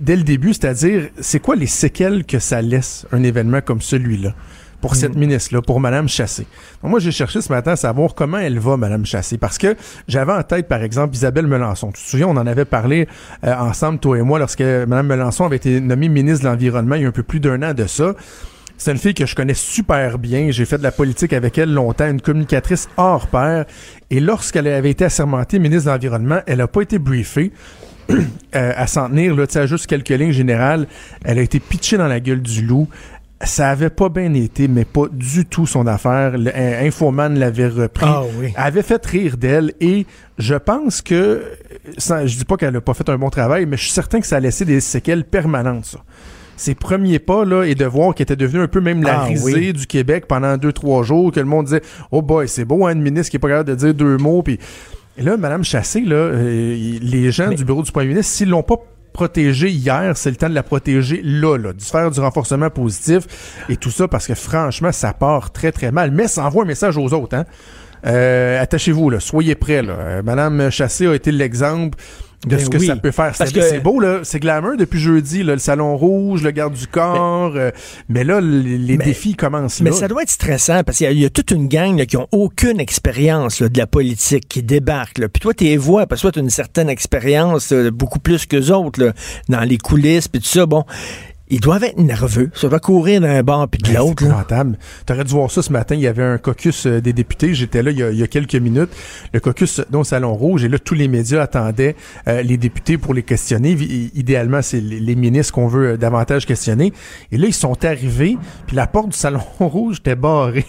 dès 0.00 0.16
le 0.16 0.22
début, 0.22 0.54
c'est-à-dire, 0.54 1.08
c'est 1.20 1.40
quoi 1.40 1.56
les 1.56 1.66
séquelles 1.66 2.24
que 2.24 2.38
ça 2.38 2.62
laisse 2.62 3.06
un 3.12 3.22
événement 3.22 3.60
comme 3.60 3.80
celui-là? 3.80 4.34
Pour 4.80 4.96
cette 4.96 5.16
ministre-là, 5.16 5.62
pour 5.62 5.80
Madame 5.80 6.08
Chassé. 6.08 6.46
Donc, 6.82 6.90
moi, 6.90 7.00
j'ai 7.00 7.12
cherché 7.12 7.40
ce 7.40 7.52
matin 7.52 7.72
à 7.72 7.76
savoir 7.76 8.14
comment 8.14 8.38
elle 8.38 8.58
va, 8.58 8.76
Madame 8.76 9.04
Chassé, 9.04 9.38
parce 9.38 9.58
que 9.58 9.76
j'avais 10.08 10.32
en 10.32 10.42
tête, 10.42 10.68
par 10.68 10.82
exemple, 10.82 11.14
Isabelle 11.14 11.46
Melançon. 11.46 11.92
Tu 11.92 12.02
te 12.02 12.08
souviens, 12.08 12.28
on 12.28 12.36
en 12.36 12.46
avait 12.46 12.64
parlé 12.64 13.08
euh, 13.44 13.54
ensemble, 13.54 13.98
toi 13.98 14.18
et 14.18 14.22
moi, 14.22 14.38
lorsque 14.38 14.60
Madame 14.60 15.06
Melançon 15.06 15.44
avait 15.44 15.56
été 15.56 15.80
nommée 15.80 16.08
ministre 16.08 16.44
de 16.44 16.48
l'Environnement 16.48 16.96
il 16.96 17.02
y 17.02 17.04
a 17.04 17.08
un 17.08 17.12
peu 17.12 17.22
plus 17.22 17.40
d'un 17.40 17.62
an 17.62 17.74
de 17.74 17.86
ça. 17.86 18.14
C'est 18.76 18.92
une 18.92 18.98
fille 18.98 19.14
que 19.14 19.26
je 19.26 19.34
connais 19.34 19.54
super 19.54 20.18
bien. 20.18 20.50
J'ai 20.50 20.64
fait 20.64 20.78
de 20.78 20.82
la 20.82 20.92
politique 20.92 21.34
avec 21.34 21.58
elle 21.58 21.72
longtemps, 21.72 22.08
une 22.08 22.20
communicatrice 22.22 22.88
hors 22.96 23.26
pair. 23.26 23.66
Et 24.08 24.20
lorsqu'elle 24.20 24.66
avait 24.66 24.90
été 24.90 25.04
assermentée 25.04 25.58
ministre 25.58 25.90
de 25.90 25.94
l'Environnement, 25.94 26.40
elle 26.46 26.58
n'a 26.58 26.66
pas 26.66 26.80
été 26.80 26.98
briefée. 26.98 27.52
euh, 28.10 28.72
à 28.74 28.86
s'en 28.86 29.08
tenir, 29.08 29.36
là, 29.36 29.46
tu 29.46 29.52
sais, 29.52 29.68
juste 29.68 29.86
quelques 29.86 30.08
lignes 30.08 30.32
générales. 30.32 30.86
Elle 31.24 31.38
a 31.38 31.42
été 31.42 31.60
pitchée 31.60 31.98
dans 31.98 32.08
la 32.08 32.20
gueule 32.20 32.40
du 32.40 32.62
loup. 32.62 32.88
Ça 33.42 33.70
avait 33.70 33.88
pas 33.88 34.10
bien 34.10 34.34
été, 34.34 34.68
mais 34.68 34.84
pas 34.84 35.04
du 35.10 35.46
tout 35.46 35.66
son 35.66 35.86
affaire. 35.86 36.36
Le, 36.36 36.54
un- 36.54 36.86
Infoman 36.86 37.38
l'avait 37.38 37.68
repris. 37.68 38.04
Ah 38.06 38.22
oui. 38.38 38.52
Avait 38.54 38.82
fait 38.82 39.04
rire 39.06 39.38
d'elle 39.38 39.72
et 39.80 40.04
je 40.38 40.54
pense 40.54 41.00
que, 41.00 41.42
sans, 41.96 42.26
je 42.26 42.36
dis 42.36 42.44
pas 42.44 42.58
qu'elle 42.58 42.76
a 42.76 42.80
pas 42.82 42.92
fait 42.92 43.08
un 43.08 43.16
bon 43.16 43.30
travail, 43.30 43.64
mais 43.64 43.78
je 43.78 43.84
suis 43.84 43.92
certain 43.92 44.20
que 44.20 44.26
ça 44.26 44.36
a 44.36 44.40
laissé 44.40 44.66
des 44.66 44.80
séquelles 44.80 45.24
permanentes, 45.24 45.86
ça. 45.86 46.00
Ses 46.58 46.74
premiers 46.74 47.18
pas, 47.18 47.46
là, 47.46 47.64
et 47.64 47.74
de 47.74 47.86
voir 47.86 48.14
qu'elle 48.14 48.24
était 48.24 48.36
devenue 48.36 48.62
un 48.62 48.68
peu 48.68 48.82
même 48.82 49.02
la 49.02 49.20
Ah, 49.20 49.24
risée 49.24 49.54
oui. 49.54 49.72
du 49.72 49.86
Québec 49.86 50.26
pendant 50.28 50.58
deux, 50.58 50.74
trois 50.74 51.02
jours, 51.02 51.32
que 51.32 51.40
le 51.40 51.46
monde 51.46 51.64
disait, 51.64 51.80
oh 52.12 52.20
boy, 52.20 52.46
c'est 52.46 52.66
beau, 52.66 52.84
hein, 52.86 52.92
une 52.92 53.00
ministre 53.00 53.30
qui 53.30 53.36
est 53.36 53.40
pas 53.40 53.48
capable 53.48 53.70
de 53.70 53.74
dire 53.74 53.94
deux 53.94 54.18
mots, 54.18 54.42
puis 54.42 54.58
et 55.16 55.22
là, 55.22 55.38
Madame 55.38 55.64
Chassé, 55.64 56.02
là, 56.02 56.16
euh, 56.16 56.98
les 57.00 57.30
gens 57.32 57.48
Mais- 57.48 57.54
du 57.54 57.64
bureau 57.64 57.82
du 57.82 57.90
premier 57.90 58.08
ministre, 58.08 58.32
s'ils 58.34 58.50
l'ont 58.50 58.62
pas 58.62 58.76
protégée 59.12 59.70
hier, 59.70 60.16
c'est 60.16 60.30
le 60.30 60.36
temps 60.36 60.48
de 60.48 60.54
la 60.54 60.62
protéger 60.62 61.20
là, 61.24 61.56
là, 61.56 61.72
de 61.72 61.82
faire 61.82 62.10
du 62.10 62.20
renforcement 62.20 62.70
positif 62.70 63.64
et 63.68 63.76
tout 63.76 63.90
ça, 63.90 64.08
parce 64.08 64.26
que 64.26 64.34
franchement, 64.34 64.92
ça 64.92 65.12
part 65.12 65.52
très, 65.52 65.72
très 65.72 65.90
mal. 65.90 66.10
Mais 66.10 66.28
ça 66.28 66.44
envoie 66.44 66.64
un 66.64 66.66
message 66.66 66.96
aux 66.96 67.12
autres, 67.12 67.36
hein. 67.36 67.44
Euh, 68.06 68.62
attachez-vous, 68.62 69.20
soyez 69.20 69.54
prêts, 69.54 69.82
là. 69.82 69.92
Euh, 69.92 70.22
Madame 70.22 70.70
Chassé 70.70 71.06
a 71.06 71.14
été 71.14 71.32
l'exemple 71.32 71.98
de 72.46 72.56
Ben 72.56 72.64
ce 72.64 72.70
que 72.70 72.78
oui. 72.78 72.86
ça 72.86 72.96
peut 72.96 73.10
faire. 73.10 73.32
Parce 73.36 73.50
C'est 73.50 73.54
que- 73.54 73.68
c'est 73.68 73.80
beau, 73.80 74.00
là. 74.00 74.20
C'est 74.22 74.40
glamour 74.40 74.76
depuis 74.78 74.98
jeudi, 74.98 75.42
là, 75.42 75.52
le 75.52 75.58
salon 75.58 75.96
rouge, 75.96 76.42
le 76.42 76.50
garde 76.52 76.72
du 76.74 76.86
corps. 76.86 77.52
euh, 77.54 77.70
mais 78.08 78.24
là, 78.24 78.40
les, 78.40 78.78
les 78.78 78.96
Mais- 78.96 79.04
défis 79.04 79.34
commencent 79.34 79.80
Mais 79.82 79.90
là. 79.90 79.96
ça 79.96 80.08
doit 80.08 80.22
être 80.22 80.30
stressant 80.30 80.82
parce 80.82 80.98
qu'il 80.98 81.04
y 81.04 81.08
a- 81.08 81.12
il 81.12 81.20
y, 81.20 81.24
a 81.26 81.30
toute 81.30 81.50
une 81.50 81.68
gang 81.68 81.98
là, 81.98 82.06
qui 82.06 82.16
ont 82.16 82.28
aucune 82.32 82.80
expérience 82.80 83.60
de 83.62 83.78
la 83.78 83.86
politique 83.86 84.48
qui 84.48 84.62
débarque. 84.62 85.18
Là. 85.18 85.28
Puis 85.28 85.40
toi, 85.40 85.52
tes 85.52 85.76
voix, 85.76 86.06
parce 86.06 86.20
que 86.22 86.28
toi, 86.28 86.32
tu 86.32 86.38
as 86.38 86.42
une 86.42 86.50
certaine 86.50 86.88
expérience, 86.88 87.72
euh, 87.72 87.90
beaucoup 87.90 88.18
plus 88.20 88.46
que 88.46 88.70
autres, 88.70 89.04
là, 89.04 89.12
dans 89.48 89.60
les 89.60 89.76
coulisses, 89.78 90.28
puis 90.28 90.40
tout 90.40 90.48
ça. 90.48 90.64
Bon, 90.66 90.84
ils 91.50 91.60
doivent 91.60 91.84
être 91.84 91.98
nerveux. 91.98 92.50
Ça 92.54 92.68
doit 92.68 92.80
courir 92.80 93.20
d'un 93.20 93.42
bord 93.42 93.68
puis 93.68 93.80
de 93.82 93.88
Ben, 93.88 93.98
l'autre. 93.98 94.24
T'aurais 95.04 95.24
dû 95.24 95.32
voir 95.32 95.50
ça 95.50 95.62
ce 95.62 95.72
matin. 95.72 95.94
Il 95.94 96.00
y 96.00 96.06
avait 96.06 96.22
un 96.22 96.38
caucus 96.38 96.86
euh, 96.86 97.00
des 97.00 97.12
députés. 97.12 97.54
J'étais 97.54 97.82
là 97.82 97.90
il 97.90 97.98
y, 97.98 98.02
a, 98.02 98.10
il 98.10 98.18
y 98.18 98.22
a 98.22 98.26
quelques 98.26 98.54
minutes. 98.54 98.90
Le 99.32 99.40
caucus 99.40 99.80
dans 99.90 99.98
le 99.98 100.04
Salon 100.04 100.34
Rouge. 100.34 100.64
Et 100.64 100.68
là, 100.68 100.78
tous 100.78 100.94
les 100.94 101.08
médias 101.08 101.42
attendaient 101.42 101.96
euh, 102.28 102.42
les 102.42 102.56
députés 102.56 102.98
pour 102.98 103.14
les 103.14 103.22
questionner. 103.22 103.72
Idéalement, 104.14 104.62
c'est 104.62 104.80
les, 104.80 105.16
ministres 105.16 105.52
qu'on 105.52 105.66
veut 105.66 105.90
euh, 105.90 105.96
davantage 105.96 106.46
questionner. 106.46 106.92
Et 107.32 107.36
là, 107.36 107.46
ils 107.46 107.54
sont 107.54 107.84
arrivés. 107.84 108.38
Puis 108.66 108.76
la 108.76 108.86
porte 108.86 109.10
du 109.10 109.16
Salon 109.16 109.40
Rouge 109.58 109.98
était 109.98 110.16
barrée. 110.16 110.66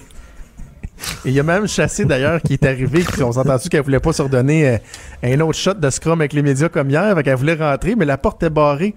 Et 1.25 1.29
il 1.29 1.33
y 1.33 1.39
a 1.39 1.43
même 1.43 1.67
Chassé 1.67 2.05
d'ailleurs 2.05 2.41
qui 2.41 2.53
est 2.53 2.65
arrivé, 2.65 3.03
qui 3.03 3.23
on 3.23 3.31
s'est 3.31 3.39
entendu 3.39 3.69
qu'elle 3.69 3.81
voulait 3.81 3.99
pas 3.99 4.13
se 4.13 4.21
redonner 4.21 4.67
euh, 4.67 4.77
un 5.23 5.39
autre 5.41 5.57
shot 5.57 5.73
de 5.73 5.89
scrum 5.89 6.21
avec 6.21 6.33
les 6.33 6.41
médias 6.41 6.69
comme 6.69 6.89
hier, 6.89 7.15
qu'elle 7.23 7.35
voulait 7.35 7.55
rentrer, 7.55 7.95
mais 7.95 8.05
la 8.05 8.17
porte 8.17 8.43
est 8.43 8.49
barrée. 8.49 8.95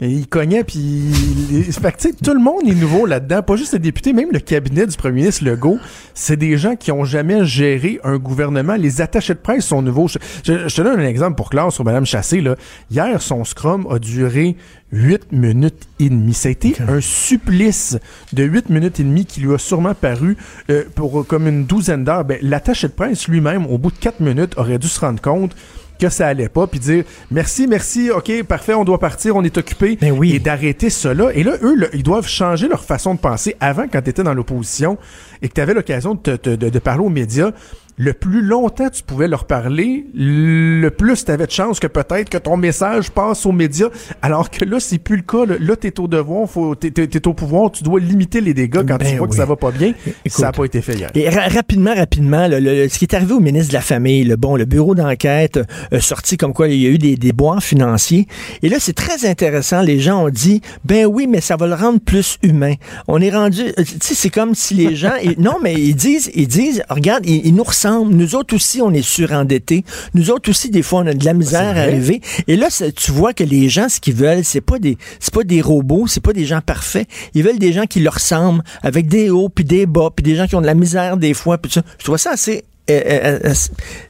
Et 0.00 0.10
il 0.10 0.26
cognait, 0.26 0.62
puis... 0.62 0.78
il- 0.78 1.72
Fait 1.72 1.92
que, 1.92 2.22
tout 2.22 2.34
le 2.34 2.38
monde 2.40 2.68
est 2.68 2.74
nouveau 2.74 3.06
là-dedans. 3.06 3.42
Pas 3.42 3.56
juste 3.56 3.72
les 3.72 3.78
députés, 3.78 4.12
même 4.12 4.28
le 4.30 4.40
cabinet 4.40 4.86
du 4.86 4.94
premier 4.96 5.14
ministre 5.22 5.44
Legault. 5.44 5.78
C'est 6.12 6.36
des 6.36 6.58
gens 6.58 6.76
qui 6.76 6.92
ont 6.92 7.04
jamais 7.04 7.46
géré 7.46 7.98
un 8.04 8.18
gouvernement. 8.18 8.74
Les 8.74 9.00
attachés 9.00 9.32
de 9.32 9.38
presse 9.38 9.64
sont 9.64 9.80
nouveaux. 9.80 10.06
Je, 10.08 10.18
je- 10.44 10.68
je 10.68 10.76
te 10.76 10.82
donne 10.82 11.00
un 11.00 11.06
exemple 11.06 11.36
pour 11.36 11.48
classe 11.48 11.74
sur 11.74 11.84
Mme 11.84 12.04
Chassé. 12.04 12.42
Là. 12.42 12.56
Hier, 12.90 13.22
son 13.22 13.44
scrum 13.44 13.86
a 13.90 13.98
duré 13.98 14.56
8 14.92 15.32
minutes 15.32 15.88
et 15.98 16.10
demie. 16.10 16.34
Ça 16.34 16.48
a 16.48 16.52
été 16.52 16.74
un 16.86 17.00
supplice 17.00 17.98
de 18.34 18.44
8 18.44 18.68
minutes 18.68 19.00
et 19.00 19.02
demie 19.02 19.24
qui 19.24 19.40
lui 19.40 19.54
a 19.54 19.58
sûrement 19.58 19.94
paru 19.94 20.36
euh, 20.70 20.84
pour 20.94 21.26
comme 21.26 21.48
une 21.48 21.64
douzaine 21.64 22.04
d'heures. 22.04 22.24
Ben, 22.26 22.38
l'attaché 22.42 22.86
de 22.88 22.92
presse 22.92 23.28
lui-même, 23.28 23.64
au 23.66 23.78
bout 23.78 23.90
de 23.90 23.96
4 23.98 24.20
minutes, 24.20 24.52
aurait 24.58 24.78
dû 24.78 24.88
se 24.88 25.00
rendre 25.00 25.22
compte 25.22 25.56
que 25.98 26.08
ça 26.08 26.26
allait 26.28 26.48
pas, 26.48 26.66
puis 26.66 26.78
dire 26.80 27.04
merci, 27.30 27.66
merci, 27.66 28.10
ok, 28.10 28.42
parfait, 28.44 28.74
on 28.74 28.84
doit 28.84 28.98
partir, 28.98 29.36
on 29.36 29.42
est 29.44 29.56
occupé, 29.58 29.96
Ben 30.00 30.12
oui. 30.12 30.34
et 30.34 30.38
d'arrêter 30.38 30.90
cela. 30.90 31.32
Et 31.34 31.42
là, 31.42 31.52
eux, 31.62 31.76
ils 31.92 32.02
doivent 32.02 32.28
changer 32.28 32.68
leur 32.68 32.84
façon 32.84 33.14
de 33.14 33.20
penser. 33.20 33.56
Avant, 33.60 33.86
quand 33.90 34.02
tu 34.02 34.10
étais 34.10 34.22
dans 34.22 34.34
l'opposition 34.34 34.98
et 35.42 35.48
que 35.48 35.54
tu 35.54 35.60
avais 35.60 35.74
l'occasion 35.74 36.14
de, 36.14 36.36
te- 36.36 36.50
de- 36.50 36.68
de 36.68 36.78
parler 36.78 37.04
aux 37.04 37.08
médias, 37.10 37.50
le 37.98 38.12
plus 38.12 38.42
longtemps 38.42 38.88
tu 38.90 39.02
pouvais 39.02 39.26
leur 39.28 39.44
parler, 39.46 40.06
le 40.14 40.88
plus 40.90 41.24
tu 41.24 41.30
avais 41.30 41.46
de 41.46 41.50
chance 41.50 41.80
que 41.80 41.86
peut-être 41.86 42.28
que 42.28 42.38
ton 42.38 42.56
message 42.56 43.10
passe 43.10 43.46
aux 43.46 43.52
médias. 43.52 43.88
Alors 44.22 44.50
que 44.50 44.64
là, 44.64 44.80
c'est 44.80 44.98
plus 44.98 45.16
le 45.16 45.22
cas. 45.22 45.46
Là, 45.46 45.54
Là, 45.58 45.76
t'es 45.76 45.98
au 45.98 46.06
devoir, 46.08 46.48
faut, 46.48 46.74
t'es, 46.74 46.90
t'es 46.90 47.26
au 47.26 47.32
pouvoir, 47.34 47.70
tu 47.72 47.82
dois 47.82 47.98
limiter 48.00 48.40
les 48.40 48.52
dégâts 48.54 48.84
quand 48.86 48.98
Ben 48.98 49.10
tu 49.12 49.16
vois 49.16 49.28
que 49.28 49.34
ça 49.34 49.46
va 49.46 49.56
pas 49.56 49.70
bien. 49.70 49.94
Écoute. 50.06 50.12
ça 50.26 50.42
n'a 50.42 50.52
pas 50.52 50.64
été 50.64 50.82
fait 50.82 50.94
hier. 50.94 51.10
Et 51.14 51.28
ra- 51.28 51.48
rapidement, 51.48 51.94
rapidement, 51.94 52.46
le- 52.48 52.60
le- 52.60 52.88
ce 52.88 52.98
qui 52.98 53.06
est 53.06 53.14
arrivé 53.14 53.32
au 53.32 53.40
ministre 53.40 53.68
de 53.70 53.74
la 53.74 53.80
Famille, 53.80 54.24
le 54.24 54.36
bon, 54.36 54.56
le 54.56 54.64
bureau 54.66 54.94
d'enquête 54.94 55.58
euh, 55.92 56.00
sorti 56.00 56.36
comme 56.36 56.52
quoi 56.52 56.68
il 56.68 56.80
y 56.82 56.86
a 56.86 56.90
eu 56.90 56.98
des 56.98 57.16
déboires 57.16 57.62
financiers. 57.62 58.26
Et 58.62 58.68
là, 58.68 58.76
c'est 58.78 58.92
très 58.94 59.26
intéressant. 59.26 59.80
Les 59.80 59.98
gens 60.00 60.24
ont 60.24 60.28
dit, 60.30 60.60
ben 60.84 61.06
oui, 61.06 61.26
mais 61.26 61.40
ça 61.40 61.56
va 61.56 61.66
le 61.66 61.74
rendre 61.74 62.00
plus 62.00 62.38
humain. 62.42 62.74
On 63.08 63.20
est 63.20 63.30
rendu, 63.30 63.62
euh, 63.62 63.72
tu 63.78 63.96
sais, 64.02 64.14
c'est 64.14 64.30
comme 64.30 64.54
si 64.54 64.74
les 64.74 64.94
gens, 64.94 65.14
et- 65.22 65.36
non, 65.38 65.56
mais 65.62 65.74
ils 65.74 65.94
disent, 65.96 66.30
ils 66.34 66.48
disent, 66.48 66.82
regarde, 66.90 67.24
ils, 67.26 67.46
ils 67.46 67.54
nous 67.54 67.62
ressemblent. 67.64 67.85
Nous 67.86 68.34
autres 68.34 68.54
aussi, 68.54 68.80
on 68.80 68.92
est 68.92 69.02
surendettés. 69.02 69.84
Nous 70.14 70.30
autres 70.30 70.50
aussi, 70.50 70.70
des 70.70 70.82
fois, 70.82 71.00
on 71.00 71.06
a 71.06 71.14
de 71.14 71.24
la 71.24 71.34
misère 71.34 71.76
à 71.76 71.80
arriver. 71.80 72.20
Et 72.46 72.56
là, 72.56 72.68
tu 72.94 73.12
vois 73.12 73.32
que 73.32 73.44
les 73.44 73.68
gens, 73.68 73.88
ce 73.88 74.00
qu'ils 74.00 74.14
veulent, 74.14 74.44
c'est 74.44 74.60
pas 74.60 74.78
des, 74.78 74.98
c'est 75.20 75.32
pas 75.32 75.44
des 75.44 75.60
robots, 75.60 76.06
c'est 76.06 76.22
pas 76.22 76.32
des 76.32 76.44
gens 76.44 76.60
parfaits. 76.60 77.08
Ils 77.34 77.42
veulent 77.42 77.58
des 77.58 77.72
gens 77.72 77.86
qui 77.86 78.00
leur 78.00 78.14
ressemblent, 78.14 78.62
avec 78.82 79.08
des 79.08 79.30
hauts 79.30 79.48
puis 79.48 79.64
des 79.64 79.86
bas, 79.86 80.10
puis 80.14 80.22
des 80.22 80.36
gens 80.36 80.46
qui 80.46 80.56
ont 80.56 80.60
de 80.60 80.66
la 80.66 80.74
misère 80.74 81.16
des 81.16 81.34
fois. 81.34 81.58
Puis 81.58 81.72
ça. 81.72 81.82
Je 81.98 82.04
trouve 82.04 82.16
ça 82.16 82.32
assez 82.32 82.64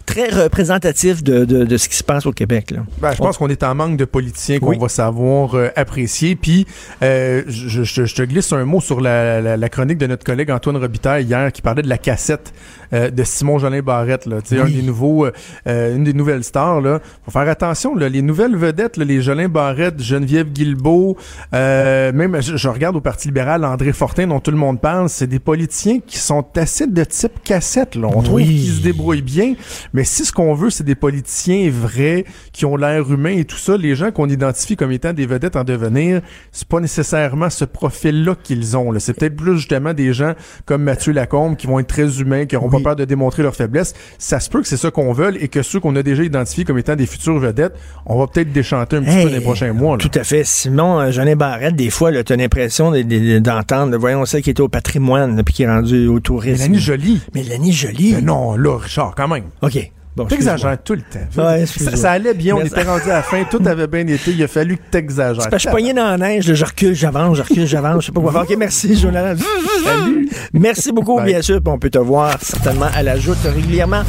très 0.07 0.29
représentatif 0.29 1.23
de, 1.25 1.45
de, 1.45 1.65
de, 1.65 1.77
ce 1.77 1.89
qui 1.89 1.97
se 1.97 2.05
passe 2.05 2.27
au 2.27 2.33
Québec. 2.33 2.71
Là. 2.71 2.81
Ben, 3.01 3.13
je 3.13 3.19
pense 3.19 3.39
qu'on 3.39 3.49
est 3.49 3.63
en 3.63 3.75
manque 3.75 3.97
de 3.97 4.05
politiciens 4.05 4.59
qu'on 4.61 4.69
Oui. 4.69 4.79
va 4.79 4.89
savoir 4.89 5.55
euh, 5.55 5.69
apprécier. 5.77 6.37
Puis, 6.37 6.67
euh, 7.03 7.43
je, 7.49 7.83
je- 7.85 8.05
je 8.05 8.15
te 8.15 8.23
glisse 8.23 8.53
un 8.53 8.65
mot 8.65 8.81
sur 8.81 9.01
la, 9.01 9.41
la- 9.41 9.57
la 9.57 9.69
chronique 9.69 9.99
de 9.99 10.07
notre 10.07 10.25
collègue 10.25 10.51
Antoine 10.51 10.77
Robitaille 10.77 11.25
hier 11.25 11.51
qui 11.53 11.63
parlait 11.63 11.83
de 11.83 11.89
la 11.89 11.99
cassette 11.99 12.53
euh, 12.93 13.11
de 13.11 13.25
Simon 13.25 13.59
Jolin 13.59 13.81
Barrette. 13.81 14.27
Là. 14.27 14.37
Un 14.53 14.65
des 14.69 14.83
nouveaux, 14.83 15.27
euh, 15.27 15.33
euh, 15.67 15.97
une 15.97 16.05
des 16.05 16.13
nouvelles 16.13 16.45
stars. 16.45 16.81
Là. 16.81 17.01
faut 17.25 17.31
faire 17.33 17.49
attention. 17.49 17.95
Là. 17.97 18.09
Les 18.09 18.23
nouvelles 18.23 18.57
vedettes, 18.57 18.97
là, 18.97 19.05
les 19.05 19.23
Jolin 19.23 19.49
Barrette, 19.49 20.01
Geneviève 20.03 20.53
Guilbeault, 20.53 21.17
euh, 21.55 22.13
même 22.13 22.41
je, 22.41 22.57
je 22.57 22.69
regarde 22.69 22.95
au 22.97 23.01
Parti 23.01 23.29
libéral 23.29 23.65
André 23.65 23.93
Fortin 23.93 24.27
dont 24.29 24.41
tout 24.41 24.51
le 24.53 24.57
monde 24.57 24.81
parle, 24.81 25.09
c'est 25.09 25.27
des 25.27 25.39
politiciens 25.41 25.99
qui 26.07 26.19
sont 26.19 26.45
assez 26.57 26.87
de 26.87 27.03
type 27.05 27.43
cassette. 27.43 27.97
Là. 27.97 28.09
On 28.15 28.23
trouve 28.23 28.41
Qu'ils 28.67 28.77
se 28.79 28.83
débrouillent 28.83 29.23
bien, 29.23 29.55
mais 29.93 30.05
si 30.05 30.25
ce 30.25 30.33
qu'on 30.33 30.55
veut, 30.55 30.71
c'est 30.71 30.85
des 30.85 30.95
politiciens 30.95 31.71
vrais, 31.71 32.25
qui 32.53 32.65
ont 32.67 32.77
l'air 32.77 33.11
humain 33.11 33.31
et 33.37 33.45
tout 33.45 33.57
ça, 33.57 33.77
les 33.77 33.95
gens 33.95 34.11
qu'on 34.11 34.29
identifie 34.29 34.77
comme 34.77 34.93
étant 34.93 35.13
des 35.13 35.27
vedettes 35.27 35.57
en 35.57 35.65
devenir, 35.65 36.21
c'est 36.53 36.67
pas 36.69 36.81
nécessairement 36.81 37.51
ce 37.51 37.65
profil-là 37.65 38.35
qu'ils 38.43 38.77
ont. 38.77 38.93
C'est 38.99 39.15
peut-être 39.15 39.37
plus 39.37 39.57
justement 39.59 39.93
des 39.95 40.13
gens 40.13 40.35
comme 40.65 40.83
Mathieu 40.83 41.13
Lacombe 41.13 41.57
qui 41.57 41.67
vont 41.67 41.79
être 41.79 41.87
très 41.87 42.21
humains, 42.21 42.47
qui 42.47 42.55
n'auront 42.55 42.69
Oui. 42.73 42.83
pas 42.83 42.91
peur 42.91 42.97
de 42.97 43.05
démontrer 43.05 43.43
leurs 43.43 43.55
faiblesses. 43.57 43.95
Ça 44.19 44.41
se 44.41 44.49
peut 44.51 44.61
que 44.63 44.69
c'est 44.69 44.77
ça 44.77 44.91
qu'on 44.91 45.13
veut 45.13 45.43
et 45.43 45.49
que 45.49 45.63
ceux 45.63 45.81
qu'on 45.81 45.95
a 45.97 46.03
déjà 46.03 46.23
identifiés 46.23 46.65
comme 46.65 46.79
étant 46.79 46.97
des 46.97 47.07
futures 47.07 47.39
vedettes, 47.39 47.75
on 48.07 48.19
va 48.19 48.27
peut-être 48.27 48.53
déchanter 48.53 48.97
un 48.97 49.03
petit 49.03 49.11
Hey, 49.11 49.25
peu 49.25 49.31
dans 49.31 49.37
les 49.37 49.43
prochains 49.43 49.73
mois. 49.73 49.97
là. 49.97 50.03
Tout 50.09 50.19
à 50.19 50.25
fait. 50.25 50.45
Simon, 50.45 51.01
euh, 51.01 51.11
Jolin 51.11 51.37
Barrette, 51.37 51.77
des 51.77 51.91
fois, 51.91 52.11
tu 52.23 52.33
as 52.33 52.37
l'impression 52.37 52.91
de- 52.91 53.03
de- 53.03 53.39
d'entendre, 53.39 53.93
de- 53.93 53.97
voyons 53.97 54.25
ça 54.25 54.41
qui 54.41 54.51
était 54.51 54.61
au 54.63 54.69
patrimoine, 54.69 55.43
puis 55.45 55.55
qui 55.55 55.63
est 55.63 55.69
rendu 55.69 56.07
au 56.09 56.21
tourisme. 56.21 56.63
Mélanie 56.63 56.79
Jolie. 56.81 57.21
Mélanie 57.35 57.73
Jolie. 57.73 58.13
Mais 58.15 58.23
non, 58.23 58.56
là, 58.57 58.79
Richard, 58.79 59.15
quand 59.17 59.29
même. 59.29 59.45
OK. 59.63 59.91
Bon. 60.17 60.25
T'exagères 60.25 60.83
tout 60.83 60.95
le 60.95 61.03
temps. 61.03 61.19
Ouais, 61.37 61.45
ça, 61.45 61.61
excuse-moi. 61.61 61.97
ça 61.97 62.13
allait 62.13 62.33
bien, 62.33 62.55
on 62.55 62.61
Mais 62.61 62.69
était 62.69 62.85
rendu 62.85 63.11
à 63.11 63.17
la 63.17 63.23
fin, 63.23 63.45
tout 63.45 63.61
avait 63.67 63.87
bien 63.87 64.07
été, 64.07 64.31
il 64.31 64.43
a 64.43 64.49
fallu 64.49 64.79
que 64.79 64.83
t'exagères. 64.91 65.43
C'est 65.43 65.51
que 65.51 65.59
je 65.59 65.93
dans 65.93 66.05
la 66.05 66.17
neige, 66.17 66.55
je 66.55 66.65
recule, 66.65 66.95
j'avance, 66.95 67.37
je 67.37 67.43
recule, 67.43 67.67
j'avance, 67.67 68.01
je 68.01 68.07
sais 68.07 68.13
pas 68.13 68.21
quoi 68.23 68.33
faire. 68.33 68.43
OK, 68.43 68.55
merci, 68.59 68.97
Jonathan. 68.97 69.39
Salut. 69.85 70.31
Merci 70.55 70.91
beaucoup, 70.91 71.17
Bye. 71.17 71.27
bien 71.27 71.43
sûr, 71.43 71.61
on 71.67 71.79
peut 71.79 71.91
te 71.91 71.99
voir 71.99 72.39
certainement 72.41 72.89
à 72.95 73.03
la 73.03 73.19
joute 73.19 73.37
régulièrement. 73.45 74.05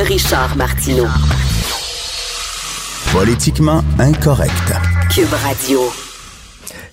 Richard 0.00 0.56
Martineau. 0.56 1.06
Politiquement 3.12 3.84
incorrect. 4.00 4.74
Cube 5.14 5.32
Radio. 5.44 6.03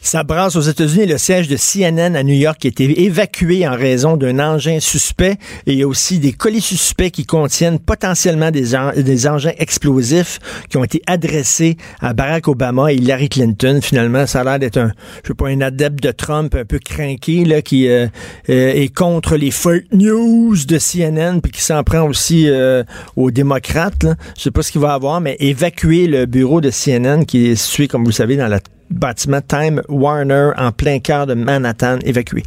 Ça 0.03 0.23
brasse 0.23 0.55
aux 0.55 0.61
États-Unis. 0.61 1.05
Le 1.05 1.19
siège 1.19 1.47
de 1.47 1.55
CNN 1.55 2.15
à 2.15 2.23
New 2.23 2.33
York 2.33 2.65
a 2.65 2.67
été 2.69 3.03
évacué 3.03 3.67
en 3.67 3.75
raison 3.75 4.17
d'un 4.17 4.39
engin 4.39 4.79
suspect. 4.79 5.37
Et 5.67 5.73
il 5.73 5.77
y 5.77 5.83
a 5.83 5.87
aussi 5.87 6.17
des 6.17 6.33
colis 6.33 6.59
suspects 6.59 7.11
qui 7.11 7.23
contiennent 7.23 7.77
potentiellement 7.77 8.49
des, 8.49 8.75
en- 8.75 8.93
des 8.93 9.27
engins 9.27 9.51
explosifs 9.59 10.39
qui 10.69 10.77
ont 10.77 10.83
été 10.83 11.03
adressés 11.05 11.77
à 11.99 12.13
Barack 12.13 12.47
Obama 12.47 12.91
et 12.91 12.95
Hillary 12.95 13.29
Clinton. 13.29 13.79
Finalement, 13.81 14.25
ça 14.25 14.41
a 14.41 14.43
l'air 14.43 14.59
d'être 14.59 14.77
un, 14.77 14.91
je 15.23 15.27
sais 15.27 15.33
pas, 15.35 15.49
un 15.49 15.61
adepte 15.61 16.01
de 16.01 16.11
Trump 16.11 16.55
un 16.55 16.65
peu 16.65 16.79
craqué, 16.79 17.45
là, 17.45 17.61
qui 17.61 17.87
euh, 17.87 18.07
euh, 18.49 18.73
est 18.73 18.91
contre 18.93 19.37
les 19.37 19.51
fake 19.51 19.85
news 19.93 20.55
de 20.67 20.79
CNN 20.79 21.41
puis 21.41 21.51
qui 21.51 21.61
s'en 21.61 21.83
prend 21.83 22.01
aussi 22.09 22.49
euh, 22.49 22.83
aux 23.15 23.29
démocrates. 23.29 24.03
Là. 24.03 24.15
Je 24.35 24.41
sais 24.41 24.51
pas 24.51 24.63
ce 24.63 24.71
qu'il 24.71 24.81
va 24.81 24.93
avoir, 24.95 25.21
mais 25.21 25.37
évacuer 25.39 26.07
le 26.07 26.25
bureau 26.25 26.59
de 26.59 26.71
CNN 26.71 27.23
qui 27.23 27.45
est 27.49 27.55
situé, 27.55 27.87
comme 27.87 28.01
vous 28.01 28.09
le 28.09 28.15
savez, 28.15 28.35
dans 28.35 28.47
le 28.47 28.57
bâtiment 28.91 29.41
Time 29.41 29.81
Warner 29.89 30.51
en 30.57 30.71
plein 30.71 30.99
cœur 30.99 31.27
de 31.27 31.33
Manhattan, 31.33 31.99
évacué. 32.03 32.43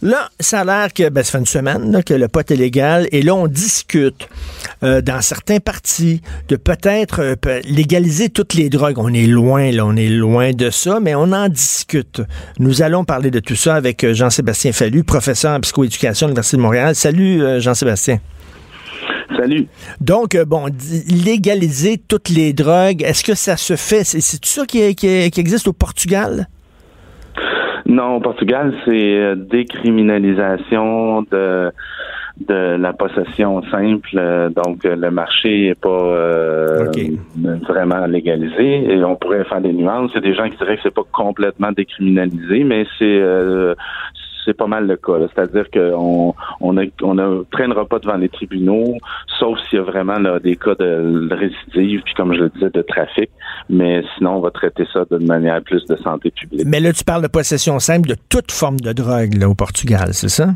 Là, 0.00 0.28
ça 0.38 0.60
a 0.60 0.64
l'air 0.64 0.92
que 0.94 1.08
ben, 1.08 1.24
ça 1.24 1.32
fait 1.32 1.38
une 1.38 1.46
semaine 1.46 2.02
que 2.04 2.14
le 2.14 2.28
pot 2.28 2.48
est 2.48 2.56
légal 2.56 3.08
et 3.10 3.20
là, 3.20 3.34
on 3.34 3.48
discute 3.48 4.28
euh, 4.84 5.00
dans 5.00 5.20
certains 5.20 5.58
partis 5.58 6.22
de 6.46 6.54
peut-être 6.54 7.20
euh, 7.20 7.60
légaliser 7.64 8.28
toutes 8.28 8.54
les 8.54 8.70
drogues. 8.70 8.98
On 8.98 9.12
est 9.12 9.26
loin, 9.26 9.72
là, 9.72 9.84
on 9.84 9.96
est 9.96 10.08
loin 10.08 10.52
de 10.52 10.70
ça, 10.70 11.00
mais 11.00 11.16
on 11.16 11.32
en 11.32 11.48
discute. 11.48 12.22
Nous 12.60 12.82
allons 12.82 13.04
parler 13.04 13.32
de 13.32 13.40
tout 13.40 13.56
ça 13.56 13.74
avec 13.74 14.04
euh, 14.04 14.14
Jean-Sébastien 14.14 14.70
Fallu, 14.70 15.02
professeur 15.02 15.56
en 15.56 15.60
psychoéducation 15.60 16.26
à 16.26 16.28
l'Université 16.28 16.58
de 16.58 16.62
Montréal. 16.62 16.94
Salut, 16.94 17.60
Jean-Sébastien. 17.60 18.20
Salut. 19.36 19.66
Donc, 20.00 20.34
euh, 20.34 20.44
bon, 20.44 20.66
légaliser 21.24 21.98
toutes 21.98 22.28
les 22.30 22.52
drogues, 22.52 23.02
est-ce 23.02 23.22
que 23.22 23.34
ça 23.34 23.56
se 23.56 23.76
fait? 23.76 24.04
C'est 24.04 24.38
tout 24.40 24.48
ça 24.48 24.64
qui, 24.66 24.94
qui- 24.94 25.30
qui 25.30 25.40
existe 25.40 25.68
au 25.68 25.72
Portugal? 25.72 26.46
Non, 27.86 28.16
au 28.16 28.20
Portugal, 28.20 28.74
c'est 28.84 28.90
euh, 29.18 29.34
décriminalisation 29.34 31.22
de 31.30 31.70
de 32.46 32.76
la 32.76 32.92
possession 32.92 33.60
simple. 33.68 34.10
Donc, 34.54 34.84
euh, 34.84 34.94
le 34.94 35.10
marché 35.10 35.68
n'est 35.70 35.74
pas 35.74 35.88
euh, 35.88 36.86
vraiment 37.68 38.06
légalisé. 38.06 38.84
Et 38.92 39.02
on 39.02 39.16
pourrait 39.16 39.42
faire 39.44 39.60
des 39.60 39.72
nuances. 39.72 40.12
Il 40.14 40.16
y 40.16 40.18
a 40.18 40.30
des 40.30 40.34
gens 40.34 40.48
qui 40.48 40.56
diraient 40.56 40.76
que 40.76 40.82
c'est 40.84 40.94
pas 40.94 41.02
complètement 41.10 41.72
décriminalisé, 41.72 42.62
mais 42.62 42.86
c'est 42.96 43.04
euh, 43.20 43.74
c'est 44.48 44.56
pas 44.56 44.66
mal 44.66 44.86
le 44.86 44.96
cas. 44.96 45.12
C'est-à-dire 45.34 45.70
qu'on 45.70 46.34
on 46.60 46.72
ne 46.72 46.86
on 47.02 47.44
traînera 47.50 47.84
pas 47.84 47.98
devant 47.98 48.16
les 48.16 48.30
tribunaux, 48.30 48.96
sauf 49.38 49.58
s'il 49.68 49.78
y 49.78 49.82
a 49.82 49.84
vraiment 49.84 50.18
là, 50.18 50.38
des 50.40 50.56
cas 50.56 50.74
de 50.74 51.28
récidive, 51.30 52.00
puis 52.02 52.14
comme 52.14 52.32
je 52.34 52.44
le 52.44 52.48
disais, 52.48 52.70
de 52.70 52.82
trafic. 52.82 53.30
Mais 53.68 54.02
sinon, 54.16 54.36
on 54.36 54.40
va 54.40 54.50
traiter 54.50 54.84
ça 54.92 55.04
d'une 55.10 55.26
manière 55.26 55.62
plus 55.62 55.84
de 55.84 55.96
santé 55.96 56.30
publique. 56.30 56.66
Mais 56.66 56.80
là, 56.80 56.92
tu 56.92 57.04
parles 57.04 57.22
de 57.22 57.28
possession 57.28 57.78
simple 57.78 58.08
de 58.08 58.16
toute 58.28 58.50
forme 58.50 58.80
de 58.80 58.92
drogue 58.92 59.34
là, 59.34 59.48
au 59.48 59.54
Portugal, 59.54 60.08
c'est 60.12 60.30
ça? 60.30 60.48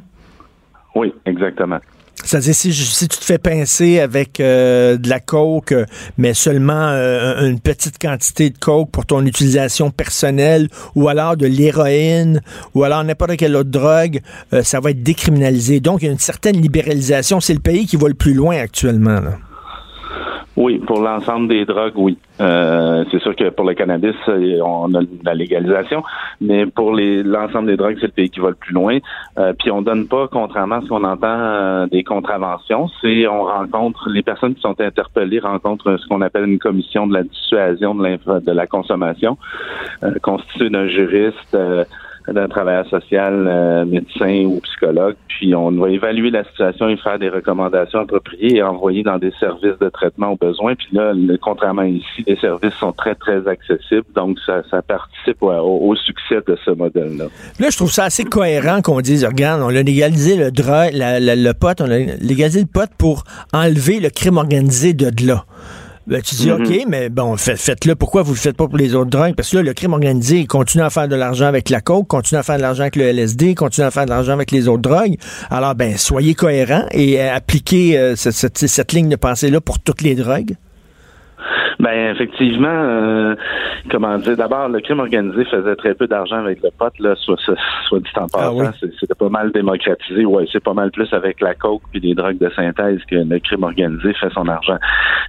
Oui, 0.95 1.13
exactement. 1.27 1.79
C'est-à-dire, 2.25 2.55
si, 2.55 2.73
si 2.73 3.09
tu 3.09 3.19
te 3.19 3.25
fais 3.25 3.39
pincer 3.39 4.01
avec 4.01 4.41
euh, 4.41 4.97
de 4.97 5.09
la 5.09 5.21
coke, 5.21 5.75
mais 6.19 6.35
seulement 6.35 6.89
euh, 6.91 7.49
une 7.49 7.61
petite 7.61 7.99
quantité 7.99 8.51
de 8.51 8.59
coke 8.59 8.91
pour 8.91 9.07
ton 9.07 9.25
utilisation 9.27 9.91
personnelle, 9.91 10.69
ou 10.95 11.09
alors 11.09 11.37
de 11.37 11.47
l'héroïne, 11.47 12.41
ou 12.75 12.85
alors 12.85 13.05
n'importe 13.05 13.37
quelle 13.37 13.57
autre 13.57 13.71
drogue, 13.71 14.21
euh, 14.53 14.63
ça 14.63 14.81
va 14.81 14.91
être 14.91 15.03
décriminalisé. 15.03 15.81
Donc, 15.81 16.03
il 16.03 16.07
y 16.07 16.09
a 16.09 16.13
une 16.13 16.19
certaine 16.19 16.61
libéralisation. 16.61 17.41
C'est 17.41 17.55
le 17.55 17.61
pays 17.61 17.87
qui 17.87 17.97
va 17.97 18.09
le 18.09 18.15
plus 18.15 18.35
loin 18.35 18.57
actuellement. 18.57 19.21
Là. 19.21 19.39
Oui, 20.57 20.79
pour 20.81 21.01
l'ensemble 21.01 21.49
des 21.49 21.65
drogues, 21.65 21.95
oui. 21.97 22.19
Euh, 22.41 23.05
c'est 23.11 23.21
sûr 23.23 23.35
que 23.35 23.49
pour 23.49 23.65
le 23.65 23.73
cannabis, 23.73 24.15
euh, 24.29 24.61
on 24.63 24.95
a 24.95 25.01
la 25.25 25.35
légalisation, 25.35 26.03
mais 26.43 26.67
pour 26.67 26.93
l'ensemble 26.95 27.69
des 27.69 27.77
drogues, 27.77 27.97
c'est 28.01 28.09
le 28.09 28.13
pays 28.13 28.29
qui 28.29 28.41
va 28.41 28.51
le 28.51 28.55
plus 28.55 28.75
loin. 28.75 28.99
Euh, 29.39 29.55
puis 29.59 29.71
on 29.71 29.81
donne 29.81 30.09
pas, 30.09 30.29
contrairement 30.31 30.77
à 30.77 30.81
ce 30.83 30.89
qu'on 30.89 31.05
entend, 31.05 31.27
euh, 31.27 31.87
des 31.87 32.05
contraventions. 32.05 32.89
C'est 33.01 33.27
on 33.27 33.45
rencontre 33.45 34.11
les 34.11 34.23
personnes 34.23 34.55
qui 34.55 34.61
sont 34.61 34.79
interpellées 34.79 35.39
rencontrent 35.39 35.97
ce 35.97 36.07
qu'on 36.07 36.21
appelle 36.21 36.45
une 36.45 36.59
commission 36.59 37.07
de 37.07 37.15
la 37.15 37.23
dissuasion 37.23 37.95
de, 37.95 38.41
de 38.41 38.53
la 38.53 38.67
consommation, 38.67 39.39
euh, 40.03 40.13
constituée 40.21 40.69
d'un 40.69 40.87
juriste. 40.87 41.57
D'un 42.29 42.49
travailleur 42.49 42.87
social, 42.89 43.47
euh, 43.49 43.85
médecin 43.85 44.45
ou 44.47 44.61
psychologue, 44.61 45.17
puis 45.29 45.55
on 45.55 45.71
va 45.73 45.91
évaluer 45.91 46.31
la 46.31 46.45
situation 46.45 46.89
et 46.89 46.97
faire 46.97 47.19
des 47.19 47.29
recommandations 47.29 48.01
appropriées 48.01 48.57
et 48.57 48.63
envoyer 48.63 49.03
dans 49.03 49.19
des 49.19 49.33
services 49.41 49.79
de 49.81 49.89
traitement 49.89 50.29
aux 50.33 50.37
besoins. 50.37 50.75
Puis 50.75 50.89
là, 50.93 51.13
contrairement 51.41 51.83
ici, 51.83 52.25
les 52.27 52.37
services 52.37 52.75
sont 52.75 52.93
très, 52.93 53.15
très 53.15 53.47
accessibles, 53.49 54.07
donc 54.15 54.39
ça, 54.47 54.63
participe 54.83 55.43
au, 55.43 55.95
succès 55.97 56.41
de 56.47 56.57
ce 56.65 56.71
modèle-là. 56.71 57.27
Là, 57.61 57.71
je 57.71 57.77
trouve 57.77 57.91
ça 57.91 58.05
assez 58.05 58.25
cohérent 58.25 58.81
qu'on 58.83 59.01
dise, 59.01 59.25
regarde, 59.25 59.63
on 59.63 59.69
a 59.69 59.83
légalisé 59.83 60.37
le 60.37 60.51
drogue, 60.51 60.91
la- 60.93 61.21
la- 61.21 61.37
le 61.37 61.53
pot, 61.55 61.81
on 61.81 61.91
a 61.91 61.99
légalisé 61.99 62.61
le 62.61 62.67
pot 62.67 62.89
pour 62.99 63.25
enlever 63.53 64.01
le 64.01 64.11
crime 64.11 64.37
organisé 64.37 64.93
de 64.95 65.11
là. 65.27 65.45
Ben, 66.07 66.21
tu 66.21 66.35
dis, 66.35 66.51
Mhm. 66.51 66.63
OK, 66.63 66.85
mais 66.89 67.09
bon, 67.09 67.37
fait- 67.37 67.57
faites-le. 67.57 67.95
Pourquoi 67.95 68.23
vous 68.23 68.33
le 68.33 68.39
faites 68.39 68.57
pas 68.57 68.67
pour 68.67 68.77
les 68.77 68.95
autres 68.95 69.11
drogues? 69.11 69.35
Parce 69.37 69.51
que 69.51 69.59
là, 69.59 69.63
le 69.63 69.73
crime 69.73 69.93
organisé, 69.93 70.41
il 70.41 70.47
continue 70.49 70.83
à 70.83 70.91
faire 70.91 71.07
de 71.07 71.15
l'argent 71.15 71.47
avec 71.47 71.71
la 71.71 71.81
coke, 71.81 72.09
continue 72.09 72.39
à 72.39 72.43
faire 72.43 72.57
de 72.57 72.63
l'argent 72.63 72.83
avec 72.83 72.97
le 72.97 73.05
LSD, 73.05 73.55
continue 73.55 73.87
à 73.87 73.91
faire 73.93 74.05
de 74.07 74.11
l'argent 74.11 74.33
avec 74.33 74.51
les 74.51 74.67
autres 74.67 74.83
drogues. 74.83 75.17
Alors, 75.51 75.75
ben, 75.77 75.97
soyez 75.97 76.35
cohérents 76.35 76.87
et 76.91 77.21
euh, 77.21 77.35
appliquez 77.35 77.97
euh, 77.97 78.17
cette, 78.17 78.35
cette- 78.35 78.67
cette 78.67 78.93
ligne 78.93 79.09
de 79.11 79.17
pensée-là 79.17 79.61
pour 79.61 79.79
toutes 79.79 80.03
les 80.03 80.15
drogues. 80.17 80.57
Ben 81.83 82.13
effectivement, 82.15 82.69
euh, 82.69 83.35
comment 83.91 84.17
dire, 84.19 84.37
d'abord 84.37 84.69
le 84.69 84.81
crime 84.81 85.01
organisé 85.01 85.45
faisait 85.47 85.75
très 85.75 85.95
peu 85.95 86.07
d'argent 86.07 86.37
avec 86.37 86.63
le 86.63 86.71
pot, 86.79 86.93
là, 87.01 87.15
soit, 87.17 87.37
soit, 87.89 87.99
dit 87.99 88.09
en 88.17 88.27
passant, 88.29 88.55
oui. 88.57 88.67
c'est- 88.81 88.93
c'était 89.01 89.17
pas 89.17 89.29
mal 89.29 89.51
démocratisé. 89.51 90.25
Ouais, 90.25 90.47
c'est 90.53 90.63
pas 90.63 90.75
mal 90.75 90.93
plus 90.93 91.13
avec 91.13 91.41
la 91.41 91.55
coke 91.55 91.83
puis 91.91 91.99
les 92.01 92.15
drogues 92.15 92.39
de 92.39 92.49
synthèse 92.51 93.01
que 93.11 93.17
le 93.17 93.39
crime 93.41 93.65
organisé 93.65 94.13
fait 94.15 94.31
son 94.33 94.47
argent. 94.49 94.79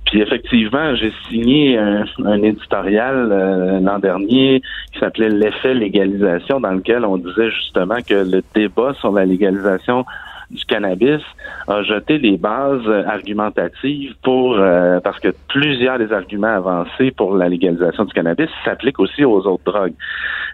Puis 0.05 0.21
effectivement, 0.21 0.93
j'ai 0.95 1.11
signé 1.27 1.77
un, 1.79 2.05
un 2.23 2.41
éditorial 2.43 3.29
euh, 3.31 3.79
l'an 3.79 3.97
dernier 3.97 4.61
qui 4.93 4.99
s'appelait 4.99 5.29
l'effet 5.29 5.73
légalisation, 5.73 6.59
dans 6.59 6.71
lequel 6.73 7.03
on 7.03 7.17
disait 7.17 7.49
justement 7.49 7.97
que 8.07 8.13
le 8.13 8.43
débat 8.53 8.93
sur 8.99 9.11
la 9.11 9.25
légalisation 9.25 10.05
du 10.53 10.65
cannabis 10.65 11.21
a 11.67 11.83
jeté 11.83 12.17
les 12.17 12.37
bases 12.37 12.87
argumentatives 13.07 14.15
pour 14.23 14.55
euh, 14.57 14.99
parce 15.01 15.19
que 15.19 15.29
plusieurs 15.49 15.97
des 15.97 16.11
arguments 16.13 16.55
avancés 16.55 17.11
pour 17.11 17.35
la 17.35 17.49
légalisation 17.49 18.05
du 18.05 18.13
cannabis 18.13 18.49
s'appliquent 18.63 18.99
aussi 18.99 19.25
aux 19.25 19.45
autres 19.47 19.63
drogues. 19.65 19.93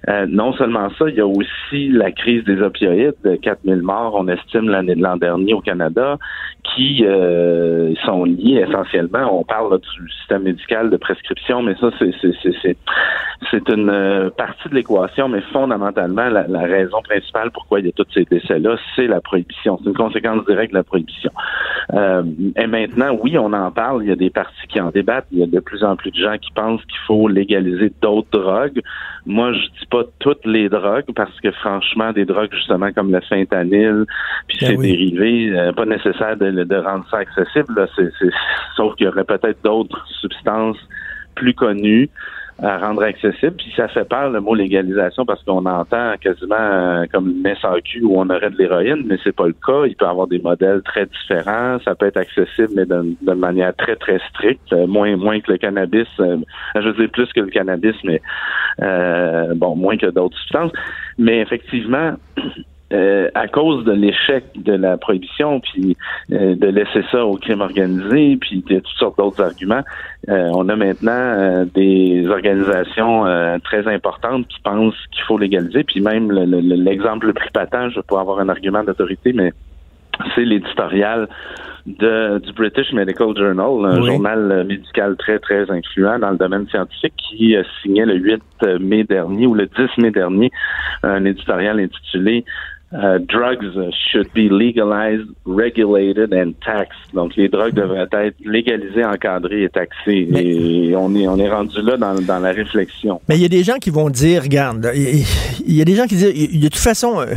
Euh, 0.08 0.26
non 0.30 0.54
seulement 0.54 0.89
ça, 0.97 1.10
il 1.10 1.16
y 1.16 1.22
a 1.22 1.28
aussi 1.28 1.89
la 1.89 2.12
crise 2.12 2.43
des 2.45 2.62
opioïdes, 2.62 3.39
4000 3.41 3.82
morts, 3.82 4.16
on 4.16 4.28
estime 4.30 4.70
l'année 4.70 4.95
de 4.95 5.02
l'an 5.02 5.18
dernier 5.18 5.54
au 5.54 5.62
Canada, 5.62 6.18
qui 6.64 7.04
euh, 7.06 7.93
sont 8.06 8.24
liés 8.24 8.66
essentiellement. 8.68 9.39
On 9.39 9.43
parle 9.43 9.78
du 9.80 10.12
système 10.20 10.43
médical 10.43 10.89
de 10.89 10.97
prescription, 10.97 11.64
mais 11.64 11.76
ça 11.76 11.89
c'est 13.52 13.70
une 13.70 13.89
euh, 13.89 14.30
partie 14.30 14.70
de 14.70 14.76
l'équation, 14.76 15.28
mais 15.28 15.41
fondamentalement 15.54 16.30
la, 16.30 16.47
la, 16.47 16.62
raison 16.62 17.02
principale 17.02 17.52
pourquoi 17.52 17.80
il 17.80 17.88
y 17.88 17.89
a 17.89 17.91
tous 17.91 18.06
ces 18.14 18.26
décès-là, 18.26 18.78
c'est 18.95 19.08
la 19.08 19.22
prohibition. 19.22 19.80
Une 19.90 19.96
conséquence 19.96 20.46
directe 20.46 20.72
de 20.72 20.78
la 20.78 20.84
prohibition. 20.84 21.32
Euh, 21.94 22.24
et 22.56 22.68
maintenant, 22.68 23.18
oui, 23.22 23.38
on 23.38 23.52
en 23.54 23.72
parle. 23.72 24.04
Il 24.04 24.10
y 24.10 24.12
a 24.12 24.16
des 24.16 24.30
partis 24.30 24.68
qui 24.68 24.80
en 24.80 24.92
débattent. 24.92 25.26
Il 25.32 25.40
y 25.40 25.44
a 25.44 25.48
de 25.48 25.60
plus 25.60 25.84
en 25.84 25.96
plus 25.96 26.12
de 26.12 26.18
gens 26.18 26.38
qui 26.38 26.52
pensent 26.52 26.84
qu'il 26.86 27.00
faut 27.08 27.28
légaliser 27.28 27.92
d'autres 28.02 28.30
drogues. 28.32 28.82
Moi, 29.26 29.54
je 29.54 29.60
dis 29.60 29.86
pas 29.90 30.04
toutes 30.20 30.46
les 30.46 30.70
drogues 30.70 31.12
parce 31.16 31.38
que 31.42 31.52
franchement, 31.52 32.12
des 32.14 32.26
drogues 32.26 32.54
justement 32.54 32.92
comme 32.94 33.12
le 33.12 33.20
fentanyl 33.22 34.06
puis 34.48 34.60
Ben 34.62 34.68
ses 34.68 34.78
oui. 34.78 34.92
dérivés, 34.92 35.60
euh, 35.60 35.72
pas 35.74 35.86
nécessaire 35.86 36.38
de, 36.38 36.52
de 36.52 36.76
rendre 36.76 37.06
ça 37.10 37.18
accessible. 37.18 37.74
Là. 37.76 37.88
Sauf 38.76 38.96
qu'il 38.96 39.08
y 39.08 39.10
aurait 39.10 39.24
peut-être 39.24 39.64
d'autres 39.64 40.06
substances 40.22 40.78
plus 41.36 41.54
connues 41.54 42.10
à 42.62 42.78
rendre 42.78 43.03
accessible. 43.03 43.55
Puis 43.57 43.74
ça 43.76 43.88
fait 43.88 44.07
peur 44.07 44.30
le 44.30 44.41
mot 44.41 44.53
légalisation 44.55 45.26
parce 45.26 45.43
qu'on 45.43 45.66
entend 45.66 46.14
quasiment 46.20 46.55
euh, 46.55 47.05
comme 47.12 47.30
une 47.30 47.55
SAQ 47.55 48.03
où 48.03 48.20
on 48.20 48.30
aurait 48.30 48.49
de 48.49 48.57
l'héroïne, 48.57 49.03
mais 49.05 49.18
c'est 49.24 49.36
pas 49.36 49.47
le 49.47 49.53
cas. 49.53 49.86
Il 49.86 49.95
peut 49.95 50.05
avoir 50.07 50.28
des 50.28 50.39
modèles 50.39 50.82
très 50.84 51.05
différents. 51.05 51.80
Ça 51.86 51.95
peut 51.95 52.07
être 52.07 52.18
accessible, 52.18 52.70
mais 52.76 52.86
d'une 52.86 53.39
manière 53.39 53.76
très 53.76 53.95
très 53.95 54.20
stricte, 54.30 54.74
euh, 54.74 54.88
moins 54.88 55.16
moins 55.16 55.39
que 55.39 55.51
le 55.51 55.57
cannabis. 55.57 56.07
euh, 56.20 56.38
je 56.76 56.88
veux 56.88 56.93
dire 56.93 57.10
plus 57.12 57.32
que 57.34 57.41
le 57.41 57.49
cannabis, 57.49 57.95
mais 58.03 58.22
bon 59.55 59.76
moins 59.76 59.97
que 59.97 60.07
d'autres 60.07 60.38
substances. 60.38 60.72
Mais 61.18 61.39
effectivement. 61.39 62.14
euh, 62.92 63.30
à 63.36 63.48
cause 63.48 63.84
de 63.86 63.92
l'échec 63.92 64.46
de 64.56 64.74
la 64.74 64.98
prohibition, 64.98 65.60
puis 65.60 65.96
euh, 66.32 66.56
de 66.56 66.68
laisser 66.68 67.04
ça 67.12 67.26
au 67.26 67.38
crime 67.38 67.62
organisé, 67.62 68.38
puis 68.38 68.64
de 68.68 68.80
toutes 68.80 68.98
sortes 68.98 69.18
d'autres 69.18 69.44
arguments, 69.44 69.84
euh, 70.30 70.50
on 70.54 70.68
a 70.70 70.76
maintenant 70.76 71.12
euh, 71.12 71.66
des 71.74 72.28
organisations 72.28 73.26
euh, 73.28 73.58
très 73.64 73.88
importantes 73.88 74.48
qui 74.48 74.60
pensent 74.62 74.96
qu'il 75.12 75.24
faut 75.24 75.38
légaliser, 75.38 75.84
puis 75.84 76.02
même 76.02 76.32
le- 76.32 76.46
le- 76.46 76.76
l'exemple 76.76 77.28
le 77.28 77.34
plus 77.34 77.50
patent, 77.52 77.90
je 77.92 77.96
vais 77.98 78.06
pas 78.08 78.22
avoir 78.22 78.40
un 78.40 78.50
argument 78.50 78.84
d'autorité, 78.84 79.34
mais 79.34 79.52
c'est 80.36 80.44
l'éditorial 80.44 81.30
de, 81.86 82.40
du 82.40 82.52
British 82.54 82.92
Medical 82.92 83.30
Journal, 83.38 83.86
un 83.86 84.02
Oui. 84.02 84.08
journal 84.08 84.52
euh, 84.52 84.64
médical 84.64 85.16
très, 85.18 85.40
très 85.40 85.70
influent 85.72 86.20
dans 86.20 86.32
le 86.32 86.38
domaine 86.38 86.68
scientifique, 86.68 87.14
qui 87.18 87.56
signait 87.82 88.06
le 88.06 88.16
8 88.16 88.42
mai 88.82 89.04
dernier 89.06 89.48
ou 89.48 89.54
le 89.54 89.66
10 89.68 89.98
mai 90.02 90.12
dernier 90.12 90.52
un 91.04 91.24
éditorial 91.26 91.80
intitulé 91.80 92.44
euh, 92.94 93.20
Drugs 93.20 93.94
should 94.12 94.28
be 94.34 94.50
legalized, 94.50 95.28
regulated 95.46 96.34
and 96.34 96.54
taxed. 96.66 96.98
Donc, 97.14 97.36
les 97.36 97.48
drogues 97.48 97.74
devraient 97.74 98.08
être 98.12 98.36
légalisées, 98.44 99.06
encadrées 99.06 99.64
et 99.64 99.70
taxées. 99.70 100.28
Mais- 100.30 100.44
Et 100.46 100.96
on 100.96 101.14
est, 101.16 101.28
on 101.28 101.38
est 101.38 101.50
rendu 101.50 101.82
là 101.84 101.98
dans, 101.98 102.16
dans 102.20 102.40
la 102.40 102.52
réflexion. 102.52 103.22
Mais 103.30 103.36
il 103.36 103.42
y 103.42 103.46
a 103.46 103.50
des 103.50 103.64
gens 103.64 103.76
qui 103.76 103.92
vont 103.92 104.10
dire, 104.10 104.42
regarde, 104.44 104.90
il 104.96 105.76
y 105.76 105.82
a 105.82 105.86
des 105.86 105.96
gens 105.96 106.06
qui 106.06 106.16
disent, 106.16 106.62
de 106.62 106.68
toute 106.68 106.78
façon, 106.78 107.20
euh, 107.22 107.28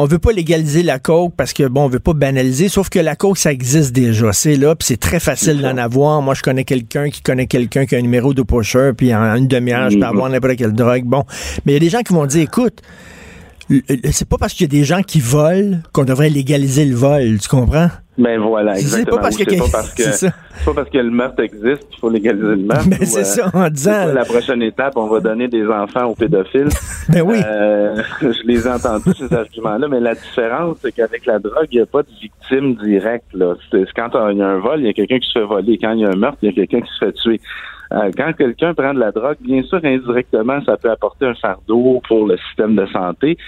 on 0.00 0.04
veut 0.06 0.18
pas 0.18 0.32
légaliser 0.32 0.82
la 0.82 0.98
coke 0.98 1.34
parce 1.36 1.52
que 1.52 1.66
bon, 1.68 1.84
on 1.84 1.88
veut 1.88 1.98
pas 2.00 2.12
banaliser, 2.14 2.68
sauf 2.68 2.88
que 2.88 2.98
la 3.00 3.16
coke 3.16 3.36
ça 3.38 3.52
existe 3.52 3.92
déjà, 3.94 4.32
c'est 4.32 4.56
là, 4.56 4.74
puis 4.76 4.86
c'est 4.86 4.96
très 5.00 5.18
facile 5.20 5.60
d'en 5.60 5.76
avoir. 5.76 6.22
Moi, 6.22 6.34
je 6.34 6.42
connais 6.42 6.64
quelqu'un 6.64 7.10
qui 7.10 7.20
connaît 7.20 7.46
quelqu'un 7.46 7.84
qui 7.86 7.94
a 7.96 7.98
un 7.98 8.02
numéro 8.02 8.32
de 8.34 8.42
pusher, 8.42 8.90
puis 8.96 9.12
en 9.14 9.34
une 9.36 9.48
demi-heure, 9.48 9.90
je 9.90 9.96
peux 9.98 10.04
Mhm. 10.04 10.08
avoir 10.10 10.30
n'importe 10.30 10.56
quelle 10.56 10.72
drogue. 10.72 11.04
Bon, 11.04 11.24
mais 11.66 11.72
il 11.72 11.74
y 11.74 11.76
a 11.76 11.80
des 11.80 11.90
gens 11.90 12.00
qui 12.02 12.12
vont 12.12 12.26
dire, 12.26 12.42
écoute. 12.42 12.80
L- 13.70 13.82
C'est 14.12 14.28
pas 14.28 14.36
parce 14.38 14.52
qu'il 14.54 14.62
y 14.72 14.76
a 14.76 14.78
des 14.80 14.84
gens 14.84 15.02
qui 15.02 15.20
volent 15.20 15.78
qu'on 15.92 16.04
devrait 16.04 16.30
légaliser 16.30 16.84
le 16.84 16.94
vol, 16.96 17.38
tu 17.40 17.48
comprends? 17.48 17.88
Ben 18.16 18.40
voilà, 18.40 18.74
C'est 18.74 18.80
exactement. 18.80 19.16
pas 19.18 19.22
parce 19.22 19.36
Ou 19.36 19.44
que- 19.44 19.50
c'est 19.52 19.58
pas 19.58 19.64
parce 19.72 19.94
que 19.94 20.02
c'est 20.02 20.30
pas 20.64 20.74
parce 20.74 20.90
que 20.90 20.98
le 20.98 21.10
meurtre 21.10 21.40
existe 21.40 21.88
qu'il 21.88 22.00
faut 22.00 22.10
légaliser 22.10 22.46
le 22.46 22.56
meurtre. 22.56 22.88
Ben, 22.90 22.98
c'est 23.04 23.20
euh, 23.20 23.24
ça, 23.24 23.50
en 23.54 23.64
c'est 23.64 23.70
disant- 23.72 24.06
la 24.12 24.24
prochaine 24.24 24.62
étape, 24.62 24.94
on 24.96 25.06
va 25.06 25.20
donner 25.20 25.46
des 25.46 25.64
enfants 25.66 26.06
aux 26.06 26.14
pédophiles. 26.16 26.68
Ben 27.10 27.22
oui. 27.22 27.38
Euh, 27.46 28.02
je 28.20 28.42
les 28.46 28.66
ai 28.66 28.70
entendus, 28.70 29.12
ces 29.18 29.32
arguments-là, 29.32 29.86
mais 29.88 30.00
la 30.00 30.14
différence, 30.14 30.76
c'est 30.82 30.92
qu'avec 30.92 31.24
la 31.26 31.38
drogue, 31.38 31.68
il 31.70 31.76
n'y 31.76 31.82
a 31.82 31.86
pas 31.86 32.02
de 32.02 32.08
victime 32.20 32.74
directe. 32.74 33.32
Là. 33.34 33.54
C'est, 33.70 33.84
c'est 33.86 33.92
quand 33.94 34.10
il 34.30 34.36
y 34.38 34.42
a 34.42 34.48
un 34.48 34.58
vol, 34.58 34.80
il 34.80 34.86
y 34.86 34.90
a 34.90 34.92
quelqu'un 34.92 35.18
qui 35.18 35.28
se 35.28 35.38
fait 35.38 35.44
voler. 35.46 35.78
Quand 35.80 35.92
il 35.92 36.00
y 36.00 36.04
a 36.04 36.08
un 36.10 36.16
meurtre, 36.16 36.38
il 36.42 36.46
y 36.46 36.48
a 36.50 36.54
quelqu'un 36.54 36.80
qui 36.80 36.92
se 36.98 37.04
fait 37.06 37.12
tuer. 37.12 37.40
Euh, 37.92 38.10
quand 38.16 38.32
quelqu'un 38.34 38.74
prend 38.74 38.92
de 38.92 39.00
la 39.00 39.12
drogue, 39.12 39.38
bien 39.40 39.62
sûr, 39.62 39.80
indirectement, 39.82 40.62
ça 40.64 40.76
peut 40.76 40.90
apporter 40.90 41.26
un 41.26 41.34
fardeau 41.34 42.02
pour 42.06 42.26
le 42.26 42.36
système 42.36 42.76
de 42.76 42.86
santé, 42.86 43.38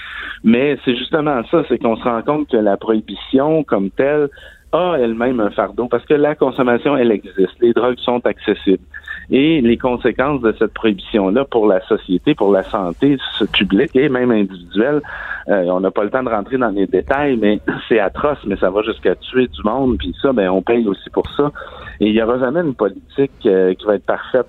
mais 0.44 0.78
c'est 0.84 0.96
justement 0.96 1.42
ça, 1.50 1.62
c'est 1.68 1.78
qu'on 1.78 1.96
se 1.96 2.04
rend 2.04 2.22
compte 2.22 2.48
que 2.48 2.56
la 2.56 2.76
prohibition 2.76 3.64
comme 3.64 3.90
telle 3.90 4.28
a 4.72 4.96
elle-même 4.98 5.40
un 5.40 5.50
fardeau 5.50 5.88
parce 5.88 6.04
que 6.04 6.14
la 6.14 6.34
consommation, 6.34 6.96
elle 6.96 7.12
existe. 7.12 7.60
Les 7.60 7.72
drogues 7.72 7.98
sont 7.98 8.24
accessibles. 8.24 8.84
Et 9.30 9.60
les 9.60 9.78
conséquences 9.78 10.40
de 10.40 10.52
cette 10.58 10.74
prohibition-là 10.74 11.44
pour 11.44 11.66
la 11.66 11.80
société, 11.86 12.34
pour 12.34 12.52
la 12.52 12.64
santé 12.64 13.16
publique 13.52 13.94
et 13.94 14.08
même 14.08 14.32
individuelle, 14.32 15.00
euh, 15.48 15.64
on 15.66 15.80
n'a 15.80 15.90
pas 15.90 16.02
le 16.02 16.10
temps 16.10 16.22
de 16.22 16.28
rentrer 16.28 16.58
dans 16.58 16.70
les 16.70 16.86
détails, 16.86 17.36
mais 17.36 17.60
c'est 17.88 18.00
atroce, 18.00 18.38
mais 18.46 18.56
ça 18.56 18.70
va 18.70 18.82
jusqu'à 18.82 19.14
tuer 19.14 19.46
du 19.46 19.62
monde, 19.64 19.98
puis 19.98 20.14
ça, 20.20 20.32
ben 20.32 20.50
on 20.50 20.62
paye 20.62 20.86
aussi 20.86 21.08
pour 21.10 21.28
ça. 21.36 21.52
Et 22.00 22.08
il 22.08 22.12
n'y 22.12 22.22
aura 22.22 22.38
jamais 22.38 22.60
une 22.60 22.74
politique 22.74 23.30
euh, 23.46 23.74
qui 23.74 23.86
va 23.86 23.94
être 23.94 24.06
parfaite. 24.06 24.46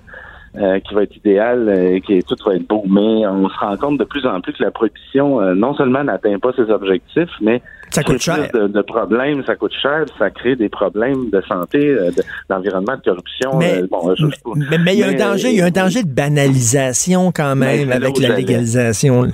Euh, 0.56 0.80
qui 0.80 0.94
va 0.94 1.02
être 1.04 1.16
idéale, 1.16 1.66
euh, 1.68 1.98
qui 2.00 2.22
tout 2.22 2.36
va 2.44 2.54
être 2.54 2.68
beau, 2.68 2.82
mais 2.86 3.26
on 3.26 3.48
se 3.48 3.58
rend 3.58 3.76
compte 3.78 3.98
de 3.98 4.04
plus 4.04 4.26
en 4.26 4.40
plus 4.42 4.52
que 4.52 4.62
la 4.62 4.70
prohibition 4.70 5.40
euh, 5.40 5.54
non 5.54 5.74
seulement 5.74 6.04
n'atteint 6.04 6.38
pas 6.38 6.52
ses 6.54 6.70
objectifs, 6.70 7.30
mais 7.40 7.62
Ça 7.90 8.02
coûte 8.02 8.18
crée 8.18 8.34
cher. 8.36 8.48
de, 8.52 8.68
de 8.68 8.82
problèmes, 8.82 9.42
ça 9.46 9.56
coûte 9.56 9.72
cher, 9.80 10.04
ça 10.18 10.28
crée 10.30 10.54
des 10.56 10.68
problèmes 10.68 11.30
de 11.30 11.40
santé, 11.48 11.78
euh, 11.88 12.10
de- 12.10 12.22
d'environnement, 12.50 12.96
de 12.96 13.02
corruption. 13.02 13.50
Mais, 13.58 13.82
bon, 13.90 14.14
je- 14.14 14.26
mais, 14.70 14.78
mais 14.78 14.94
il 14.94 15.00
y 15.00 15.04
a 15.04 15.08
un 15.08 15.14
danger, 15.14 15.48
il 15.50 15.56
y 15.56 15.62
a 15.62 15.66
un 15.66 15.70
danger 15.70 16.02
de 16.02 16.12
banalisation 16.12 17.32
quand 17.34 17.56
même 17.56 17.90
avec 17.90 18.18
la 18.18 18.36
légalisation. 18.36 19.28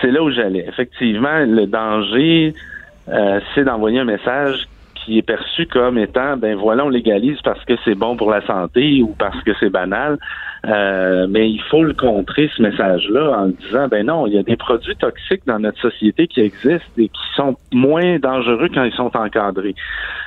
C'est 0.00 0.10
là 0.12 0.22
où 0.22 0.30
j'allais. 0.30 0.64
Effectivement, 0.68 1.40
le 1.46 1.66
danger, 1.66 2.54
c'est 3.54 3.64
d'envoyer 3.64 3.98
un 4.00 4.04
message 4.04 4.68
qui 5.04 5.18
est 5.18 5.22
perçu 5.22 5.66
comme 5.66 5.98
étant, 5.98 6.36
ben 6.36 6.56
voilà, 6.56 6.84
on 6.84 6.88
légalise 6.88 7.40
parce 7.42 7.64
que 7.64 7.74
c'est 7.84 7.94
bon 7.94 8.16
pour 8.16 8.30
la 8.30 8.44
santé 8.46 9.02
ou 9.02 9.14
parce 9.18 9.40
que 9.42 9.52
c'est 9.58 9.70
banal. 9.70 10.18
Euh, 10.64 11.26
mais 11.28 11.50
il 11.50 11.60
faut 11.70 11.82
le 11.82 11.92
contrer, 11.92 12.48
ce 12.56 12.62
message-là, 12.62 13.36
en 13.36 13.46
disant, 13.48 13.88
ben 13.88 14.06
non, 14.06 14.28
il 14.28 14.34
y 14.34 14.38
a 14.38 14.44
des 14.44 14.56
produits 14.56 14.94
toxiques 14.94 15.42
dans 15.44 15.58
notre 15.58 15.80
société 15.80 16.28
qui 16.28 16.40
existent 16.40 16.86
et 16.98 17.08
qui 17.08 17.20
sont 17.34 17.56
moins 17.72 18.18
dangereux 18.20 18.68
quand 18.72 18.84
ils 18.84 18.92
sont 18.92 19.10
encadrés. 19.16 19.74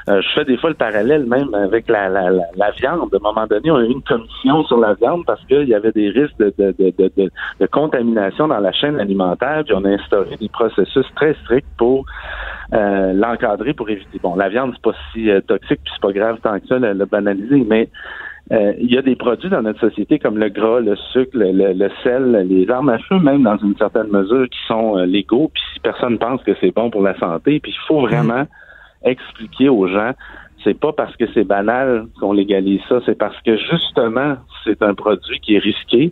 Euh, 0.09 0.21
je 0.21 0.27
fais 0.33 0.43
des 0.43 0.57
fois 0.57 0.69
le 0.69 0.75
parallèle 0.75 1.25
même 1.25 1.53
avec 1.53 1.87
la, 1.87 2.09
la, 2.09 2.29
la, 2.29 2.43
la 2.55 2.71
viande. 2.71 3.09
À 3.13 3.17
un 3.17 3.19
moment 3.19 3.47
donné, 3.47 3.71
on 3.71 3.77
a 3.77 3.83
eu 3.83 3.91
une 3.91 4.03
commission 4.03 4.63
sur 4.65 4.77
la 4.77 4.93
viande 4.95 5.25
parce 5.25 5.43
qu'il 5.45 5.69
y 5.69 5.73
avait 5.73 5.93
des 5.93 6.09
risques 6.09 6.37
de, 6.37 6.53
de, 6.57 6.75
de, 6.77 7.11
de, 7.17 7.67
contamination 7.67 8.47
dans 8.47 8.59
la 8.59 8.73
chaîne 8.73 8.99
alimentaire, 8.99 9.63
puis 9.65 9.73
on 9.73 9.85
a 9.85 9.89
instauré 9.89 10.35
des 10.35 10.49
processus 10.49 11.05
très 11.15 11.33
stricts 11.43 11.67
pour 11.77 12.05
euh, 12.73 13.13
l'encadrer 13.13 13.73
pour 13.73 13.89
éviter. 13.89 14.19
Bon, 14.21 14.35
la 14.35 14.49
viande, 14.49 14.73
c'est 14.75 14.81
pas 14.81 14.97
si 15.13 15.29
euh, 15.29 15.39
toxique, 15.41 15.79
puis 15.83 15.93
c'est 15.93 16.01
pas 16.01 16.11
grave 16.11 16.39
tant 16.43 16.59
que 16.59 16.67
ça, 16.67 16.77
le, 16.77 16.93
le 16.93 17.05
banaliser, 17.05 17.65
mais 17.67 17.89
euh, 18.51 18.73
il 18.79 18.93
y 18.93 18.97
a 18.97 19.01
des 19.01 19.15
produits 19.15 19.49
dans 19.49 19.63
notre 19.63 19.79
société 19.79 20.19
comme 20.19 20.37
le 20.37 20.49
gras, 20.49 20.79
le 20.79 20.95
sucre, 21.13 21.31
le, 21.33 21.51
le, 21.51 21.73
le 21.73 21.89
sel, 22.03 22.45
les 22.47 22.69
armes 22.69 22.89
à 22.89 22.99
feu, 22.99 23.17
même 23.17 23.43
dans 23.43 23.57
une 23.57 23.75
certaine 23.77 24.07
mesure, 24.07 24.47
qui 24.49 24.59
sont 24.67 24.97
euh, 24.97 25.05
légaux, 25.05 25.49
puis 25.53 25.63
si 25.73 25.79
personne 25.79 26.19
pense 26.19 26.43
que 26.43 26.51
c'est 26.61 26.73
bon 26.73 26.91
pour 26.91 27.01
la 27.01 27.17
santé, 27.17 27.59
puis 27.59 27.71
il 27.71 27.87
faut 27.87 28.01
vraiment 28.01 28.45
expliquer 29.03 29.69
aux 29.69 29.87
gens 29.87 30.13
c'est 30.65 30.77
pas 30.77 30.91
parce 30.91 31.15
que 31.15 31.25
c'est 31.33 31.43
banal 31.43 32.07
qu'on 32.19 32.33
légalise 32.33 32.81
ça, 32.89 32.99
c'est 33.05 33.17
parce 33.17 33.39
que 33.43 33.55
justement, 33.55 34.35
c'est 34.63 34.81
un 34.81 34.95
produit 34.95 35.39
qui 35.39 35.55
est 35.55 35.59
risqué. 35.59 36.11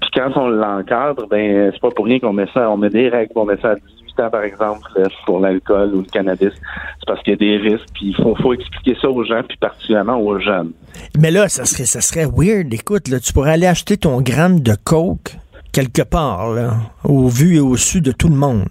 Puis 0.00 0.10
quand 0.14 0.30
on 0.36 0.48
l'encadre, 0.48 1.26
ben 1.26 1.72
c'est 1.72 1.80
pas 1.80 1.90
pour 1.90 2.04
rien 2.04 2.20
qu'on 2.20 2.34
met 2.34 2.46
ça, 2.52 2.70
on 2.70 2.76
met 2.76 2.90
des 2.90 3.08
règles, 3.08 3.32
on 3.34 3.46
met 3.46 3.56
ça 3.56 3.70
à 3.70 3.74
18 3.76 4.03
par 4.16 4.42
exemple, 4.42 4.82
là, 4.96 5.08
pour 5.26 5.40
l'alcool 5.40 5.94
ou 5.94 5.98
le 5.98 6.10
cannabis. 6.10 6.52
C'est 6.52 7.06
parce 7.06 7.22
qu'il 7.22 7.32
y 7.32 7.34
a 7.34 7.36
des 7.36 7.56
risques, 7.56 7.88
puis 7.94 8.06
il 8.08 8.16
faut, 8.16 8.34
faut 8.36 8.54
expliquer 8.54 8.96
ça 9.00 9.08
aux 9.08 9.24
gens, 9.24 9.42
puis 9.46 9.56
particulièrement 9.56 10.18
aux 10.18 10.38
jeunes. 10.38 10.72
Mais 11.18 11.30
là, 11.30 11.48
ça 11.48 11.64
serait, 11.64 11.84
ça 11.84 12.00
serait 12.00 12.26
weird. 12.26 12.72
Écoute, 12.72 13.08
là, 13.08 13.20
tu 13.20 13.32
pourrais 13.32 13.52
aller 13.52 13.66
acheter 13.66 13.96
ton 13.96 14.20
gramme 14.20 14.60
de 14.60 14.74
coke 14.82 15.36
quelque 15.72 16.02
part, 16.02 16.52
là, 16.52 16.74
au 17.02 17.28
vu 17.28 17.56
et 17.56 17.60
au 17.60 17.76
su 17.76 18.00
de 18.00 18.12
tout 18.12 18.28
le 18.28 18.36
monde. 18.36 18.66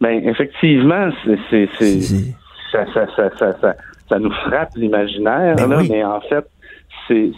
Ben 0.00 0.26
effectivement, 0.26 1.10
c'est 1.50 1.68
ça, 2.72 2.84
ça, 2.92 3.06
ça, 3.14 3.30
ça, 3.38 3.52
ça, 3.60 3.74
ça 4.08 4.18
nous 4.18 4.32
frappe 4.32 4.70
l'imaginaire, 4.74 5.54
Ben 5.56 5.72
oui. 5.78 5.88
mais 5.90 6.02
en 6.04 6.20
fait, 6.22 6.44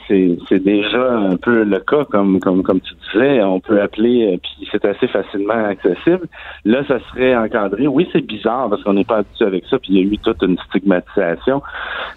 c'est, 0.08 0.58
déjà 0.58 1.12
un 1.12 1.36
peu 1.36 1.64
le 1.64 1.80
cas, 1.80 2.04
comme, 2.04 2.40
tu 2.40 2.94
disais. 3.12 3.42
On 3.42 3.60
peut 3.60 3.80
appeler, 3.80 4.34
euh, 4.34 4.36
puis 4.38 4.68
c'est 4.70 4.84
assez 4.84 5.06
facilement 5.08 5.66
accessible. 5.66 6.26
Là, 6.64 6.84
ça 6.86 6.98
serait 7.10 7.36
encadré. 7.36 7.86
Oui, 7.86 8.08
c'est 8.12 8.26
bizarre 8.26 8.68
parce 8.70 8.82
qu'on 8.82 8.94
n'est 8.94 9.04
pas 9.04 9.18
habitué 9.18 9.44
avec 9.44 9.64
ça, 9.66 9.78
puis 9.78 9.92
il 9.92 9.98
y 9.98 10.00
a 10.00 10.12
eu 10.12 10.18
toute 10.18 10.42
une 10.42 10.58
stigmatisation. 10.68 11.62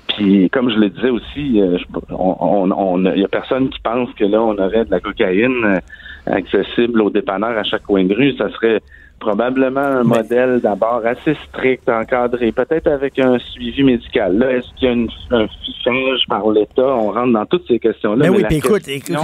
Puis, 0.09 0.49
comme 0.49 0.69
je 0.69 0.77
le 0.77 0.89
disais 0.89 1.09
aussi, 1.09 1.61
euh, 1.61 1.77
on, 2.09 3.05
il 3.13 3.21
y 3.21 3.25
a 3.25 3.27
personne 3.27 3.69
qui 3.69 3.79
pense 3.79 4.11
que 4.13 4.25
là, 4.25 4.41
on 4.41 4.57
aurait 4.57 4.85
de 4.85 4.91
la 4.91 4.99
cocaïne 4.99 5.63
euh, 5.65 5.79
accessible 6.25 7.01
aux 7.01 7.09
dépanneurs 7.09 7.57
à 7.57 7.63
chaque 7.63 7.83
coin 7.83 8.03
de 8.03 8.13
rue. 8.13 8.33
Ça 8.37 8.49
serait 8.51 8.81
probablement 9.19 9.79
un 9.81 10.03
modèle 10.03 10.59
d'abord 10.61 11.01
assez 11.05 11.35
strict, 11.49 11.87
encadré, 11.89 12.51
peut-être 12.51 12.87
avec 12.87 13.17
un 13.19 13.37
suivi 13.39 13.83
médical. 13.83 14.37
Là, 14.37 14.51
est-ce 14.51 14.67
qu'il 14.77 14.87
y 14.87 14.91
a 14.91 14.93
une, 14.93 15.09
un 15.31 15.47
fichage 15.47 16.21
par 16.29 16.49
l'État? 16.49 16.85
On 16.85 17.11
rentre 17.11 17.33
dans 17.33 17.45
toutes 17.45 17.67
ces 17.67 17.79
questions-là. 17.79 18.25
Mais 18.25 18.29
oui, 18.29 18.43
puis 18.47 18.57
écoute, 18.57 18.87
écoute, 18.87 19.15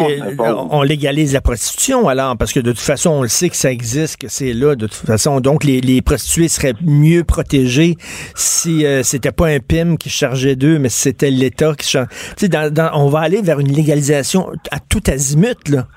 on 0.72 0.82
légalise 0.82 1.34
la 1.34 1.42
prostitution 1.42 2.08
alors, 2.08 2.36
parce 2.38 2.54
que 2.54 2.60
de 2.60 2.72
toute 2.72 2.80
façon, 2.80 3.12
on 3.12 3.22
le 3.22 3.28
sait 3.28 3.50
que 3.50 3.56
ça 3.56 3.72
existe, 3.72 4.18
que 4.18 4.28
c'est 4.28 4.54
là, 4.54 4.76
de 4.76 4.88
toute 4.88 5.06
façon. 5.08 5.40
Donc, 5.40 5.64
les, 5.64 5.80
les 5.82 6.02
prostituées 6.02 6.48
seraient 6.48 6.74
mieux 6.82 7.24
protégées 7.24 7.96
si 8.36 8.86
euh, 8.86 9.04
c'était 9.04 9.32
pas 9.32 9.48
un 9.48 9.60
PIM 9.60 9.96
qui 9.98 10.10
chargeait 10.10 10.56
d'eux, 10.56 10.80
mais 10.80 10.90
si 10.90 11.00
c'était 11.02 11.30
l'État 11.32 11.74
qui 11.78 11.88
chargeait. 11.88 12.10
Tu 12.12 12.34
sais, 12.38 12.48
dans- 12.50 12.74
dans- 12.74 12.92
on 12.96 13.10
va 13.10 13.20
aller 13.20 13.42
vers 13.42 13.60
une 13.60 13.72
légalisation 13.72 14.50
à 14.72 14.80
tout 14.80 15.02
azimut, 15.08 15.70
là. 15.70 15.88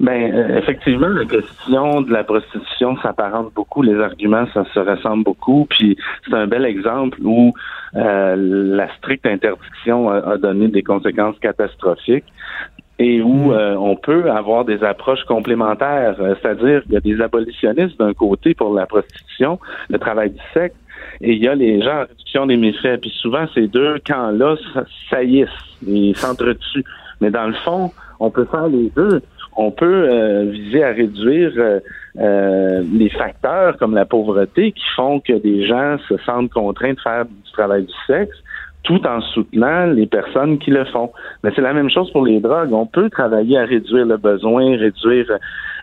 Ben, 0.00 0.32
euh, 0.32 0.58
effectivement, 0.58 1.08
la 1.08 1.24
question 1.24 2.02
de 2.02 2.12
la 2.12 2.22
prostitution 2.22 2.96
s'apparente 2.98 3.52
beaucoup. 3.54 3.82
Les 3.82 3.98
arguments, 4.00 4.46
ça 4.54 4.64
se 4.72 4.78
ressemble 4.78 5.24
beaucoup. 5.24 5.66
Puis 5.68 5.96
c'est 6.24 6.34
un 6.36 6.46
bel 6.46 6.64
exemple 6.64 7.18
où 7.24 7.52
euh, 7.96 8.36
la 8.36 8.88
stricte 8.96 9.26
interdiction 9.26 10.08
a, 10.08 10.18
a 10.18 10.36
donné 10.36 10.68
des 10.68 10.82
conséquences 10.84 11.36
catastrophiques 11.40 12.26
et 13.00 13.22
où 13.22 13.52
euh, 13.52 13.74
on 13.74 13.96
peut 13.96 14.30
avoir 14.30 14.64
des 14.64 14.84
approches 14.84 15.24
complémentaires. 15.24 16.14
Euh, 16.20 16.36
C'est-à-dire 16.40 16.82
qu'il 16.84 16.92
y 16.92 16.96
a 16.96 17.00
des 17.00 17.20
abolitionnistes 17.20 17.98
d'un 17.98 18.14
côté 18.14 18.54
pour 18.54 18.72
la 18.74 18.86
prostitution, 18.86 19.58
le 19.88 19.98
travail 19.98 20.30
du 20.30 20.40
sexe, 20.54 20.76
et 21.20 21.32
il 21.32 21.42
y 21.42 21.48
a 21.48 21.56
les 21.56 21.82
gens 21.82 21.96
en 21.96 22.00
réduction 22.02 22.46
des 22.46 22.56
méfaits. 22.56 23.00
Puis 23.00 23.10
souvent, 23.20 23.46
ces 23.52 23.66
deux 23.66 23.98
camps-là 24.06 24.54
sa- 24.74 24.84
saillissent, 25.10 25.48
ils 25.84 26.16
s'entretuent. 26.16 26.84
Mais 27.20 27.30
dans 27.32 27.46
le 27.48 27.54
fond, 27.64 27.90
on 28.20 28.30
peut 28.30 28.46
faire 28.46 28.68
les 28.68 28.90
deux. 28.94 29.22
On 29.56 29.70
peut 29.70 30.08
euh, 30.08 30.44
viser 30.50 30.84
à 30.84 30.90
réduire 30.90 31.52
euh, 31.56 31.80
euh, 32.18 32.82
les 32.92 33.08
facteurs 33.10 33.76
comme 33.78 33.94
la 33.94 34.04
pauvreté 34.04 34.72
qui 34.72 34.84
font 34.94 35.20
que 35.20 35.32
des 35.32 35.66
gens 35.66 35.96
se 36.08 36.16
sentent 36.18 36.50
contraints 36.50 36.94
de 36.94 37.00
faire 37.00 37.24
du 37.24 37.52
travail 37.52 37.84
du 37.84 37.94
sexe 38.06 38.36
tout 38.84 39.04
en 39.06 39.20
soutenant 39.20 39.86
les 39.86 40.06
personnes 40.06 40.58
qui 40.58 40.70
le 40.70 40.84
font. 40.86 41.10
Mais 41.42 41.50
c'est 41.54 41.60
la 41.60 41.74
même 41.74 41.90
chose 41.90 42.10
pour 42.12 42.24
les 42.24 42.40
drogues. 42.40 42.72
On 42.72 42.86
peut 42.86 43.10
travailler 43.10 43.58
à 43.58 43.64
réduire 43.64 44.06
le 44.06 44.16
besoin, 44.16 44.76
réduire 44.78 45.26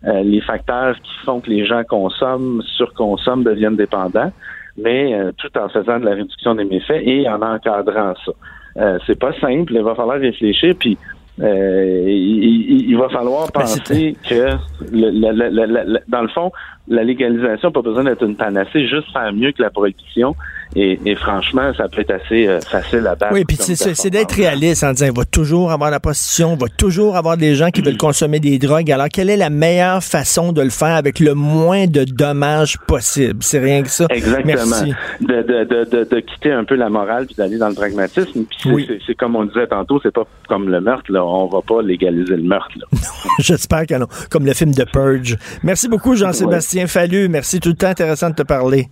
les 0.04 0.42
facteurs 0.42 0.96
qui 0.96 1.18
font 1.24 1.40
que 1.40 1.50
les 1.50 1.66
gens 1.66 1.84
consomment, 1.84 2.64
surconsomment, 2.78 3.44
deviennent 3.44 3.76
dépendants, 3.76 4.32
mais 4.78 5.14
tout 5.38 5.56
en 5.56 5.70
faisant 5.70 6.00
de 6.00 6.06
la 6.06 6.16
réduction 6.16 6.56
des 6.56 6.66
méfaits 6.66 7.02
et 7.04 7.30
en 7.30 7.42
encadrant 7.44 8.14
ça. 8.26 8.32
Euh, 8.78 9.00
c'est 9.08 9.20
pas 9.20 9.32
simple, 9.40 9.74
il 9.74 9.82
va 9.82 9.96
falloir 9.96 10.20
réfléchir, 10.20 10.76
puis 10.78 10.98
euh, 11.42 12.04
il, 12.08 12.90
il- 12.90 12.98
va 12.98 13.10
falloir 13.10 13.48
Ben, 13.54 13.62
penser 13.62 14.16
que, 14.28 14.52
le- 14.92 15.10
le- 15.12 15.32
le- 15.32 15.50
le- 15.50 15.66
le- 15.66 15.94
le- 15.94 16.00
dans 16.08 16.22
le 16.22 16.28
fond, 16.30 16.52
la 16.88 17.04
légalisation 17.04 17.70
n'a 17.70 17.74
pas 17.74 17.82
besoin 17.82 18.04
d'être 18.06 18.24
une 18.24 18.36
panacée, 18.38 18.88
juste 18.88 19.12
faire 19.12 19.32
mieux 19.34 19.52
que 19.52 19.62
la 19.62 19.70
prohibition. 19.70 20.36
Et, 20.76 20.99
et 21.05 21.16
franchement, 21.16 21.72
ça 21.78 21.88
peut 21.88 22.01
être 22.01 22.11
assez 22.11 22.47
euh, 22.47 22.59
facile 22.61 23.05
à 23.07 23.16
battre. 23.16 23.34
Oui, 23.34 23.45
puis 23.45 23.57
c'est- 23.57 24.09
d'être 24.09 24.34
réaliste 24.34 24.84
en 24.84 24.91
disant 24.91 25.05
il 25.07 25.18
va 25.18 25.26
toujours 25.26 25.72
avoir 25.72 25.89
la 25.91 25.99
prostitution, 25.99 26.53
il 26.55 26.59
va 26.59 26.68
toujours 26.70 27.16
avoir 27.18 27.38
des 27.38 27.55
gens 27.55 27.70
qui 27.72 27.82
veulent 27.82 27.97
consommer 27.97 28.39
des 28.39 28.57
drogues. 28.59 28.91
Alors, 28.91 29.07
quelle 29.11 29.30
est 29.30 29.38
la 29.38 29.49
meilleure 29.49 30.03
façon 30.03 30.51
de 30.51 30.61
le 30.61 30.70
faire 30.70 30.95
avec 30.95 31.20
le 31.20 31.34
moins 31.34 31.86
de 31.88 32.03
dommages 32.03 32.78
possible? 32.88 33.39
C'est 33.41 33.59
rien 33.59 33.84
que 33.84 33.89
ça. 33.89 34.05
Exactement. 34.09 34.53
Merci. 34.55 34.93
De, 35.22 35.41
de, 35.43 35.86
de, 35.86 36.03
de, 36.03 36.20
quitter 36.20 36.51
un 36.51 36.63
peu 36.66 36.76
la 36.76 36.89
morale 36.89 37.26
puis 37.26 37.36
d'aller 37.36 37.57
dans 37.57 37.70
le 37.70 37.76
pragmatisme. 37.76 38.45
C'est- 38.61 38.70
Oui. 38.70 38.86
c'est- 38.88 38.99
c'est 39.07 39.16
comme 39.16 39.36
on 39.36 39.45
disait 39.45 39.68
tantôt, 39.68 39.99
c'est 40.03 40.13
pas 40.13 40.26
comme 40.47 40.70
le 40.70 40.82
meurtre. 40.82 41.11
Là. 41.11 41.24
On 41.26 41.47
va 41.47 41.61
pas 41.61 41.82
légaliser 41.82 42.36
le 42.36 42.43
meurtre. 42.43 42.74
J'espère 43.39 43.86
que 43.86 43.95
non. 43.95 44.07
Comme 44.30 44.45
le 44.45 44.53
film 44.53 44.74
de 44.74 44.84
Purge. 44.84 45.38
Merci 45.63 45.88
beaucoup, 45.88 46.16
Jean-Sébastien 46.16 46.88
Fallu. 46.88 47.28
Merci, 47.30 47.59
tout 47.59 47.70
le 47.70 47.76
temps 47.76 47.88
intéressant 47.88 48.30
de 48.30 48.36
te 48.36 48.43
parler. 48.43 48.89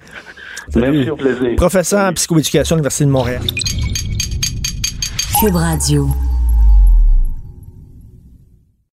Salut. 0.69 0.91
Merci, 0.97 1.09
au 1.09 1.15
plaisir. 1.15 1.55
Professeur 1.55 2.09
en 2.09 2.13
psychoéducation 2.13 2.75
à 2.75 2.77
l'Université 2.77 3.05
de 3.05 3.09
Montréal. 3.09 3.41
Cube 5.39 5.55
Radio. 5.55 6.09